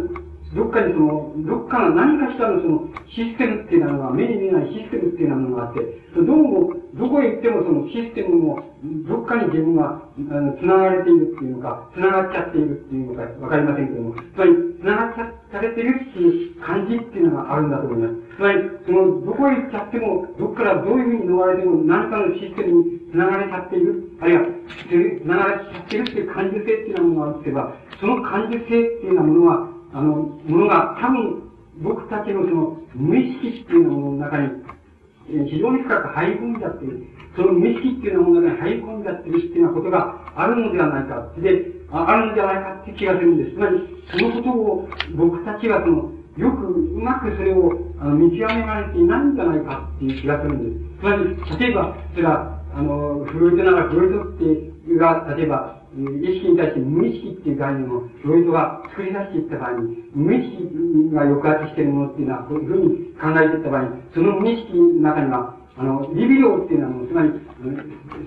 [0.55, 5.81] どっかにその、どっかの何かしらのそのシステムっていうのが、目に見えないシステムっていうものがあって、
[6.15, 8.61] どうも、どこへ行ってもそのシステムも、
[9.09, 14.53] どっかに自分が、あの、繋がれているっていうのか、繋がっちゃっているっていうのか、わかりませんけども、つまり、
[14.83, 18.15] 繋がっちゃされているっていう感じっていうのがあるんだと思います。
[18.37, 24.45] つまり、その、どこへ行っちゃっても、どっからどういうふうに逃れても、何かのシステムに繋がれちゃっている、あるいは、
[25.24, 30.12] 繋がれちゃってるっていう感受性っていうものがあってば、その感受性っていうようなものは、あの、
[30.47, 31.43] ものが多分、
[31.82, 34.48] 僕たちのその、無意識っていうのの中に、
[35.48, 37.06] 非常に深く入り込んじゃってる。
[37.36, 41.32] その無意識っていうものが入り込んじゃってるっていうようなことがあるのではないか。
[41.39, 43.55] で、あるのではないかって気がするんです。
[43.55, 43.78] つまり、
[44.10, 51.01] そのことを僕たちはその、よくうまくそれをあの見極められていないんじゃないかっていう気がするんです。
[51.01, 67.32] つまり、例えば、それは、あの、フロイトならフロイトってが、例えば、意識に対して無意識っていう概念をロイトが作り出していった場合に、無意識が抑圧しているものっていうのは、こういうふうに考えていった場合に、その無意識の中には、あの、リビドーっていうのは、つまり、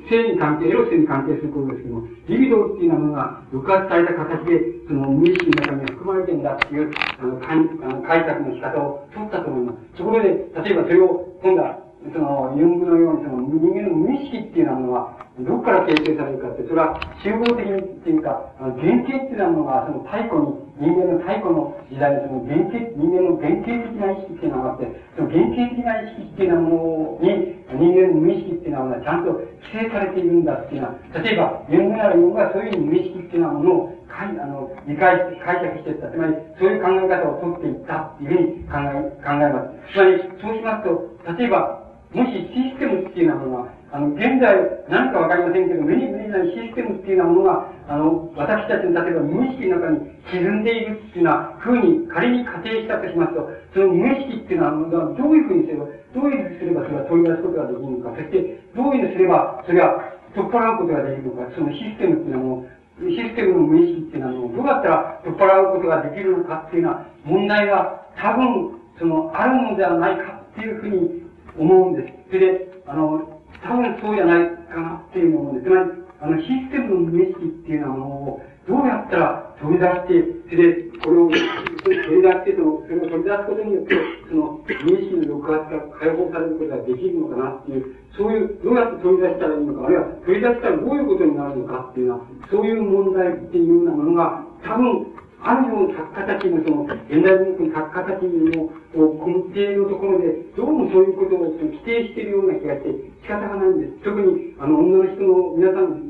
[0.10, 9.98] 性に関係、エロスに関係することですけども、リビドーっていうものが抑圧された形で、その無意識の中には含まれてるんだっていう、あの、解釈の仕方を取ったと思います。
[9.98, 18.72] ところで、例えばそれを、今度は、その、ユングのように、その、人間の無意識っていうのは、どこから形成されるかって、それは集合的にっていうか、原
[19.04, 36.08] 型っていうのが、その太古に、人間の太古の時代にその原型、人間の原型的な意識っていうのがあって、その原型的な意識っていうのに、人間の無意識っていうのはちゃんと規制されているんだっていうのは、例えば、ユングならユングはそういうふうに無意識っていうようなものをかいあの理解解釈していった。
[36.12, 39.92] つまり、そういう考え方をとっていったっていうふうに考え、考えます。
[39.92, 41.85] つまり、そうしますと、例えば、
[42.16, 44.56] もしシステムっていうようなものが、あの、現在、
[44.88, 50.00] 何かわかりませんけど、目に見えないシステムっていうようなものが、あの、私たちの例えば無意識の中に
[50.32, 71.25] 沈んでいるっていうような風に仮に仮定したとしますと、その無意識っていうのは、どういうふうにすれば、どういうふうにすればそれは取り出すことができるのか、そして、どういうふうにすれば、それは取っ払うことができるのか、そのシステムっていうのはもう、システムの無意識っていうのはどうやったら取っ払うことができるのかっていうような問題が多分、その、あるのではないかっていうふうに
[71.58, 72.14] 思うんです。
[72.30, 75.92] それで、あの、多分そうじゃないかなっていうものです、つまり、
[76.22, 83.96] あの、システムの無意識っていうのは、あの、どうやったら飛び出して、それで、これを取り出して、その、それを取り出すことによって、
[84.30, 95.14] その、無意識の抑圧から解放されることができるのかなっていう、そういう、どうやって取り出したらいいのか、あるいは取り出したらどういうことになるのかっていうのは、そういう問題っていうようなものが、多分、
[95.46, 102.90] あるような作家たちのその、現代文学の作家たちの根底のところで、どうもそういうことを規定しているような気がして
[103.22, 104.02] 仕方がないんです。
[104.02, 106.02] 特に、あの、女の人の、皆さん、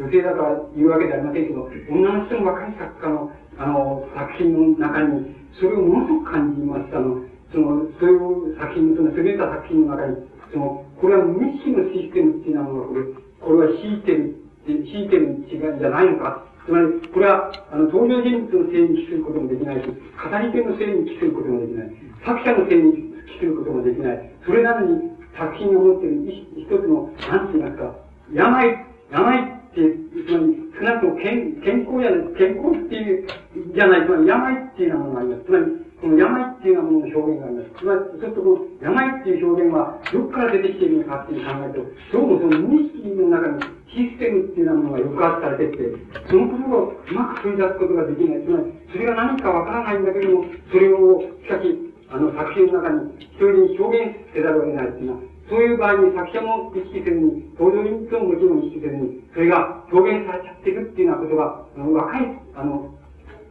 [0.00, 3.30] 女性だから言うわけではありませんけど、女の人の若い作家の、
[3.60, 6.96] あの、作品の中に、それをものすごく感じました。
[6.96, 7.20] あの、
[7.52, 10.16] その、そういう作品の、その優れた作品の中に、
[10.48, 13.04] その、これは無意識のシステムっていうのは、これ、
[13.36, 14.32] これは強いてる、
[14.64, 19.94] 強いてる違いじゃないのかつまり、これは、あの、登場人物のせいに帰することもできないし、語
[20.38, 21.90] り手のせいに帰することもできない。
[22.24, 22.78] 作者のせい。
[22.78, 22.92] に
[23.34, 24.30] 帰することもできない。
[24.46, 26.10] それなのに、作品を持ってい。
[26.10, 27.70] る一つの、なんて言い。
[27.70, 27.94] ますか、
[28.32, 29.80] 病、病って、
[30.26, 33.26] つまり、少なくとも健健康や、健康っていう、
[33.74, 35.44] じゃない、つまり病っていうようなものがあります。
[35.44, 35.64] つまり、
[36.00, 37.70] この病っていうようなものの表現があります。
[37.78, 40.88] つまり、ちょっとこの病っていう表現は、どこから出てきてい。
[40.88, 45.84] るのかっていう考えと、どうもその無意識の中にシステムっていうようなものが抑圧されてって、
[46.28, 48.44] そのことをうまく取り出すことができない。
[48.44, 51.76] つまり、それが何かわからないんだけども、それを、しかし、
[52.08, 62.94] あの、作品の中に一人に表現せざるを得ないっていうのは、そういう場合に作者も意識せずに、登場人物ももちろん意識せずに、それが表現されちゃってるっていうようなことが、あの、若い、あの、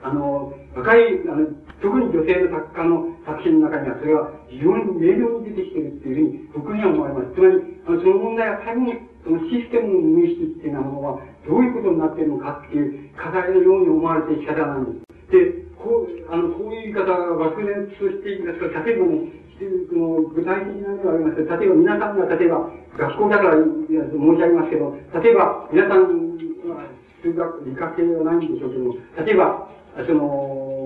[0.04, 1.46] あの、若い、あの、
[1.82, 7.34] 特に女性の作家の作品の中には、それは非常に明瞭に出てきてるっていうふうに、僕には思われます。
[7.34, 8.94] つまり、あのその問題は最後に、
[9.24, 14.86] そのシステムの無意識っていうのは、どういうことになっているのかっていう課題のように思われて仕方なん。
[14.86, 15.32] です。
[15.32, 22.18] で、こう、あの、こういう言い方が忘れとしていきますか例えばね、その具体的なのがあります例えば皆さん。
[22.18, 26.38] が、例えば、学校だから申し上げますけど、例えば、皆さん、
[27.22, 28.54] 数学、理科系はないん。
[28.54, 29.70] でしょうけど例えば、
[30.08, 30.82] その、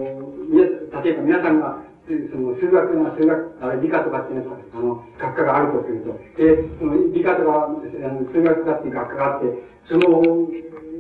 [0.52, 1.60] 例えば皆さん。
[1.60, 7.82] が、その数学な数学、あ理科とかっていうのは、あの、学科があるとすると、で、その理科とか、あの
[8.30, 9.50] 数学だっていう学科があって、
[9.90, 10.22] その、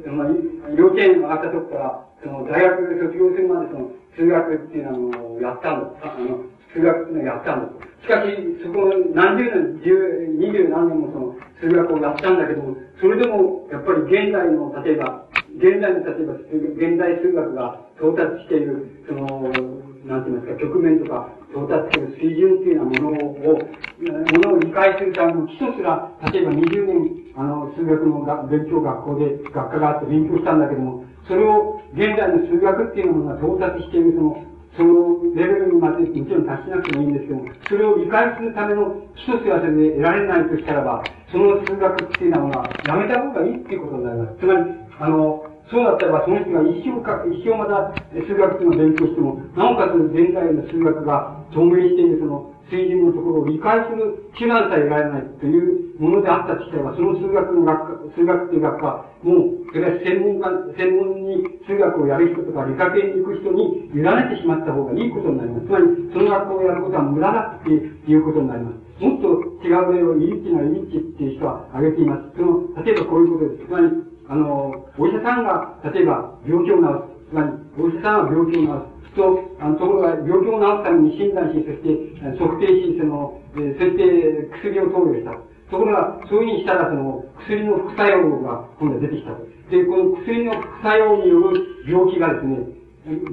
[0.09, 0.27] まあ、
[0.73, 5.93] 幼稚園上がったとこから、その大学卒業するまでその数学っていうのをやったんだ。
[6.01, 6.41] あの、
[6.73, 7.85] 数学っていうのをやったんだ。
[8.01, 8.33] しかし、
[8.65, 9.93] そこ何十年、十、
[10.41, 15.25] 二十何年もその数学をやったんだけども、それでも、やっぱり現代の、例えば、
[15.57, 34.45] 現代の例えば、現代数学が到達している、その、なんて言いますか、局面とか到達する水準っていうようなものを、ものを理解するための基礎すら、例えば20年、あの、数学の勉強学校で学科があって勉強したんだけども、それを現代の数学っていうものが到達しているその、
[34.77, 44.37] そのレベルにまでもちろん達しなくてもいいんですけども、それを理解するための基礎すらそれで得られないとしたらば、その数学っていうのはやめた方がいいっていうことになります。
[44.37, 44.59] つまり、
[44.99, 65.65] あの、そうだったら、その人が一生か、一生また数学っていうのを勉強しても、なおかつ現在の数学が透明しているその水準のところを理解する手段さえ得られないというものであったとしたら、その数学の学科、数学っていう学科は、もう、それは専門家、専門に数学をやる人とか理科系に行く人に委ねてしまった方がいいことになります。
[65.65, 68.85] つまり、その学校をやることは無駄だっていうことになります。
[69.01, 69.27] もっと
[69.61, 72.37] 違う例をイリッチなイリッチっていう人は挙げています。
[72.37, 73.67] その、例えばこういうことです。
[73.67, 76.83] つまり、あの、お医者さんが、例えば病気を治
[77.27, 77.29] す。
[77.29, 78.95] つまり、お医者さんは病気を治す。
[79.15, 81.89] と、あの、ところが、病気を治すために診断し、そして、
[82.37, 85.31] 測定し、その、えー、そして薬を投与した。
[85.71, 89.31] ところが、そういうふうにしたら、その、薬の副作用が今度出てきた。
[89.71, 92.75] で、この薬の副作用による病気がですね、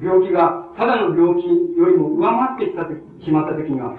[0.01, 2.95] 病気が、ただの病気よりも上回ってきたと、
[3.25, 3.97] しまったときには、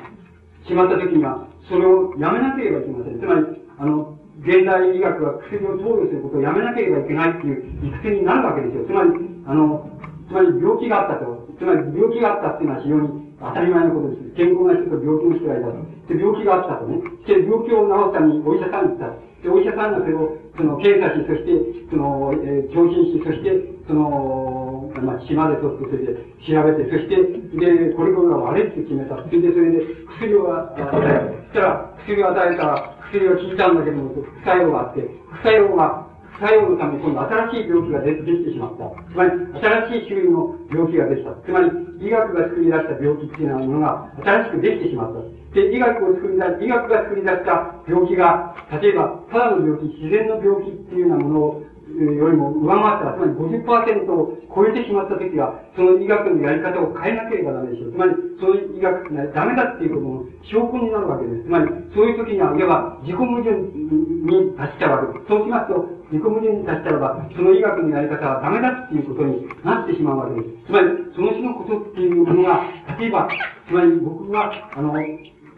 [0.65, 3.19] しまったときには、それをやめなければいけません。
[3.19, 3.45] つまり、
[3.77, 8.83] あの、現代医学は薬を投与することをやめなければいけないっていう育成になるわけですよ。
[8.85, 9.09] つまり、
[9.47, 9.87] あの、
[10.27, 11.47] つまり病気があったと。
[11.57, 13.07] つまり病気があったっていうのは非常に
[13.39, 14.35] 当たり前のことです。
[14.35, 15.79] 健康な人と病気の人がいたと。
[16.11, 16.99] で、病気があったとね。
[17.23, 19.15] で、病気を治すためにお医者さんに行った。
[19.43, 21.51] で、お医者さんがそれを、その、検査し、そして、
[21.91, 23.51] その、えー、聴診し、そして、
[23.85, 27.19] その、まあ、血まで取って、それで調べて、そして、
[27.59, 29.19] で、これこれが悪いって決めた。
[29.19, 29.83] それで、それで、
[30.15, 36.07] 薬を与え、そしたら、薬を与えたら、薬を聞いたんだけども、副作用があって、副作用が
[36.39, 38.89] 作用のため今度新しい病気ができてしまった。
[39.11, 41.33] つまり、新しい種類の病気ができた。
[41.45, 41.69] つまり、
[42.01, 45.21] 医学が作り出した病気っていうようなものが新しくできてしまった。
[45.53, 57.91] で、医学を作り出し、医学が作り出した病気が、例えば、ただの病気、自然の病気っていうようなものをよりも上回ったら、つまり50%を超えてしまったときは、その医学のやり方を変えなければダメでしょう。
[57.91, 61.43] つまり、その医学がダメだっていうことの証拠になるわけです。
[61.43, 65.27] つまり、そういうときには、いわば自己矛盾に達しちゃうわけです。
[65.29, 70.69] そうしますと、自己矛盾に達したらば、その医学のやり方はダメだっていうことになってしまうわけです。
[70.69, 72.69] つまり、その種のことっていうものが、
[73.01, 73.27] 例えば、
[73.67, 74.93] つまり僕は、あの、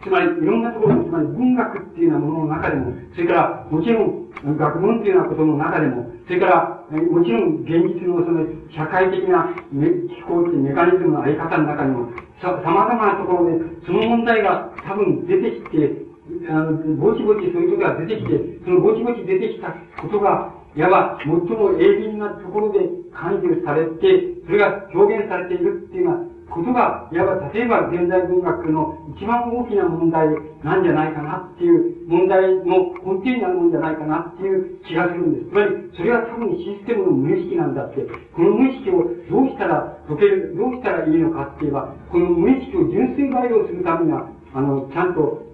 [0.00, 12.08] つまりいろんなところ、つまり文学っていうようなものの中でも、それからもちろん学問っていうようなことの中でも、それからもちろん現実のその社会的な機構ってメカニズムのあり方の中にも、
[12.40, 16.06] さ、様々なところでその問題が多分出てきて、
[16.48, 22.80] あの、ぼちぼちそういうことが出てきて、そのぼちぼち出てきたことが、いわば最も鋭敏なところで
[23.14, 30.28] 感知されて、それが表現されているっていうのは、ことが、いわば例えば現代文学の一番大きな問題
[30.62, 35.50] なんじゃないかなっていう問題の根底にあるんじゃないかなっていう気がするんです。
[35.50, 45.45] つまり、それは多分システムの無意識なんだって、この無意識をどうしたら解ける、どうしたらいいのかって言えば、この無意識を純粋培養するためには、あの、ちゃんと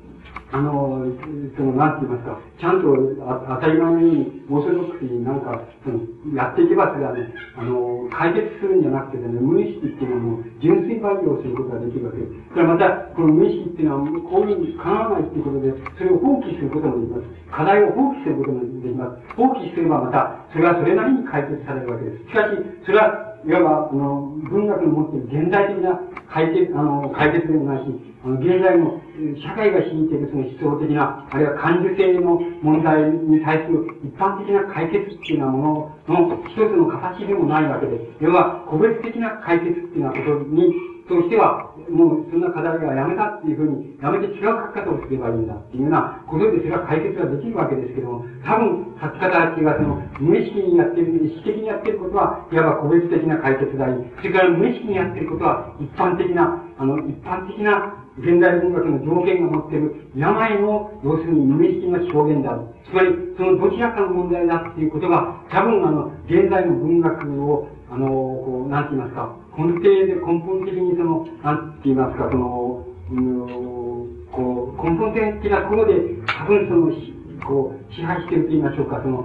[0.53, 1.07] あの、
[1.57, 2.94] その、なんて言いますか、ちゃんと
[3.26, 5.98] あ当たり前のように、オーソドックスになんか、その、
[6.30, 7.26] やっていけばそれはね、
[7.59, 12.30] あの、解決するんじゃなくてね、無意識っていうのも純粋培養することができるわけです。
[12.55, 17.26] それからまた、この無意識っていうのは、こういうふうに叶わないっていうことで、それを放棄することもできます。
[17.51, 19.34] 課題を放棄することもできます。
[19.34, 22.30] 放棄すればまた、それはそれなりに解決されるわけです。
[22.30, 25.98] しかし、それは、いわば、あの、文学の持っている現代的な
[26.30, 27.90] 解決、あの、解決でもないし、
[28.22, 29.02] あの、現在の
[29.43, 37.99] 社会が敷いているその思想的な、あるいは感受性の問題に対する一般的な解決っていうようなものの一つの形でもないわけで。
[38.20, 62.60] 要は、個別的な解決っていうようなことにとしては、もうそんな課題はやめたっていうふうに、やめて違う書き方をすればいいんだっていうようなことでそれは解決ができるわけですけども、多分書き方たちがその無意識にやってる、意識的にやってることは、いわば個別的な解決だり、それから無意識にやってることは一般的な、あの、一般的な現代文学の条件が持っている病の、要するに無意識の表現である。
[62.84, 75.94] つまり、そのどちらかの問題だっていうことが、多分あの、現在の文学を、あの、こう、なんて言いますか、根底で根本的にその、なんて言いますか、その、うん、こう、根本的なところで、
[76.26, 76.93] 多分その、
[77.47, 79.24] こう、支配していると言いましょうか、その、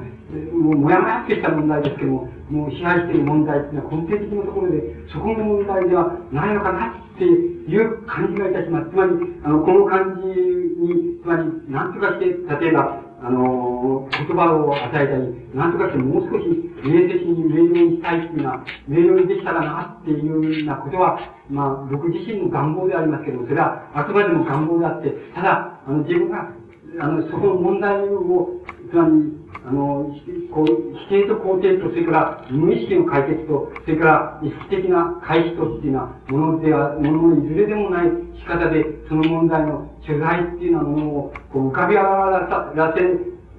[0.53, 8.91] もう、もやもやってした問題ですけども、もう支配している問題っていうのは根底的なところで、そこの問題ではないのかなっていう感じがいたします。
[8.91, 9.11] つまり、
[9.43, 12.25] あの、この感じに、つまり、なんとかして、
[12.61, 16.45] 例えば、あの、言葉を与えたり、なんとかしてもう少し
[16.85, 21.19] 明晰に明瞭にしたいっていうのは、明瞭にできたらなっていうようなことは、
[21.49, 26.53] まあ、僕自身の願望でありますけど、それはあくまでも願望であって、ただ、あの、自分が、
[27.01, 28.61] あの、そこの問題を、
[28.91, 30.15] つまり、あの、
[30.51, 38.07] こう、否定と肯定と、それから無意識の解決と、それから意識的な回避とっていうようなものでは、もののいずれでもない
[38.39, 43.01] 仕方で、その問題の取材っていうようなものをこう浮かび上がらせ、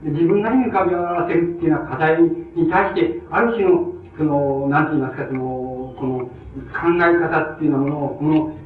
[0.02, 8.58] 自分なりに浮かび上がらせるっていうような課題に対して、ある種の、その、なんて言いますか、その、この考え方っていうようなものを、この、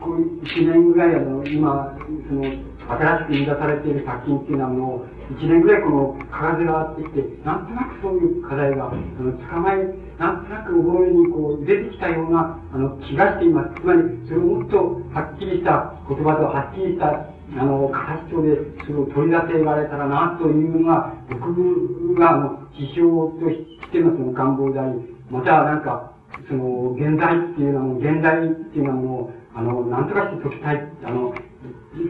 [0.00, 1.96] こう一年ぐらいあの、今、
[2.28, 2.42] その、
[2.88, 9.88] 新しく生み出されている作品っていうようなものを、一年ぐらいこの、鏡があってきて、なんとなくそういう課題が、あの、捕まえ、
[10.18, 13.80] なんとなく覚えにこう、出てきたような、あの、気がしています。
[13.80, 25.00] つまり、それをもっとはっきりした言葉とはっきりした、あの、形とで、それを取り出せられたらな、というのが、僕が、あの、指標としてのその願望であり、
[25.30, 26.12] また、なんか、
[26.48, 31.32] その、現代っていうのはもう、現代っていうのはもう、あの、なんとかして解きたい、あの、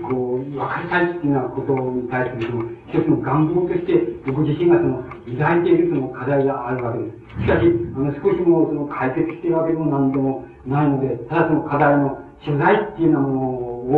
[0.09, 3.93] こう、分かりたいっていうようなことに対するその、一つの願望として、
[4.27, 5.05] 僕自身がその、
[5.39, 7.43] 抱いているその課題があるわけです。
[7.43, 7.67] しかし、
[7.97, 13.41] あの、少しもその解決しているわけでも何でもないので、ただその課題の取材っていうようなもの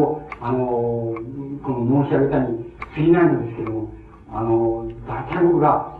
[0.00, 0.58] を、あの、
[1.62, 2.64] この申し上げたに
[2.94, 3.92] 過ぎないのですけども、
[4.32, 5.96] あの、大体僕が、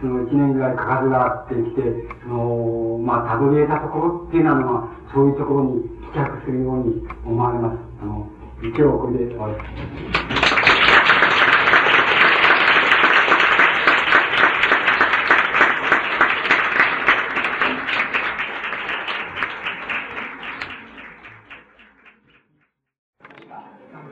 [0.00, 1.82] その一年ぐらいかかるがあってきて、
[2.22, 5.82] その、まあ、たどり得たところっていうのは、そういうところに
[6.12, 7.78] 帰着するように思われます。
[8.02, 8.26] あの、
[8.62, 9.70] 今日はこれで終わります。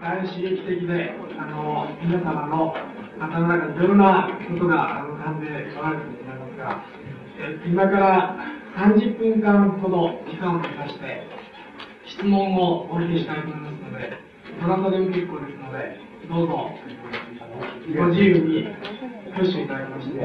[0.01, 2.75] 大刺激的で、あの、皆様の
[3.21, 5.47] 頭の中にいろんなことが浮かんで
[5.79, 6.83] おられると思いますが、
[7.39, 8.35] え今から
[8.79, 11.27] 30分間ほど時間をかけまして、
[12.07, 14.28] 質問をお受けしたいと思いますので、
[14.61, 16.71] 並んだでも結構ですので、どうぞ、
[17.97, 18.67] ご自由に
[19.33, 20.19] 挙手いただきまして、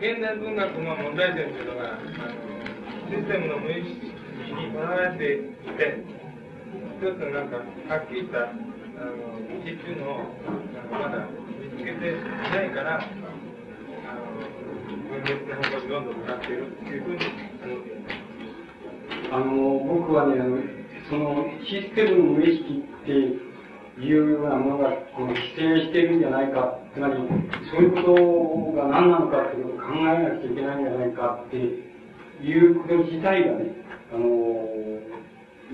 [0.00, 1.98] 現代文学の問題点というのが、
[3.10, 6.02] システムの無意識にとらわれていて、
[6.98, 8.54] 一つのなんか、はっきりしたあ
[9.04, 11.28] の道っていうのをのまだ
[11.60, 12.16] 見つけてい
[12.50, 13.04] ないから、あ
[14.14, 14.32] の
[15.08, 17.18] 分裂の方向にどんどん向かっているっていうふうに
[17.62, 17.91] あの
[19.32, 20.58] あの、僕はね、あの、
[21.08, 23.12] そのシステムの無意識って
[23.98, 27.14] いうようなものがこの規制してるんじゃないか、つまり、
[27.72, 33.72] そういうことが何なのかっていうことを考えなくちゃいけないんじゃないかっていうこと自体がね、
[34.12, 34.68] あの、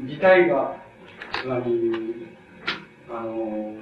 [0.07, 0.77] 自体が、
[1.43, 2.29] つまり、
[3.11, 3.75] あの、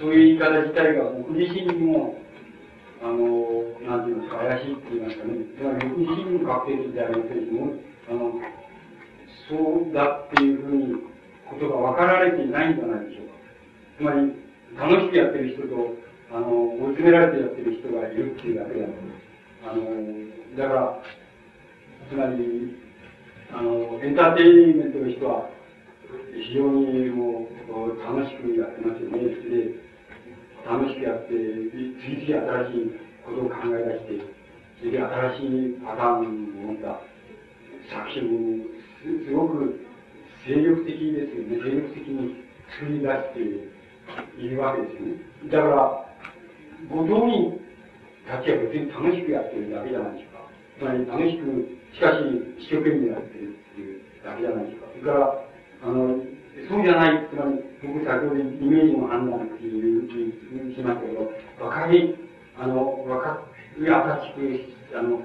[0.00, 2.16] そういう言い方自体が僕自身にも
[3.02, 3.18] あの、
[3.82, 5.34] なんていうんですか、怪しいって言いますかね。
[5.58, 7.74] つまり、僕自身の確定でありますけれども、
[8.08, 8.40] あの、
[9.50, 10.94] そうだっていうふうに、
[11.50, 13.34] ことが分かられていないんじゃないでしょうか。
[13.98, 14.32] つまり、
[14.78, 15.94] 楽しくやってる人と、
[16.30, 18.92] あの、追い詰められてやってる人がいるっていうだけだと。
[19.66, 19.82] あの、
[20.56, 21.02] だから、
[22.08, 22.76] つまり、
[23.50, 25.50] あの、エンターテインメントの人は、
[26.34, 29.18] 非常にもう、楽しくやってますよね。
[29.26, 29.91] で、
[30.66, 31.34] 楽しくやって、
[32.02, 34.42] 次々新しいことを考え出して、
[34.78, 37.00] それで新しいパターンを持った
[37.90, 38.72] 作品を
[39.02, 39.80] すごく
[40.46, 41.58] 精力的ですよね。
[41.62, 42.42] 精力的に
[42.78, 43.40] 作り出して
[44.42, 45.22] いるわけですよね。
[45.50, 46.06] だから、
[46.90, 47.60] ご当人
[48.26, 50.42] たちは別に楽しくやってるだけじゃないですか。
[50.78, 52.26] つまり楽しく、しかし
[52.58, 54.86] 一生懸命やってるっていうだけじゃないですか。
[54.90, 55.46] それから、
[55.82, 56.18] あの、
[56.68, 62.14] そうじゃない、つまり、僕先ほどイメージの判断っていうふうにしましたけど、若い、
[62.60, 63.40] あの、若
[63.80, 65.22] い新しく、あの、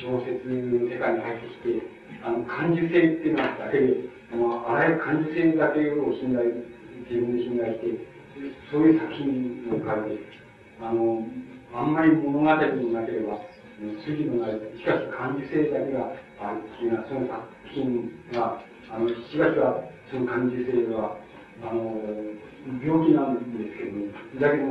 [0.00, 6.48] 小説の世界に入ってきて、あの、感受性っていうのだけで、あの、あらゆる感受性だけを信頼、
[7.04, 8.16] 自分で信頼して、
[8.72, 10.24] そういう作品を書いて、
[10.80, 11.26] あの、
[11.74, 13.38] あんまり物語もなければ、
[14.06, 21.16] 筋のない、しかし感受性だけがあるっていうのは、その作品が、あの、しばしばその感受性は、
[21.62, 22.00] あの、
[22.82, 24.66] 病気なんですけど、ね、だけど、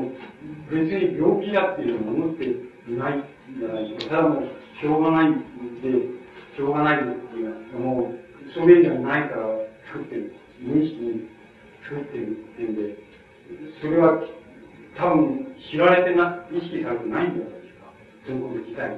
[0.72, 3.24] 別に病気だっていうのを思っていない
[3.60, 4.16] じゃないですか。
[4.18, 4.44] ただもう、
[4.80, 5.40] しょうがないで、
[6.56, 9.48] しょうがないっていうのは、もう、それじゃないから
[9.88, 10.36] 作ってる。
[10.62, 11.28] 無意識に
[11.84, 12.96] 作ってるっていうんで、
[13.82, 14.24] それは
[14.98, 17.92] 多分知られてな、意識されてないんじゃないですか。
[18.26, 18.98] そのこと自体は。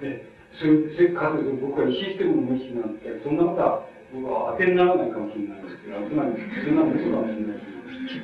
[0.00, 0.28] で、
[0.60, 8.22] それ、それかつ僕はシステムの無意識なんて、そんなことは僕は当てにならないかもしれないんですけど、つまり、そんな嘘かもしれないし、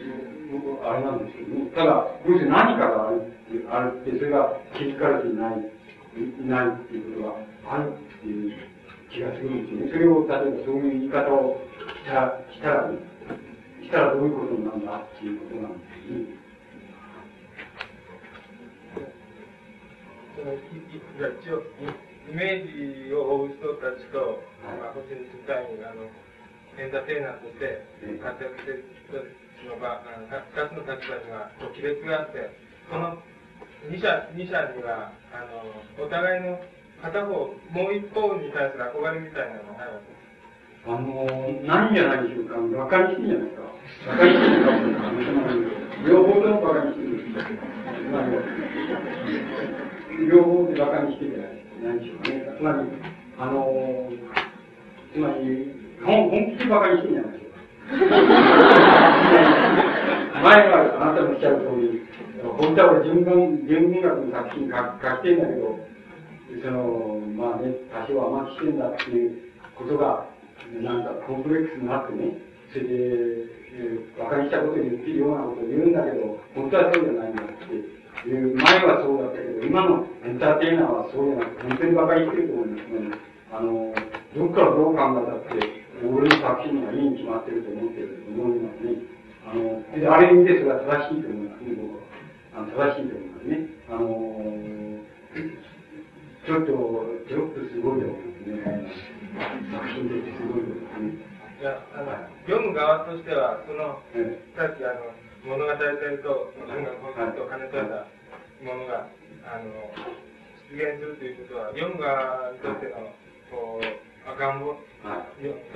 [0.54, 1.66] 僕あれなんですけどね。
[1.74, 8.54] ただ、要するに何かがあるって、あるって、それが気づかれていない、いないっていうことがあるっていう
[9.10, 9.90] 気がするんですよね。
[9.90, 12.98] それを、例えばそういう言い方をしたら、したら、ね、
[13.82, 16.38] したらどういうことなんだっていうことなんですよね。
[20.38, 21.62] その一応
[22.28, 26.04] イメージを追う人たちと、まあ、星野みたいにあの
[26.78, 27.80] エンターテイナーとして
[28.20, 28.84] 活躍している
[29.64, 32.52] 人の場、二つの立場には亀裂があって、
[32.90, 33.18] その
[33.90, 35.64] 二者二者にはあの
[36.04, 36.60] お互いの
[37.02, 37.32] 片方、
[37.72, 40.12] もう一方に対する憧れみたいなのがないわけ？
[40.12, 40.20] です。
[40.86, 42.56] あのー、ないんじゃないでしょうか。
[42.56, 43.64] 馬鹿にしてんじゃないですか。
[44.06, 45.20] 馬鹿にしてるかも
[46.08, 47.10] 両方とも馬鹿にしてる。
[50.30, 52.44] 両方で馬鹿にしてるじゃない何でしょうね。
[52.58, 52.78] つまり、
[53.38, 54.10] あの
[55.12, 55.72] つまり、
[56.04, 57.60] 本本気で馬鹿にしてんじゃないでしょうか。
[60.40, 62.00] 前はあなたのおっしゃる通り、
[62.42, 65.78] 本当は俺純文、純文学の作品書書きてんだけど、
[66.62, 70.26] その、まあね、多少は甘きしてんだっていうことが、
[70.82, 72.36] なんかコンプレックスになってね、
[72.72, 77.99] それで、えー、馬鹿にしたことを言ってるようなこと言うんだけど、本当はそうじゃないんだって。
[78.28, 83.16] いう前はそうだったけど、今のエンターテイナーはそうじゃなくて、本当に馬鹿にしてると思うんですね。
[83.52, 83.94] あの、
[84.36, 89.00] どっからどう考えたって、俺の作品がいいに決まってると思ってると思いますね。
[89.46, 92.04] あの、である意味でそれは正しいと思いますね、僕は。
[92.50, 93.68] あの正しいと思いますね。
[93.88, 94.60] あの
[96.46, 96.72] ちょっと、
[97.28, 98.64] ちょっとすごいと思いますね。
[99.70, 101.30] 作品としてすごいと思いますね。
[101.60, 102.08] いや、あの、
[102.48, 104.00] 読む側としては、その、
[104.56, 105.12] さっきあの、
[105.44, 108.08] 物語性と文学本質と兼ね取った
[108.64, 109.04] ものが、
[109.44, 109.68] あの、
[110.72, 113.12] 出現するということは、読む側にとっての、
[113.52, 113.84] こう、
[114.40, 114.72] 願望、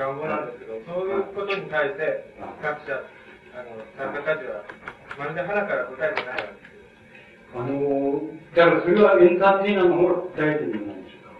[0.01, 2.32] 願望なんですけど、そういうことに対して、
[2.65, 3.05] 作者、
[3.52, 4.65] あの、作家たちは、
[5.20, 6.65] まるで腹から答えてないわけです。
[7.52, 8.24] あの、
[8.56, 11.36] だからそれはエンターテイナーの方が答えてるんじゃないでしょうか。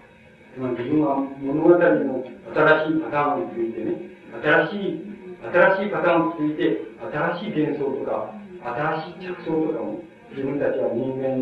[0.53, 6.81] つまり自分は物語の新しいパターンについてね、新しい新しいパターンをついて、
[7.13, 8.35] 新しい幻想とか、
[8.65, 10.01] 新しい着想とかを
[10.31, 11.37] 自分たちは人間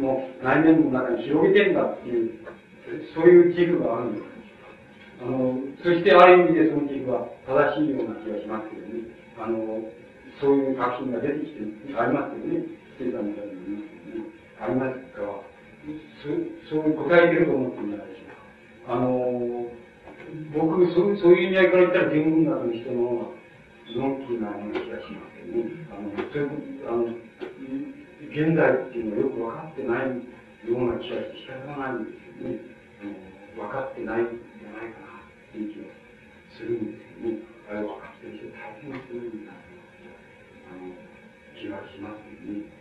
[0.00, 2.30] の内面の中に広げてんだっていう、
[3.14, 4.24] そういう自負があるんです。
[5.22, 8.92] あの、そしてある意味でその自負は正しいような気がしますけどね。
[9.40, 9.80] あの、
[10.40, 12.64] そういう作品が出てきて、ありますけどね。
[12.98, 13.52] ステータみたいに、
[14.60, 15.22] ありますか？
[15.22, 15.28] ら、
[16.70, 18.22] そういう答えてると思ってるんじゃないでしょ
[18.84, 18.94] うか。
[18.94, 19.66] あの、
[20.52, 23.38] 僕、そうそういう意味合いから言ったら天文学の人の方が、
[23.88, 25.88] のんきなような気がしますけどね。
[25.88, 27.04] あの、そういう、あの、
[28.28, 32.78] 現在っていうのはよく分かってないような気がして仕方がないんですよね。
[33.56, 35.90] 分かってないんじゃないかなっていう気が
[36.54, 37.42] するんですよね。
[37.70, 40.94] あれ分かってる人大変するんだあの
[41.58, 42.78] 気がしますよね。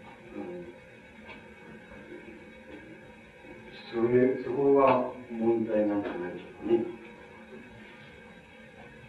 [3.90, 7.07] それ、そこは問題なんじゃないでしょうかね。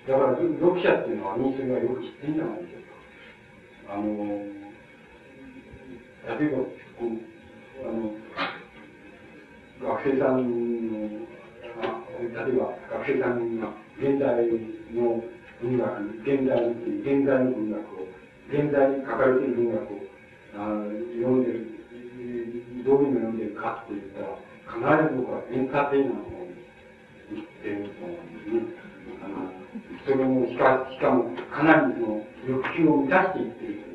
[0.09, 2.89] だから、読者っていうのは、みんながよく知ってるんじゃないでしょう
[3.87, 3.93] か。
[3.93, 4.09] あの、
[6.41, 7.13] 例えば、こ、
[7.85, 8.17] あの、
[9.81, 11.29] 学生さんの、
[12.19, 13.69] 例えば学生さんが
[14.01, 14.49] 現代
[14.97, 15.23] の
[15.63, 15.87] 文学、
[16.25, 18.09] 現代の、現在の文学を、
[18.49, 20.09] 現在に書かれている文学を
[20.57, 20.59] あ
[21.21, 21.67] 読んでる、
[22.85, 26.55] どういうの読んでるかって言ったら、必ず僕はエンターテイナーの方に
[27.33, 28.79] 言ってると思うんですね。
[29.23, 29.58] あの、
[30.05, 33.89] それもしか、しかもかなりの欲求を満たしていってる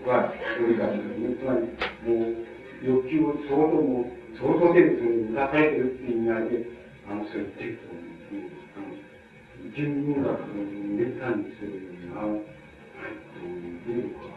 [0.00, 0.96] 僕はそれからつ
[1.44, 1.66] まり、
[2.08, 2.36] もう、
[2.82, 4.06] 欲求を相当も、
[4.38, 6.64] 相当程度それに満たされてるっていう意味合いで、
[7.10, 8.48] あの、そう言ってると思うんですね。
[8.76, 8.86] あの、
[9.76, 10.54] 純文学の
[10.96, 12.40] メタにするような、はい、
[13.34, 14.32] という僕は。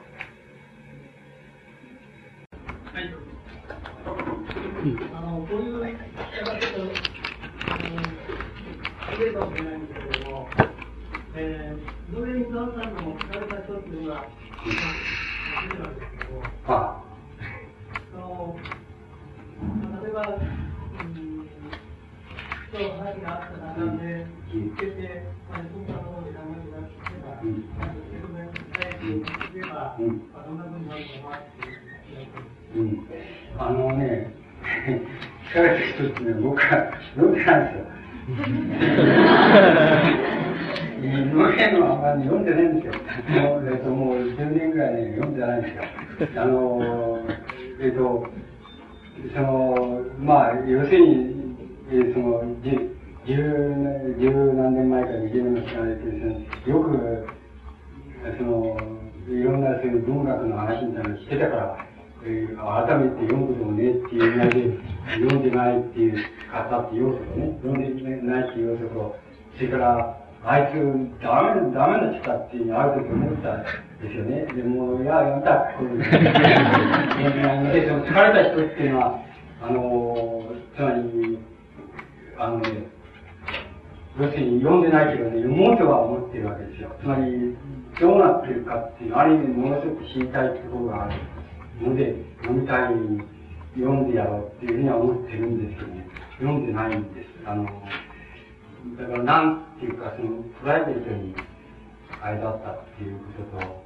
[2.91, 3.07] はい。
[5.13, 6.97] あの、こういう、聞き方ちょっと、
[7.69, 8.12] あの、
[9.13, 9.85] 触れるかもしれないん。
[9.85, 10.49] ですけれども、
[11.35, 14.25] えー、ノーベルに座ったのを聞かれた人っていうのは、
[16.65, 17.03] あ
[18.13, 18.57] あの
[20.01, 21.49] 例えば、うん、
[22.71, 25.85] 今日話があった中で、聞いてて、まあ、そん。
[25.85, 27.53] なところで考えてらっしゃれば、受
[28.09, 30.07] け止めたいとすれば、どん。
[30.57, 32.97] なふうになるかなっていう。
[33.59, 34.33] あのね、
[35.49, 36.63] 聞かれた人ってね、僕は
[37.15, 37.33] 読ん。
[37.35, 37.65] でないん。
[37.65, 38.02] ですよ。
[38.23, 38.31] 無
[41.55, 42.93] 限の漫画読んでないんですよ。
[42.93, 45.83] もう、えっと、もう10年ぐらいね、読んでないんですよ。
[46.41, 47.19] あの、
[47.81, 48.25] えっと、
[49.35, 51.55] その、まあ、要するに、
[51.91, 52.95] えー、その、十、
[53.25, 53.35] 十
[54.53, 57.27] 何年前から20年の知らですね、よく、
[58.37, 58.77] その、
[59.27, 61.92] いろんなそういう文学の話みたいなのしてたから、
[62.23, 64.79] 改めて読むこともねっていう意味で、
[65.19, 66.15] 読んでないっていう
[66.49, 69.15] 方って要素とね、読んでないっていう要素と、
[69.57, 70.75] それから、あいつ、
[71.21, 73.69] ダメ、ダメな人だっていうのある時思ったんで
[74.09, 74.45] すよね。
[74.53, 75.99] でも、いや、やめた、こういう。
[77.71, 79.19] で、その疲れた人っていうのは、
[79.61, 80.43] あの、
[80.75, 81.39] つまり、
[82.37, 82.87] あのね、
[84.19, 86.89] 要するに読んでないけどね、読もうとは思ってるわけですよ。
[87.01, 87.57] つまり、
[87.99, 91.15] どうなってるかっていう、ある意味ものすごく知りたいところがある
[91.89, 92.93] ので、読みたい、
[93.75, 96.07] 読んでやろうっていうふうには思ってるんですけどね、
[96.39, 97.27] 読んでないんです。
[97.45, 97.65] あの、
[98.97, 101.35] だからなんていうか、その、プライベートに、
[102.21, 103.83] あれだったっていうことと、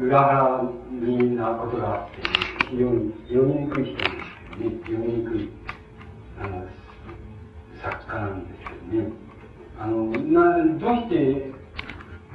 [0.00, 0.62] 裏腹
[0.92, 2.22] になことがあって、
[2.70, 4.06] 非常に読みにくい人です
[4.58, 5.50] けどね、読みにくい、
[6.40, 6.66] あの、
[7.82, 9.12] 作家なんですけどね。
[9.80, 11.52] あの、な、どうして、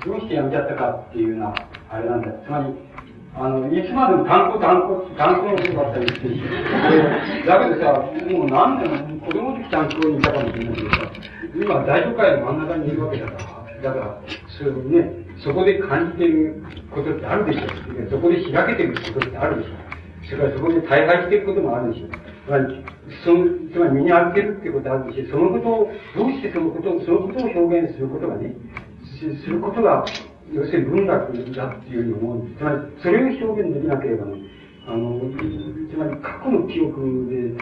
[0.05, 1.55] どうしてやめちゃったかっていうのは、
[1.89, 2.31] あれなんだ。
[2.45, 2.93] つまり、
[3.35, 6.41] あの、いつまでも単語単語、単語のことばっかり言ってるし。
[7.47, 7.93] だけどさ、
[8.30, 11.11] もう何でも子供の時単語にいたかもしれないけどさ、
[11.55, 18.10] 今大都会の真ん中にいるわけだから、だから、そういうね、そこで感じてることってあるでしょう。
[18.11, 19.93] そこで開けてることってあるでしょう。
[20.30, 22.10] それからそこで大敗していることもあるでしょう。
[22.45, 22.85] つまり、
[23.26, 28.53] その、つまり身に預けるってことあるし、そのことを、どうしてそのことを、そのことを表現することがね、
[29.19, 30.05] することが
[30.53, 32.59] 要するに文学だっていうふうに思うんです。
[32.59, 34.41] つまり、それを表現できなければね、
[34.88, 35.19] あの、
[35.89, 37.57] つまり過去の記憶で、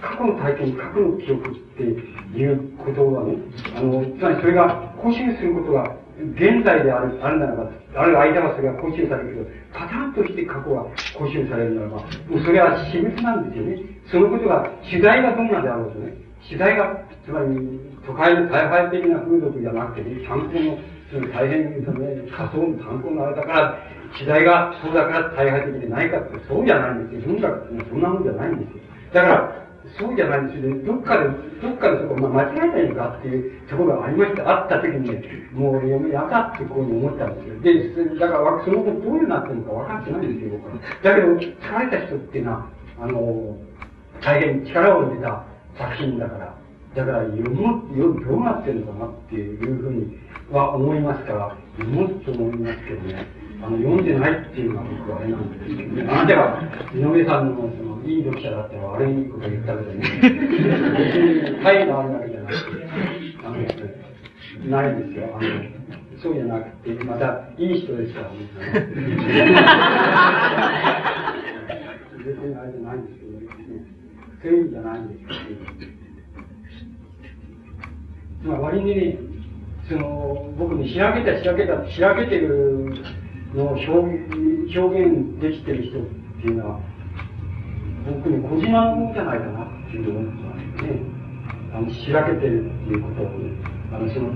[0.00, 3.36] 過去の体験、過去の記憶っていうことはね、
[3.76, 5.94] あの、つまりそれが更新することが
[6.34, 10.82] 現在である、あるならば、ある間はそれが更新されるけど、パターンとして過去が
[11.16, 12.02] 更新されるならば、も
[12.36, 13.78] うそれは私物なんですよね。
[14.10, 20.78] そのことが、取材がどんなであろうとね、取材が、つまり、都会の大敗的な風俗じゃなくてね、観光の
[21.32, 23.78] 大変、その、仮想の参考のあれだから、
[24.18, 27.32] 時代がそうだから大敗的でないかって、そうじゃないんですよ。
[27.32, 28.82] 文学ってそんなもんじゃないんですよ。
[29.12, 29.68] だから、
[29.98, 30.82] そうじゃないんですよね。
[30.84, 31.28] どっかで、
[31.62, 34.50] どっかでそこ、まあ、間違えたのかっていうところがありました。
[34.50, 35.22] あった時にね、
[35.52, 38.04] もうやめ、やかってこういうふうに思ったんですよ。
[38.04, 40.74] で、だからその後どういうなってるのか分かってないんですよ、僕は。
[41.02, 42.66] だけど、疲れた人っていうのは、
[43.00, 43.56] あの、
[44.20, 45.44] 大変力を入れた
[45.78, 46.54] 作品だから、
[46.94, 50.18] だから読む、読む、どうなってるのかなっていうふうに
[50.50, 53.26] は思いますから、読むと思いますけどね。
[53.60, 56.02] あの、読んでないっていうのは僕はあれなんですけどね。
[56.08, 56.62] あなたが
[56.94, 59.98] 井上さんのその、いい読者だったら悪いこと言ったけどね。
[59.98, 60.32] 別
[61.58, 62.88] に、態度あるわけじゃなくて、
[63.44, 63.56] あの、
[64.70, 65.36] ないですよ。
[65.36, 65.48] あの、
[66.22, 68.38] そうじゃなくて、また、いい人ですからね。
[72.24, 73.46] 別にあれじゃないんですけどね。
[74.42, 75.87] そういう意味じゃないんですけど、
[78.44, 79.18] まあ、割にね、
[79.88, 82.94] その、僕にしらけた、しらけた、しらけてる
[83.54, 83.88] の表
[84.78, 86.04] 表現できてる人っ
[86.40, 86.80] ていうのは、
[88.06, 91.18] 僕に小島のじゃないかなっていう思ってますね。
[91.74, 93.26] あの、しらけてるっていうことを、
[93.92, 94.32] あの、その、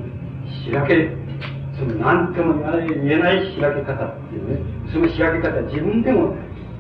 [0.65, 1.11] しらけ、
[1.79, 6.35] その、なんとも言わない、言えないしらけ方っていうね、そのしらけ方、自分でも、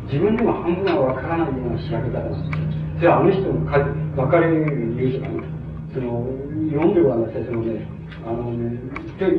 [0.06, 2.40] 自分でも半分はわからないようなしらけ方です。
[2.96, 3.60] それはあの人の、
[4.16, 5.52] 分かれる理由とかね、
[5.92, 6.26] その、
[6.70, 7.86] 読んでごらんなさい、そのね、
[8.24, 8.80] あのね、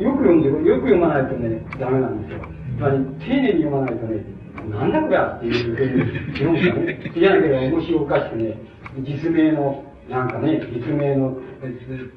[0.02, 2.46] よく読んで、よく読まないとね、ダメなんですよ。
[2.76, 4.24] つまり、丁寧に読まないとね、
[4.70, 7.12] なんだこれっていうふうに読むかね。
[7.14, 8.56] じゃなければ面白おかしくね、
[9.02, 11.38] 実名の、なんかね、実名の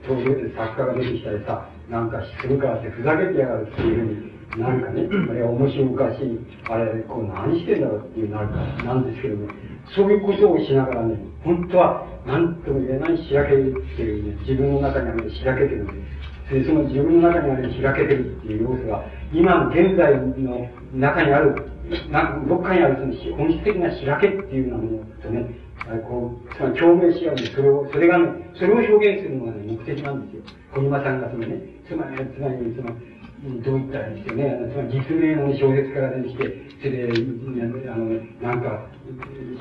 [0.08, 9.48] 登場で作家が出てきたりさ、なんかするからってふざけてやがるっていうふうになんかね、あれ面白おかしい、あれ、こう何してんだろうっていうなるかなんですけどね、
[9.96, 15.94] そういうことをしながらね、本当は何とも言えないしらけっていうね、自分の中にあるしらけてるんで。
[16.50, 19.04] でその自分の中にある開けてるっていう要素が、
[19.34, 21.56] 今現在の中にある、
[22.10, 25.46] などっかにあるその本質的な開けっていうようなものとね、
[26.08, 30.44] こう、つまり共鳴し合うそれを、それがね、それを表現するのがね、目的なんですよ。
[30.74, 32.96] 小島さんがそのね、つまり、つまり、その、
[33.38, 34.58] どういったらいいですね。
[34.74, 38.10] つまり実名の小説から出てきて、それで、あの、
[38.42, 38.90] なんか、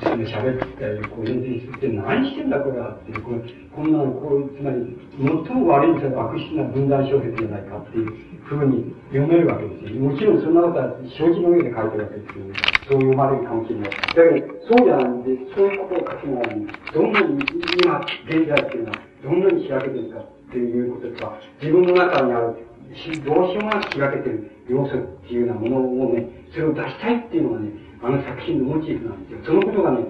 [0.01, 3.39] 喋ってたり、こう、演説して、何してんだこれはって、これ、
[3.75, 8.13] こんなの、こう、つまり、最も悪いその悪質な分断小説じゃないかっていう
[8.45, 10.01] ふうに読めるわけですよ。
[10.01, 12.45] もちろんそんなことは承知の上で書いてるわけですよ、
[12.89, 13.89] そう読まれるかもしれない。
[13.89, 16.57] だけど、そうじゃないんで、そういうことを書きながら、
[16.93, 17.45] どんなに
[17.77, 27.71] 今、現在っていうのは、どんなに開けてるかっていうこととか、自分の中にあるしどうしようもなく開けてる要素っていうようなものをね、それを出したいっていうのがね、
[28.03, 29.39] あの作品のモチーフなんですよ。
[29.45, 30.05] そのことがね、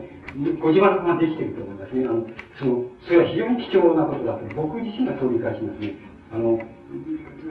[0.61, 2.05] ご自慢ができてると思いますね。
[2.05, 2.27] あの、
[2.59, 5.95] その、それは非常に貴重なことだと、僕自身がそう理解しますね。
[6.33, 6.59] あの、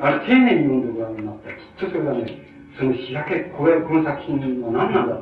[0.01, 2.27] あれ丁寧に読んでごらんになったら、きっとそれはね、
[2.79, 5.17] その開け、これ、この作品は何なんだ。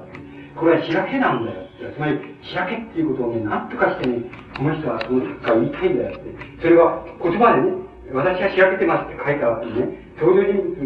[0.58, 1.64] これは開けなんだよ。
[1.94, 4.22] つまり、開けっていうことをね、何とかしてね、
[4.56, 6.62] この人はこの作家は言いたいんだよって。
[6.62, 7.83] それは言葉でね、
[8.14, 9.90] 私は開けてますって書いたわけね。
[10.14, 10.78] 登場人物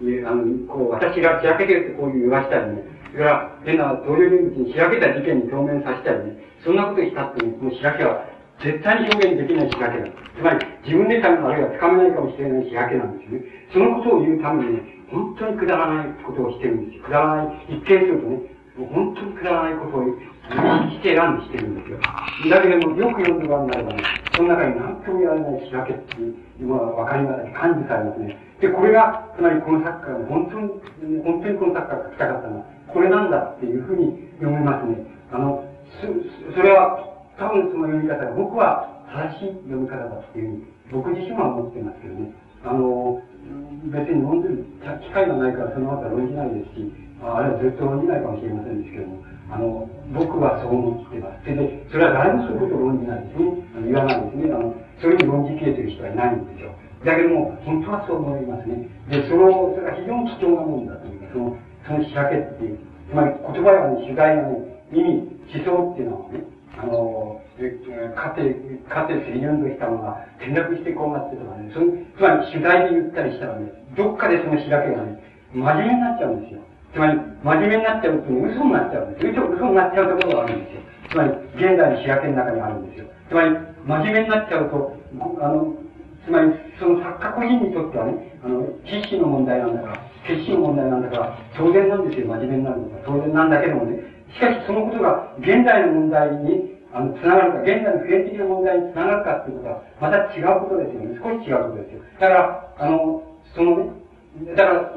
[0.00, 2.88] に、あの、こう、私が開けてるってこう言わしたりね。
[3.12, 6.40] それから、変な登場人物に開けた事件に表面させたりね。
[6.64, 8.24] そんなことしたってね、この開けは、
[8.64, 10.08] 絶対に表現できない開けだ。
[10.08, 13.44] つまり、自分でさえもあるいはつかめないかもしれない開けなんですよね。
[13.68, 17.04] そのことを言うためにね、本当にくだらないことをしてるんですよ。
[17.04, 18.40] くだらない、一見するとね、
[18.80, 20.04] もう本当にくだらないことを
[20.48, 21.98] して選んでしてるんですよ。
[22.50, 24.02] だけども、よく読んでごらんになればね、
[24.34, 28.36] その中に何とも言われない仕掛けっていうのは分かりますね、感じされますね。
[28.60, 35.04] で、これが、つまりこの作家が本当に、本当にこの作家が書きたかったのは、これなんだっていうふうに読めますね。
[35.32, 35.64] あの、
[36.00, 36.08] そ
[36.54, 37.04] それは、
[37.38, 42.32] 多分その読み方が、僕は正しい読み方だっていうふうに、僕自身は思ってますけどね。
[42.64, 43.20] あの、
[43.84, 44.64] 別に論ずる
[45.00, 46.92] 機会がないからその後は論じないですし、
[47.22, 51.44] あれはずっと論じないかもしれませんですけども、あの、僕はそう思ってます。
[51.44, 51.56] で、
[51.90, 53.48] それは誰もそういうことを論じないんですね。
[53.76, 54.52] あの言わないですね。
[54.52, 56.72] あの、そういうふうに論じきれてる人はいないんですよ。
[57.04, 58.88] だけども、本当はそう思いますね。
[59.08, 61.56] で、その、それが非常に貴重なものだというか、その、
[61.86, 66.44] その仕掛けっていう、つまり言葉やね、取材のね、意味、思想っていうのはね、
[66.76, 67.40] あの、
[68.14, 68.54] かて、
[68.88, 75.18] かてセリュンドしたものが転落してこうなってとかね、その、つまり取材で言ったりしたらね、どっかでその仕掛けがね、
[75.54, 76.60] 真面目になっちゃうんですよ。
[76.92, 79.48] つまり、真面目になっちゃうと嘘になっちゃうんですよ。
[79.48, 80.80] 嘘になっちゃうところがあるんですよ。
[81.10, 83.06] つまり、現代の仕分けの中にあるんですよ。
[83.28, 84.96] つまり、真面目になっちゃうと、
[85.40, 85.74] あの、
[86.24, 92.98] つまり、その作家個人にとってはね、あの、知識の問題なんだから、決心の問題なんだから、当然なんですよ、真面目になるのが。
[93.04, 94.00] 当然なんだけどもね。
[94.32, 101.20] しかし、そのことが、現代の問題に、あの、つながるか、現代の普遍的な問題につながるかっていうことは、また違うことですよね。
[101.20, 102.02] 少し違うことですよ。
[102.20, 103.22] だから、あの、
[103.54, 103.90] そのね、
[104.56, 104.92] だから、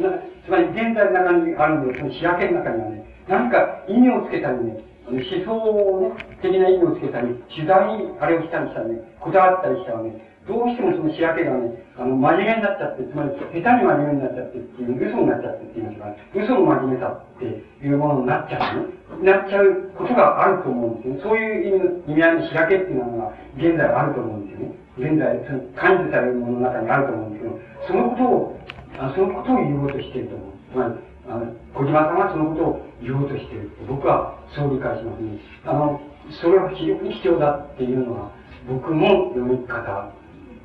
[0.45, 19.01] つまり現在の中にあるんで、その仕分けの中にはね、何か意味をつけたりね、あの思想的な意味をつけたり、取材にあれをしたりしたらね、こだわったりしたらね、どうしてもその仕分けがね、あの、真面目になっちゃって、つまり、下手に真面目になっちゃってっていう、嘘になっちゃってっていますか、嘘の真面目さっていうものになっちゃうね。
[19.21, 21.21] なっちゃうことがあると思うんですよね。
[21.21, 24.75] そういう意味の意味合いの仕分けっていうのが、現在あると思うんですよね。
[24.97, 28.59] 現在、その、管理されるものの中にあると思うんですけど、そのことを、
[29.01, 30.49] あそのことを言おうとしていると思う。
[30.71, 30.93] つまり、
[31.27, 35.39] あの、小島さんはそのことを言おうとしているって僕はそう理解しますね。
[35.65, 35.99] あの、
[36.29, 38.29] それは非常に必要だっていうのが
[38.69, 40.13] 僕の読み方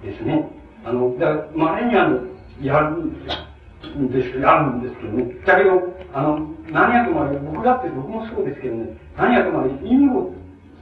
[0.04, 0.50] ですね。
[0.84, 2.20] あの、だから、まれにあの、
[2.60, 5.24] やるんですけど、あるんですけどね。
[5.46, 10.30] だけど、あの、何やともあれ、僕だって僕もそうですけどね、何やともあれ、意味を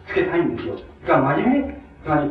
[0.08, 0.74] つけたいんですよ。
[1.06, 2.30] だから真面目、つまり、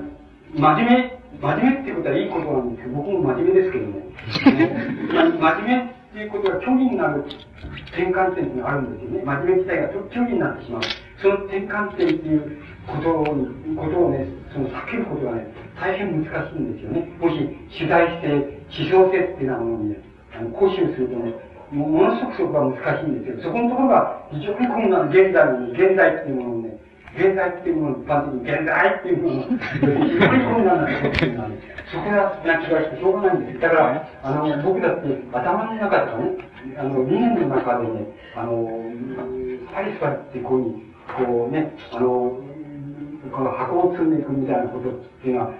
[0.53, 4.02] 真面目、真面目ってことはいいことなんですけど、僕も真面目ですけどね。
[4.43, 7.25] 真面目っていうことが虚偽になる
[7.91, 9.23] 転換点っていうのがあるんですよね。
[9.25, 10.81] 真面目自体が虚偽になってしまう。
[11.21, 15.47] その転換点っていうことに、ことをね、その避けることがね、
[15.79, 17.07] 大変難しいんですよね。
[17.19, 17.37] もし
[17.77, 18.29] 取材して、
[18.91, 19.97] 思想性っていうようなものにね、
[20.35, 21.33] あの講習するとね、
[21.71, 23.43] もものすごくそこが難しいんですよ。
[23.43, 26.77] そこのところが非常に困難、現在に、現在っていうものをね、
[27.15, 31.55] 現在っていうもの一般的に現在っていうものを、非常に困難なところっていうのはね、
[31.91, 33.59] そこがな気がしてしょうがないんです。
[33.59, 36.37] だから、あの、僕だって頭の中とかね、
[36.77, 38.67] あの、理念の中でね、あの、
[39.73, 42.39] サリスパリってこういうこうね、あの、
[43.31, 45.53] この箱を積んでいくみたいなことっていうのは、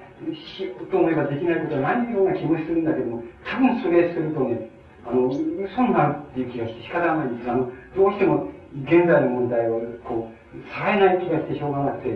[0.57, 4.69] しようと思えばできないことはないような気もするんだけども、多分それするとね、
[5.05, 7.51] あの、嘘になるっていう気がして仕方がないんです。
[7.51, 8.47] あの、どうしても
[8.85, 10.42] 現在の問題を、こう、
[10.73, 12.09] さえない気がしてしょうがなくて、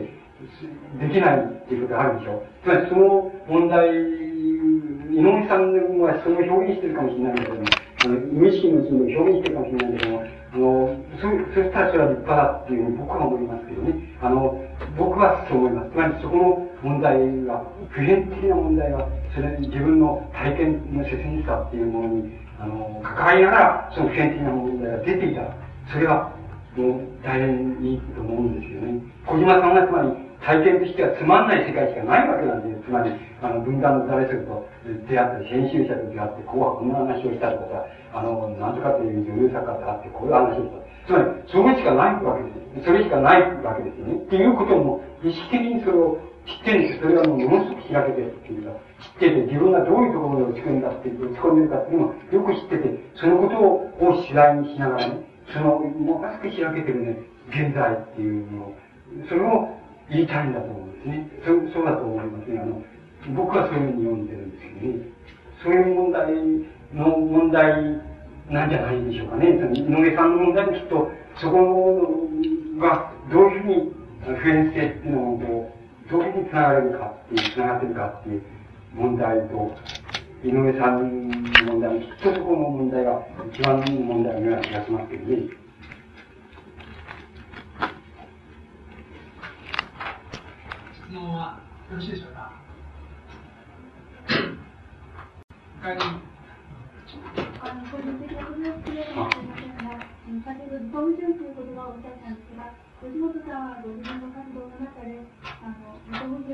[1.00, 2.44] できないっていうことがあるでしょ。
[2.64, 7.64] つまりその問題、井上さんはその表現してるかもしれないけども、
[8.06, 10.24] あの無意識のうちに表現してるかもしれないけども、
[10.54, 13.94] あの、そ、そしたらそれは立派だっていうふうに僕は思いますけどね。
[14.22, 14.62] あの、
[14.98, 15.92] 僕はそう思います。
[15.92, 25.56] つまりそこの問題が、普遍的な問題が、それ自分の体験の切実さっていうものに、あの、関わりながら、その普遍的な問題が出ていたら、
[25.92, 26.32] それは、
[26.78, 29.02] もう大変いいと思うんですよね。
[29.26, 32.84] 小島さんはつまり、体験としてはつまんない世界しかないわけなんですよ。
[32.86, 33.10] つまり、
[33.42, 34.62] あの、分断の誰すると
[35.10, 37.82] 出会って、編集者と出会って、こうはこんな話をしたとか
[38.14, 40.78] さ、あの、なんとかという女優作家と会って、こういう話をした。
[41.10, 42.86] つまり、それしかないわけですよ。
[42.86, 44.22] それしかないわけですよね。
[44.22, 47.02] っていうことも、意識的にそれを知ってるんです。
[47.02, 57.18] それはもうものすごく開けてるっていうか、知ってて、自分がどういうところで落ち込んだっていう、落ち込んでるかっていうのをよく知ってて、そのことを取材にしながらね、その、ものすごく開けてるね、
[57.50, 58.76] 現在っていうのを、
[59.30, 59.70] それを
[60.10, 61.30] 言いたいんだと思うんですね。
[61.46, 62.60] そそうだと思いますね。
[62.60, 62.82] あの、
[63.36, 65.18] 僕はそういうふうに読んでるんですけどね。
[65.64, 66.32] そういう問題
[66.94, 67.74] の問題
[68.50, 69.58] なんじゃないでしょうかね。
[69.60, 71.12] その井上さんの問題もきっと、
[71.42, 72.30] そこ
[72.80, 73.92] がどういうふうに
[74.26, 75.72] 普遍性っていうのを
[76.10, 78.42] どういうふうにつながれるかっていう、つながってるかっていう
[78.96, 79.76] 問題と、
[80.44, 85.50] 井上さんの問題もきっとそこの問題が一番の問題のような気がしますけどね。
[90.94, 91.60] 質問は
[91.90, 92.54] よろしいでしょうか？
[95.82, 96.02] 他に。
[96.02, 99.98] あの、個人的なことを聞いてませんが、
[100.46, 105.18] 先ほど、リフォームという言葉をおっしゃったんですが、藤本さんはご自分の活動の中で、
[105.66, 105.98] あの、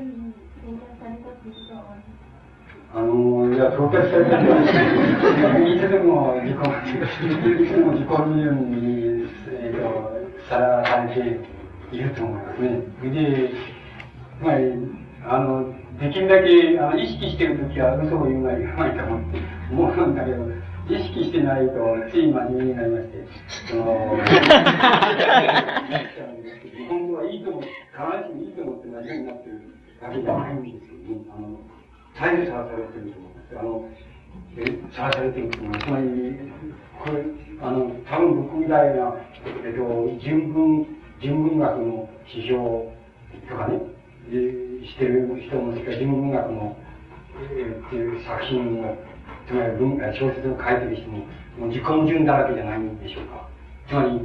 [0.08, 0.32] に
[0.64, 2.23] 到達されたということはあ
[3.00, 4.44] の、いや、到達されたん
[5.66, 11.20] いつでも自己、いつでも自己矛盾に、えっ、と、さらされて
[11.90, 12.68] いると思いますね。
[13.02, 13.50] で、
[14.40, 14.72] まり、
[15.26, 19.40] あの、できるだけ、あの、意識してるときは嘘を言うのは言わないと思って、
[19.72, 20.44] 思うんだけど、
[20.88, 21.74] 意識してないと、
[22.10, 23.26] つい真面目になりまして、
[23.70, 24.18] その、
[26.74, 29.56] 日本語はいいと思って、必ずしもいいと思って真面目になってる
[30.02, 31.24] わけじゃないんですけどね。
[31.30, 31.73] あの、
[32.16, 33.58] 左右さらされてると思います。
[33.58, 33.88] あの、
[34.94, 35.86] さらされてると思います。
[35.86, 36.06] つまり、
[37.02, 37.24] これ、
[37.60, 39.14] あの、多分僕みたいな、
[39.64, 39.82] えっと、
[40.22, 40.86] 人文、
[41.20, 42.92] 人文学の批評
[43.48, 43.80] とかね、
[44.86, 46.76] してる人も、それから人文学の、
[47.52, 48.96] えー、っていう作品を、
[49.46, 51.18] つまり文小説を書いてる人も、
[51.58, 53.48] もう自己矛盾だらけじゃないんでしょうか。
[53.88, 54.20] つまり、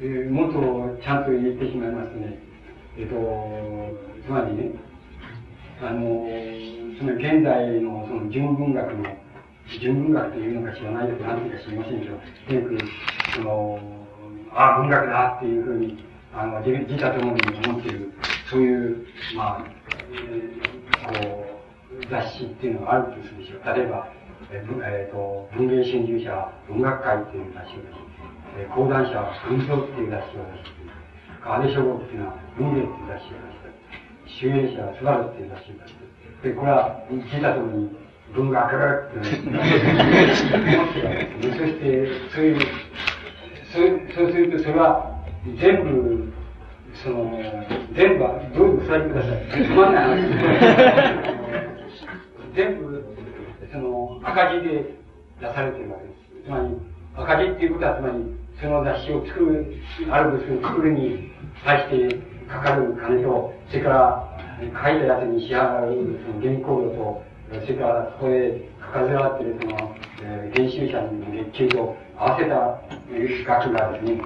[0.00, 2.38] えー、もっとちゃんと言ってしまいますとね、
[2.98, 3.14] えっ、と、
[4.26, 4.72] つまりね、
[5.84, 6.24] あの、
[6.98, 9.04] その現在のその純文学の、
[9.80, 12.16] 純文学というのか知らないけど、何ていうか知りませんけど、
[12.48, 12.90] とにかく、
[13.36, 13.78] その、
[14.52, 18.12] ああ、文学だっていうふうに、あの、自自他ともに思っている、
[18.50, 19.06] そういう、
[19.36, 19.64] まあ、
[20.10, 21.60] えー、こ
[22.00, 23.58] う、雑誌っていうのがあるとするでしょ。
[23.58, 23.76] う。
[23.76, 24.08] 例えば、
[24.50, 28.04] えーえーと、文芸春秋社文学会っていう雑誌を出し、
[28.58, 30.74] え、講談社文章っていう雑誌を出し、
[31.68, 33.53] 姉書房っていうのは、文芸っていう雑誌がありまし
[34.24, 34.30] た。
[34.30, 36.08] 主演者はスバルっていう雑誌がありまし
[36.42, 36.48] た。
[36.48, 37.90] で、これは、聞いたときに、
[38.34, 38.78] 文学っ
[39.10, 39.54] て思って、
[41.42, 42.60] そして、そういう、
[43.72, 45.14] そうそうすると、それは、
[45.60, 46.32] 全部、
[47.02, 47.40] その、
[47.94, 48.24] 全部、
[48.56, 49.66] どうぞお座りください。
[49.66, 50.20] つまんない話。
[52.54, 53.04] 全部、
[53.72, 54.94] その、赤字で
[55.40, 56.44] 出されてるわけです。
[56.44, 56.76] つまり、
[57.14, 58.14] 赤字っていうことは、つまり、
[58.60, 59.74] その雑誌を作る、
[60.10, 61.30] ある部数作るに
[61.64, 67.24] 対してかかる金と、それから、書いたやつに支払う、その原稿料と、
[67.66, 72.80] それからそこでかかずらってるその、えー、編集者の月給と合わせた
[73.44, 74.22] 額がですね、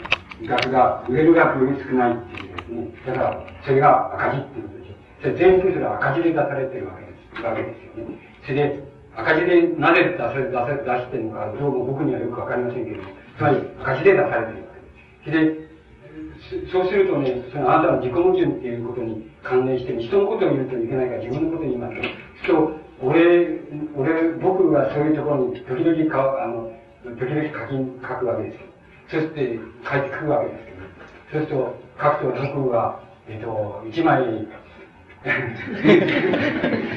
[0.46, 4.96] 額が売れる額より少ないっていうですね、だから、それが赤字っていうことです。
[5.22, 7.42] それ全部それは赤字で出されてるわけです。
[7.42, 8.18] わけですよね。
[8.42, 8.82] それで、
[9.16, 14.52] 赤字でなぜ出され、出され、出してるのか、どうも僕にはよくわかりませんけれども、つまり赤字で出されてるわ
[15.24, 15.62] けです。
[15.62, 15.67] で、
[16.72, 21.94] そうするとね、そのあなたの自己矛盾っていうことに関連して、人のことを言うといけないから自分のことを言います
[22.46, 22.72] けど、
[23.02, 23.60] 俺、
[23.94, 26.72] 俺、僕がそういうところに時々か、あの、
[27.04, 28.60] 時々書き、書くわけですよ。
[29.10, 29.58] そして
[29.88, 30.78] 書いてくるわけですけど、
[31.32, 34.22] そうすると、書くと僕は、えっ、と、一枚、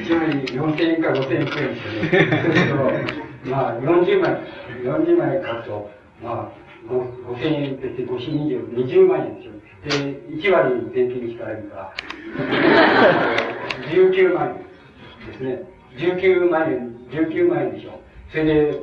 [0.02, 2.08] 一枚4000円か5000円くらいですよね。
[2.42, 4.40] そうすると、まあ、40枚、
[4.82, 5.90] 40枚書くと、
[6.22, 9.52] まあ、5000円って言って、5 20、20万円ですよ。
[9.84, 9.90] で、
[10.36, 11.94] 1割税金引かれるから、
[13.92, 15.62] 19万円ですね。
[15.96, 18.00] 19万円、19万円でしょ。
[18.30, 18.78] それで、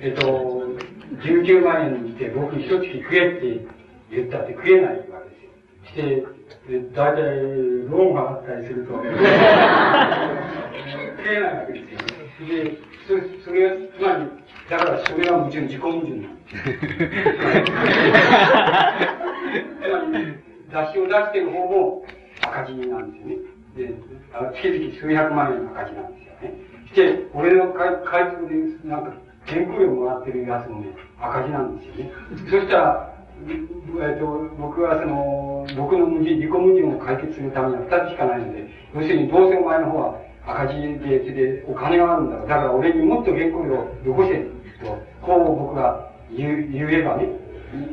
[0.00, 0.64] えっと、
[1.22, 3.66] 19万円って僕一月食えって
[4.10, 5.50] 言ったって食えないわけですよ。
[5.86, 6.26] して、
[6.94, 7.20] 大体、
[7.88, 9.04] ローンがあったりすると、 食
[11.28, 11.98] えないわけですよ。
[12.48, 14.24] で、そそれは、つまり、
[14.70, 16.56] だからそれはもちろん自己矛盾なんです。
[20.72, 22.04] 雑誌を出してる方も
[22.42, 23.36] 赤字なんですよね。
[23.76, 23.94] で、
[24.54, 26.54] 月々数百万円の赤字なんですよね。
[26.88, 29.12] して、俺の買い、買い付で、なんか、
[29.46, 30.88] 原稿料もらってるやつもね、
[31.20, 32.10] 赤字なんですよね。
[32.50, 33.12] そしたら、
[33.46, 34.26] えっと、
[34.58, 44.38] 僕はその、僕の矛盾、自己矛盾を解決するためには二つしかないので、要するにどうせお前の方は赤字で、で、お金があるんだ、だから俺にもっと原稿料をよこせ
[44.84, 47.28] と、こう僕が言言えばね、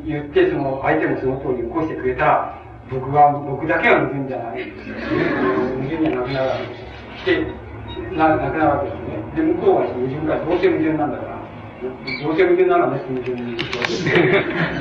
[0.06, 4.70] 言って、その、相手もその通り起こしてくれたら、僕は、僕だけは矛盾じゃない。
[4.70, 6.94] 矛盾じゃなくなるわけです。
[7.18, 9.36] して、な、なくなるわけですね。
[9.36, 11.34] で、向こうは矛盾か、どうせ矛盾なんだから、
[12.22, 13.56] どうせ矛盾ならね、矛盾に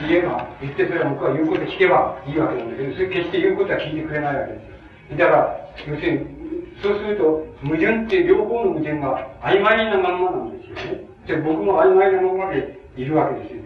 [0.07, 5.17] 言えば、言ってそれは僕は言うこと聞けばいいわけなんだけど、それ決して言うことは聞いてくれないわけですよ。
[5.17, 6.43] だから、要するに、
[6.81, 11.03] そうすると、矛盾って両方の矛盾が曖昧なまんまなんですよね。
[11.27, 13.63] で、僕も曖昧なままでいるわけですよ。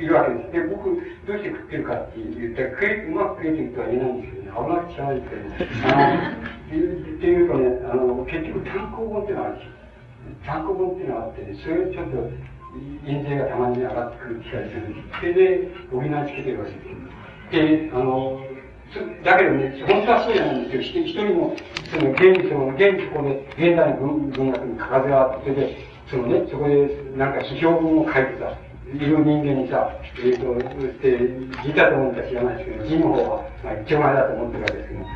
[0.00, 0.52] いるわけです。
[0.52, 0.84] で、僕、
[1.26, 4.50] どうして食ってるかって言ったら、食え、うまく食えてるとは言えないんですけどね。
[4.50, 5.56] 危なく知らないですけどね。
[5.84, 9.80] あの、っていうとね、あの、結局単行本っていうのがあるんですよ。
[10.46, 12.30] 単行本っていうのがあってね、それちょっと、
[13.04, 15.18] 印税がたまに上がってくる機会するんです。
[15.18, 17.00] それで、補いつけてるわけですよ。
[17.50, 18.38] で、あの、
[19.24, 20.82] だけどね、本当はそうじゃないんですよ。
[20.82, 21.56] 一人も、
[21.90, 25.76] その、現、その、現そこで、現代の文文学にかかずがあって、それで、
[26.10, 28.58] そのね、そこで、なんか批評文を書いてさ、
[28.92, 30.58] いる人間にさ、えっ、ー、と、
[30.98, 35.10] で、字だと思ったら知らないですけど、字の方は、まあ、一丁前だと思ってるわけですけど、まあ、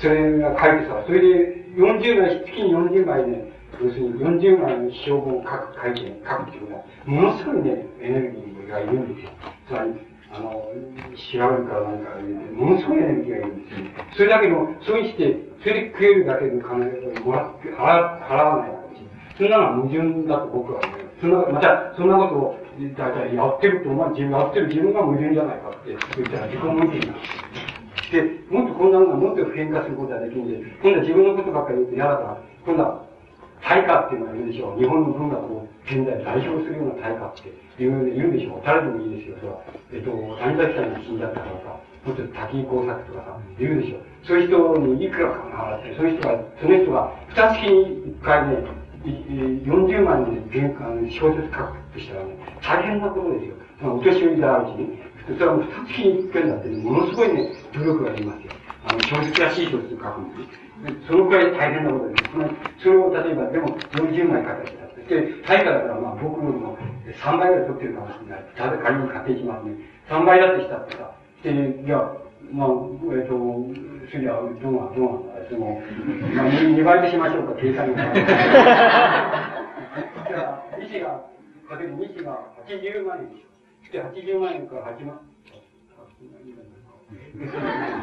[0.00, 3.52] それが書いてさ、それで、40枚、月に40枚ね、
[3.82, 9.30] 要するに40枚の標本を書く、書いて、書くっていうことは、ものすごいね、エネルギーがいるんですよ。
[9.68, 9.92] つまり、
[10.34, 12.10] あの、調べるからなんか、
[12.52, 13.86] ものすごいエネルギーがいるんですよ。
[14.16, 19.06] それだけの、そうして、それで食えるだけの金をもらって、払払わないわけで
[19.36, 19.38] す。
[19.38, 21.04] そんなのは矛盾だと僕は思う。
[21.20, 28.44] そんな、また、そんなことを、だいたいやってると、まあ自分やってる自分が矛盾じゃないかって言ったら自己矛盾なんで。
[28.50, 33.06] もっとこんなのがもっと普遍化することができるんで、今度は自分のことばっかり言うと嫌だから、今度は
[33.64, 34.78] 大化っていうのがいるでしょう。
[34.78, 37.48] 日本の文学を現在代表するような大化って
[37.82, 38.62] いう、いるでしょう。
[38.64, 39.60] 誰でもいいですよ、それは。
[39.92, 44.00] えっと、谷崎さんが死んじゃったからさ、もっと滝工作とかさ、いるでしょう。
[44.22, 53.54] そういう人にいくらか払って、そういう人が、その人が、二月に一回ね、40万で小説書くとしたらね、大変なことですよ。
[53.80, 55.14] そのお年寄りであるしね。
[55.24, 58.52] それは二月に一回だって、ものすごいね、努力がありますよ。
[58.86, 61.06] あの、小説らしい小説を書くんです。
[61.06, 62.24] そのくらい大変なことです。
[62.82, 68.44] それを例えば、でも40枚書いたとして、対価だからまあ僕よりも3倍ぐらい取ってるかもしれない。
[68.56, 69.76] ただ仮に仮定しますね。
[70.08, 71.16] 3倍だってしたってさ。
[71.42, 71.96] で、いや、
[72.52, 73.34] まあ、えっ、ー、と、
[74.10, 75.48] そりゃ、どうなん、どうなんだ。
[75.48, 75.80] その、
[76.34, 78.04] まあ2、倍でしましょうか、計算が。
[78.04, 81.24] じゃあ、利子が、
[81.68, 82.38] かける利子が
[82.68, 83.92] 80万円でしょ。
[83.92, 85.20] で、80万円から8万、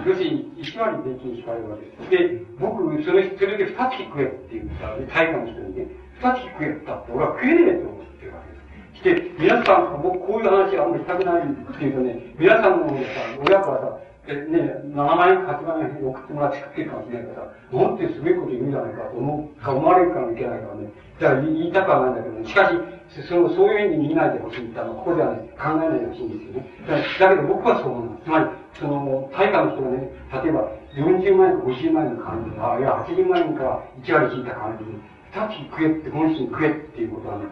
[0.06, 2.10] 要するに、1割税金引かれるわけです。
[2.10, 5.88] で、僕、それ、それで2月食えって言った大会の人にね、
[6.20, 9.32] 2月食えったって俺は食えねえと思ってるわけです。
[9.32, 12.96] して、皆さん、僕こういう話あんまりしたくないっていうとね、皆さんのさ、
[13.40, 13.98] 親からさ、
[14.28, 20.92] え、ね、7万円、8万円送ってもらって食ってるかもしれないからさ、なんてすごいこと言うんじゃないかと思う、か思われるからいけないからね。
[21.20, 26.70] だから言いたくはないんだけど、ね、しかし、その、そういう意味に見ないでほしいって、あの、ここではね、考えないでほしいんですよね。
[26.88, 28.46] だだけど僕はそう思うつまり、
[28.80, 30.10] その、対価の人がね、
[30.44, 34.92] 例えば、40万円か50万円の感じで、あ、いや、80万円から1割引いた感じで、
[35.34, 37.46] さっき食えって、本心食えっていうことはね、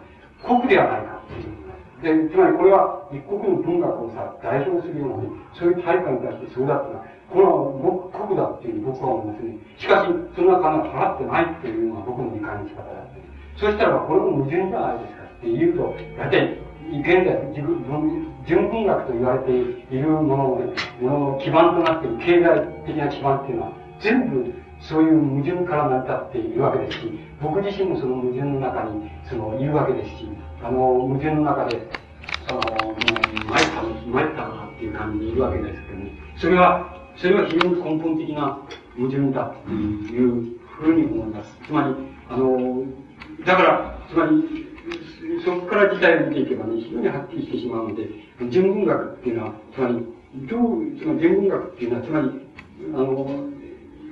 [0.44, 1.60] 国ではないかっていう。
[2.00, 9.54] で、つまりこれは一国の文学をさ、代表するようなね、そういう対価に対してそうだってのは、これは国だっていうに僕は思いますね。
[9.76, 13.20] しかし、その金払ってないっていうのが僕の理解の仕方だって。
[13.60, 16.56] そしたらこれも矛盾じゃないですかって言うと、大体、
[16.88, 17.84] 現在、自分、
[18.50, 30.28] 純文学と言われているものの、ね、ものの基盤となっている経済的な基盤っていうのは、全部そういう矛盾から成り立っているわけですし、僕自身もその矛盾の中に、その、いるわけですし、
[30.64, 31.78] あの、矛盾の中で、
[32.48, 33.82] その、参った。
[34.10, 34.42] 参った。
[34.42, 36.10] なっていう感じにいるわけですけどね。
[36.36, 38.58] それは、それは非常に根本的な
[38.96, 41.56] 矛盾だというふうに思います。
[41.64, 41.94] つまり、
[42.28, 42.82] あの、
[43.44, 44.69] だから、つまり、
[45.44, 48.08] そこから事態を見ていけばね、非常にはっきりしてしまうので、
[48.50, 49.94] 純文学っていうのは、つまり、
[50.48, 52.28] どう、つまり純文学っていうのは、つまり、
[52.94, 53.48] あの、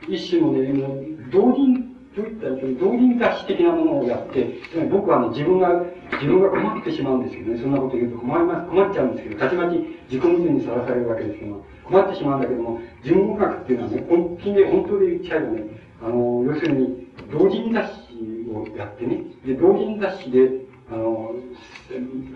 [0.09, 1.89] 一種のね、もう、同人
[2.19, 2.49] どういった
[2.85, 5.69] 同人雑誌的なものをやって、つまり僕はね、自分が、
[6.13, 9.79] 自分が困ってしまうんですけどね、そんなこと言うと困ります、困っちゃうんですけど、たちまち
[10.11, 15.65] 自己矛盾にさらされるわけですけども、困ってしまうんだけども、純文学っていうのはね、本気で、本当で言っちゃえばね、
[16.03, 20.51] あの、要するに、同人雑誌をやってね、で、同人雑誌で、
[20.91, 21.35] あの、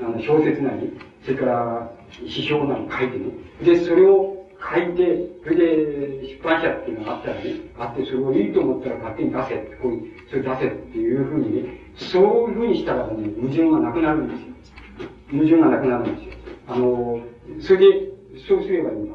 [0.03, 0.93] あの小説なり、
[1.25, 1.93] それから、
[2.29, 3.25] 詩評なり書いてね、
[3.63, 15.09] で、それを書いて、それで出版社っていうのがあったらね、あって、それをいいと思ったら勝手に出せって、こういう、それ出せっていうふうにね、そういうふうにしたらね、矛盾がなくなるんですよ。
[15.31, 16.35] 矛盾がなくなるんですよ。
[16.69, 17.21] あの、
[17.61, 18.13] それで、
[18.49, 19.15] そうすればいいんだ。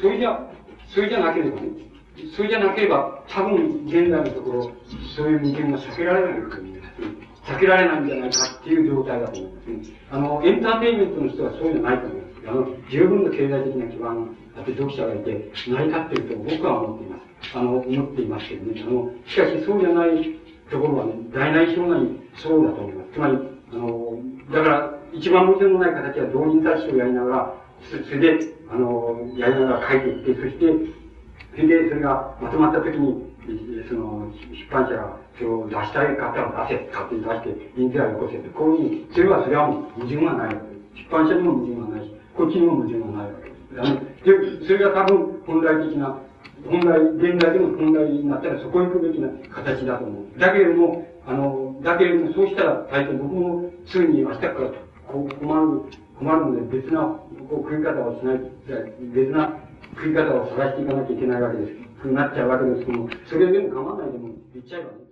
[0.00, 0.50] それじゃ、
[0.88, 1.68] それじゃなければね、
[2.36, 4.72] それじゃなければ、多分、現在のところ、
[5.16, 6.83] そういう矛盾が避けられないと思います。
[7.44, 9.96] 避けられないんじゃないかっていう状態だと思いますね。
[10.10, 12.48] あの、エンターテインメントの人はそういうのないと思います。
[12.48, 17.58] あの、十分な経済的な基盤だって読者がいて、成り立っていると僕は思っています。
[17.58, 18.82] あの、思っていますけどね。
[18.86, 20.38] あの、しかしそうじゃない
[20.70, 23.12] ところはね、大なり小なりそうだと思います。
[23.12, 23.38] つまり、
[23.72, 24.18] あの、
[24.52, 28.38] だから、一番矛盾のない形は同人雑誌をやりながら、それで、
[28.70, 30.66] あの、やりながら書いていって、そして、
[31.54, 33.33] それで、それがまとまった時に、
[33.88, 36.16] その、出版社が、それを出したい。
[36.16, 38.74] 方を出せ、勝手に出して、印税をよこせって、こうい。
[38.74, 40.56] うふうに、それはそれはもう矛盾はない。
[40.94, 42.04] 出版社にも矛盾はない。
[42.04, 43.26] し、こっちにも矛盾はない。
[43.26, 43.50] わけ
[44.32, 44.60] です。
[44.60, 46.18] で、それが多分本来的な、
[46.66, 50.38] 本来、現代でも本来になったらそこに行くべきな形だと思う。
[50.38, 54.54] だけれども、あの、だけれども、そうしたら大抵僕もすぐに明日から
[55.06, 55.82] こう困る、
[56.18, 57.00] 困るので別な
[57.50, 57.82] こう食い。
[57.82, 58.40] 方をしない、
[59.14, 59.52] 別な
[59.96, 60.14] 食い。
[60.14, 60.86] 方を探してい。
[60.86, 61.18] かなきゃい。
[61.18, 61.42] けない。
[61.42, 61.83] わけです。
[62.04, 65.03] くなっちゃうわけですけども、それでも構わないでも言っちゃえばね。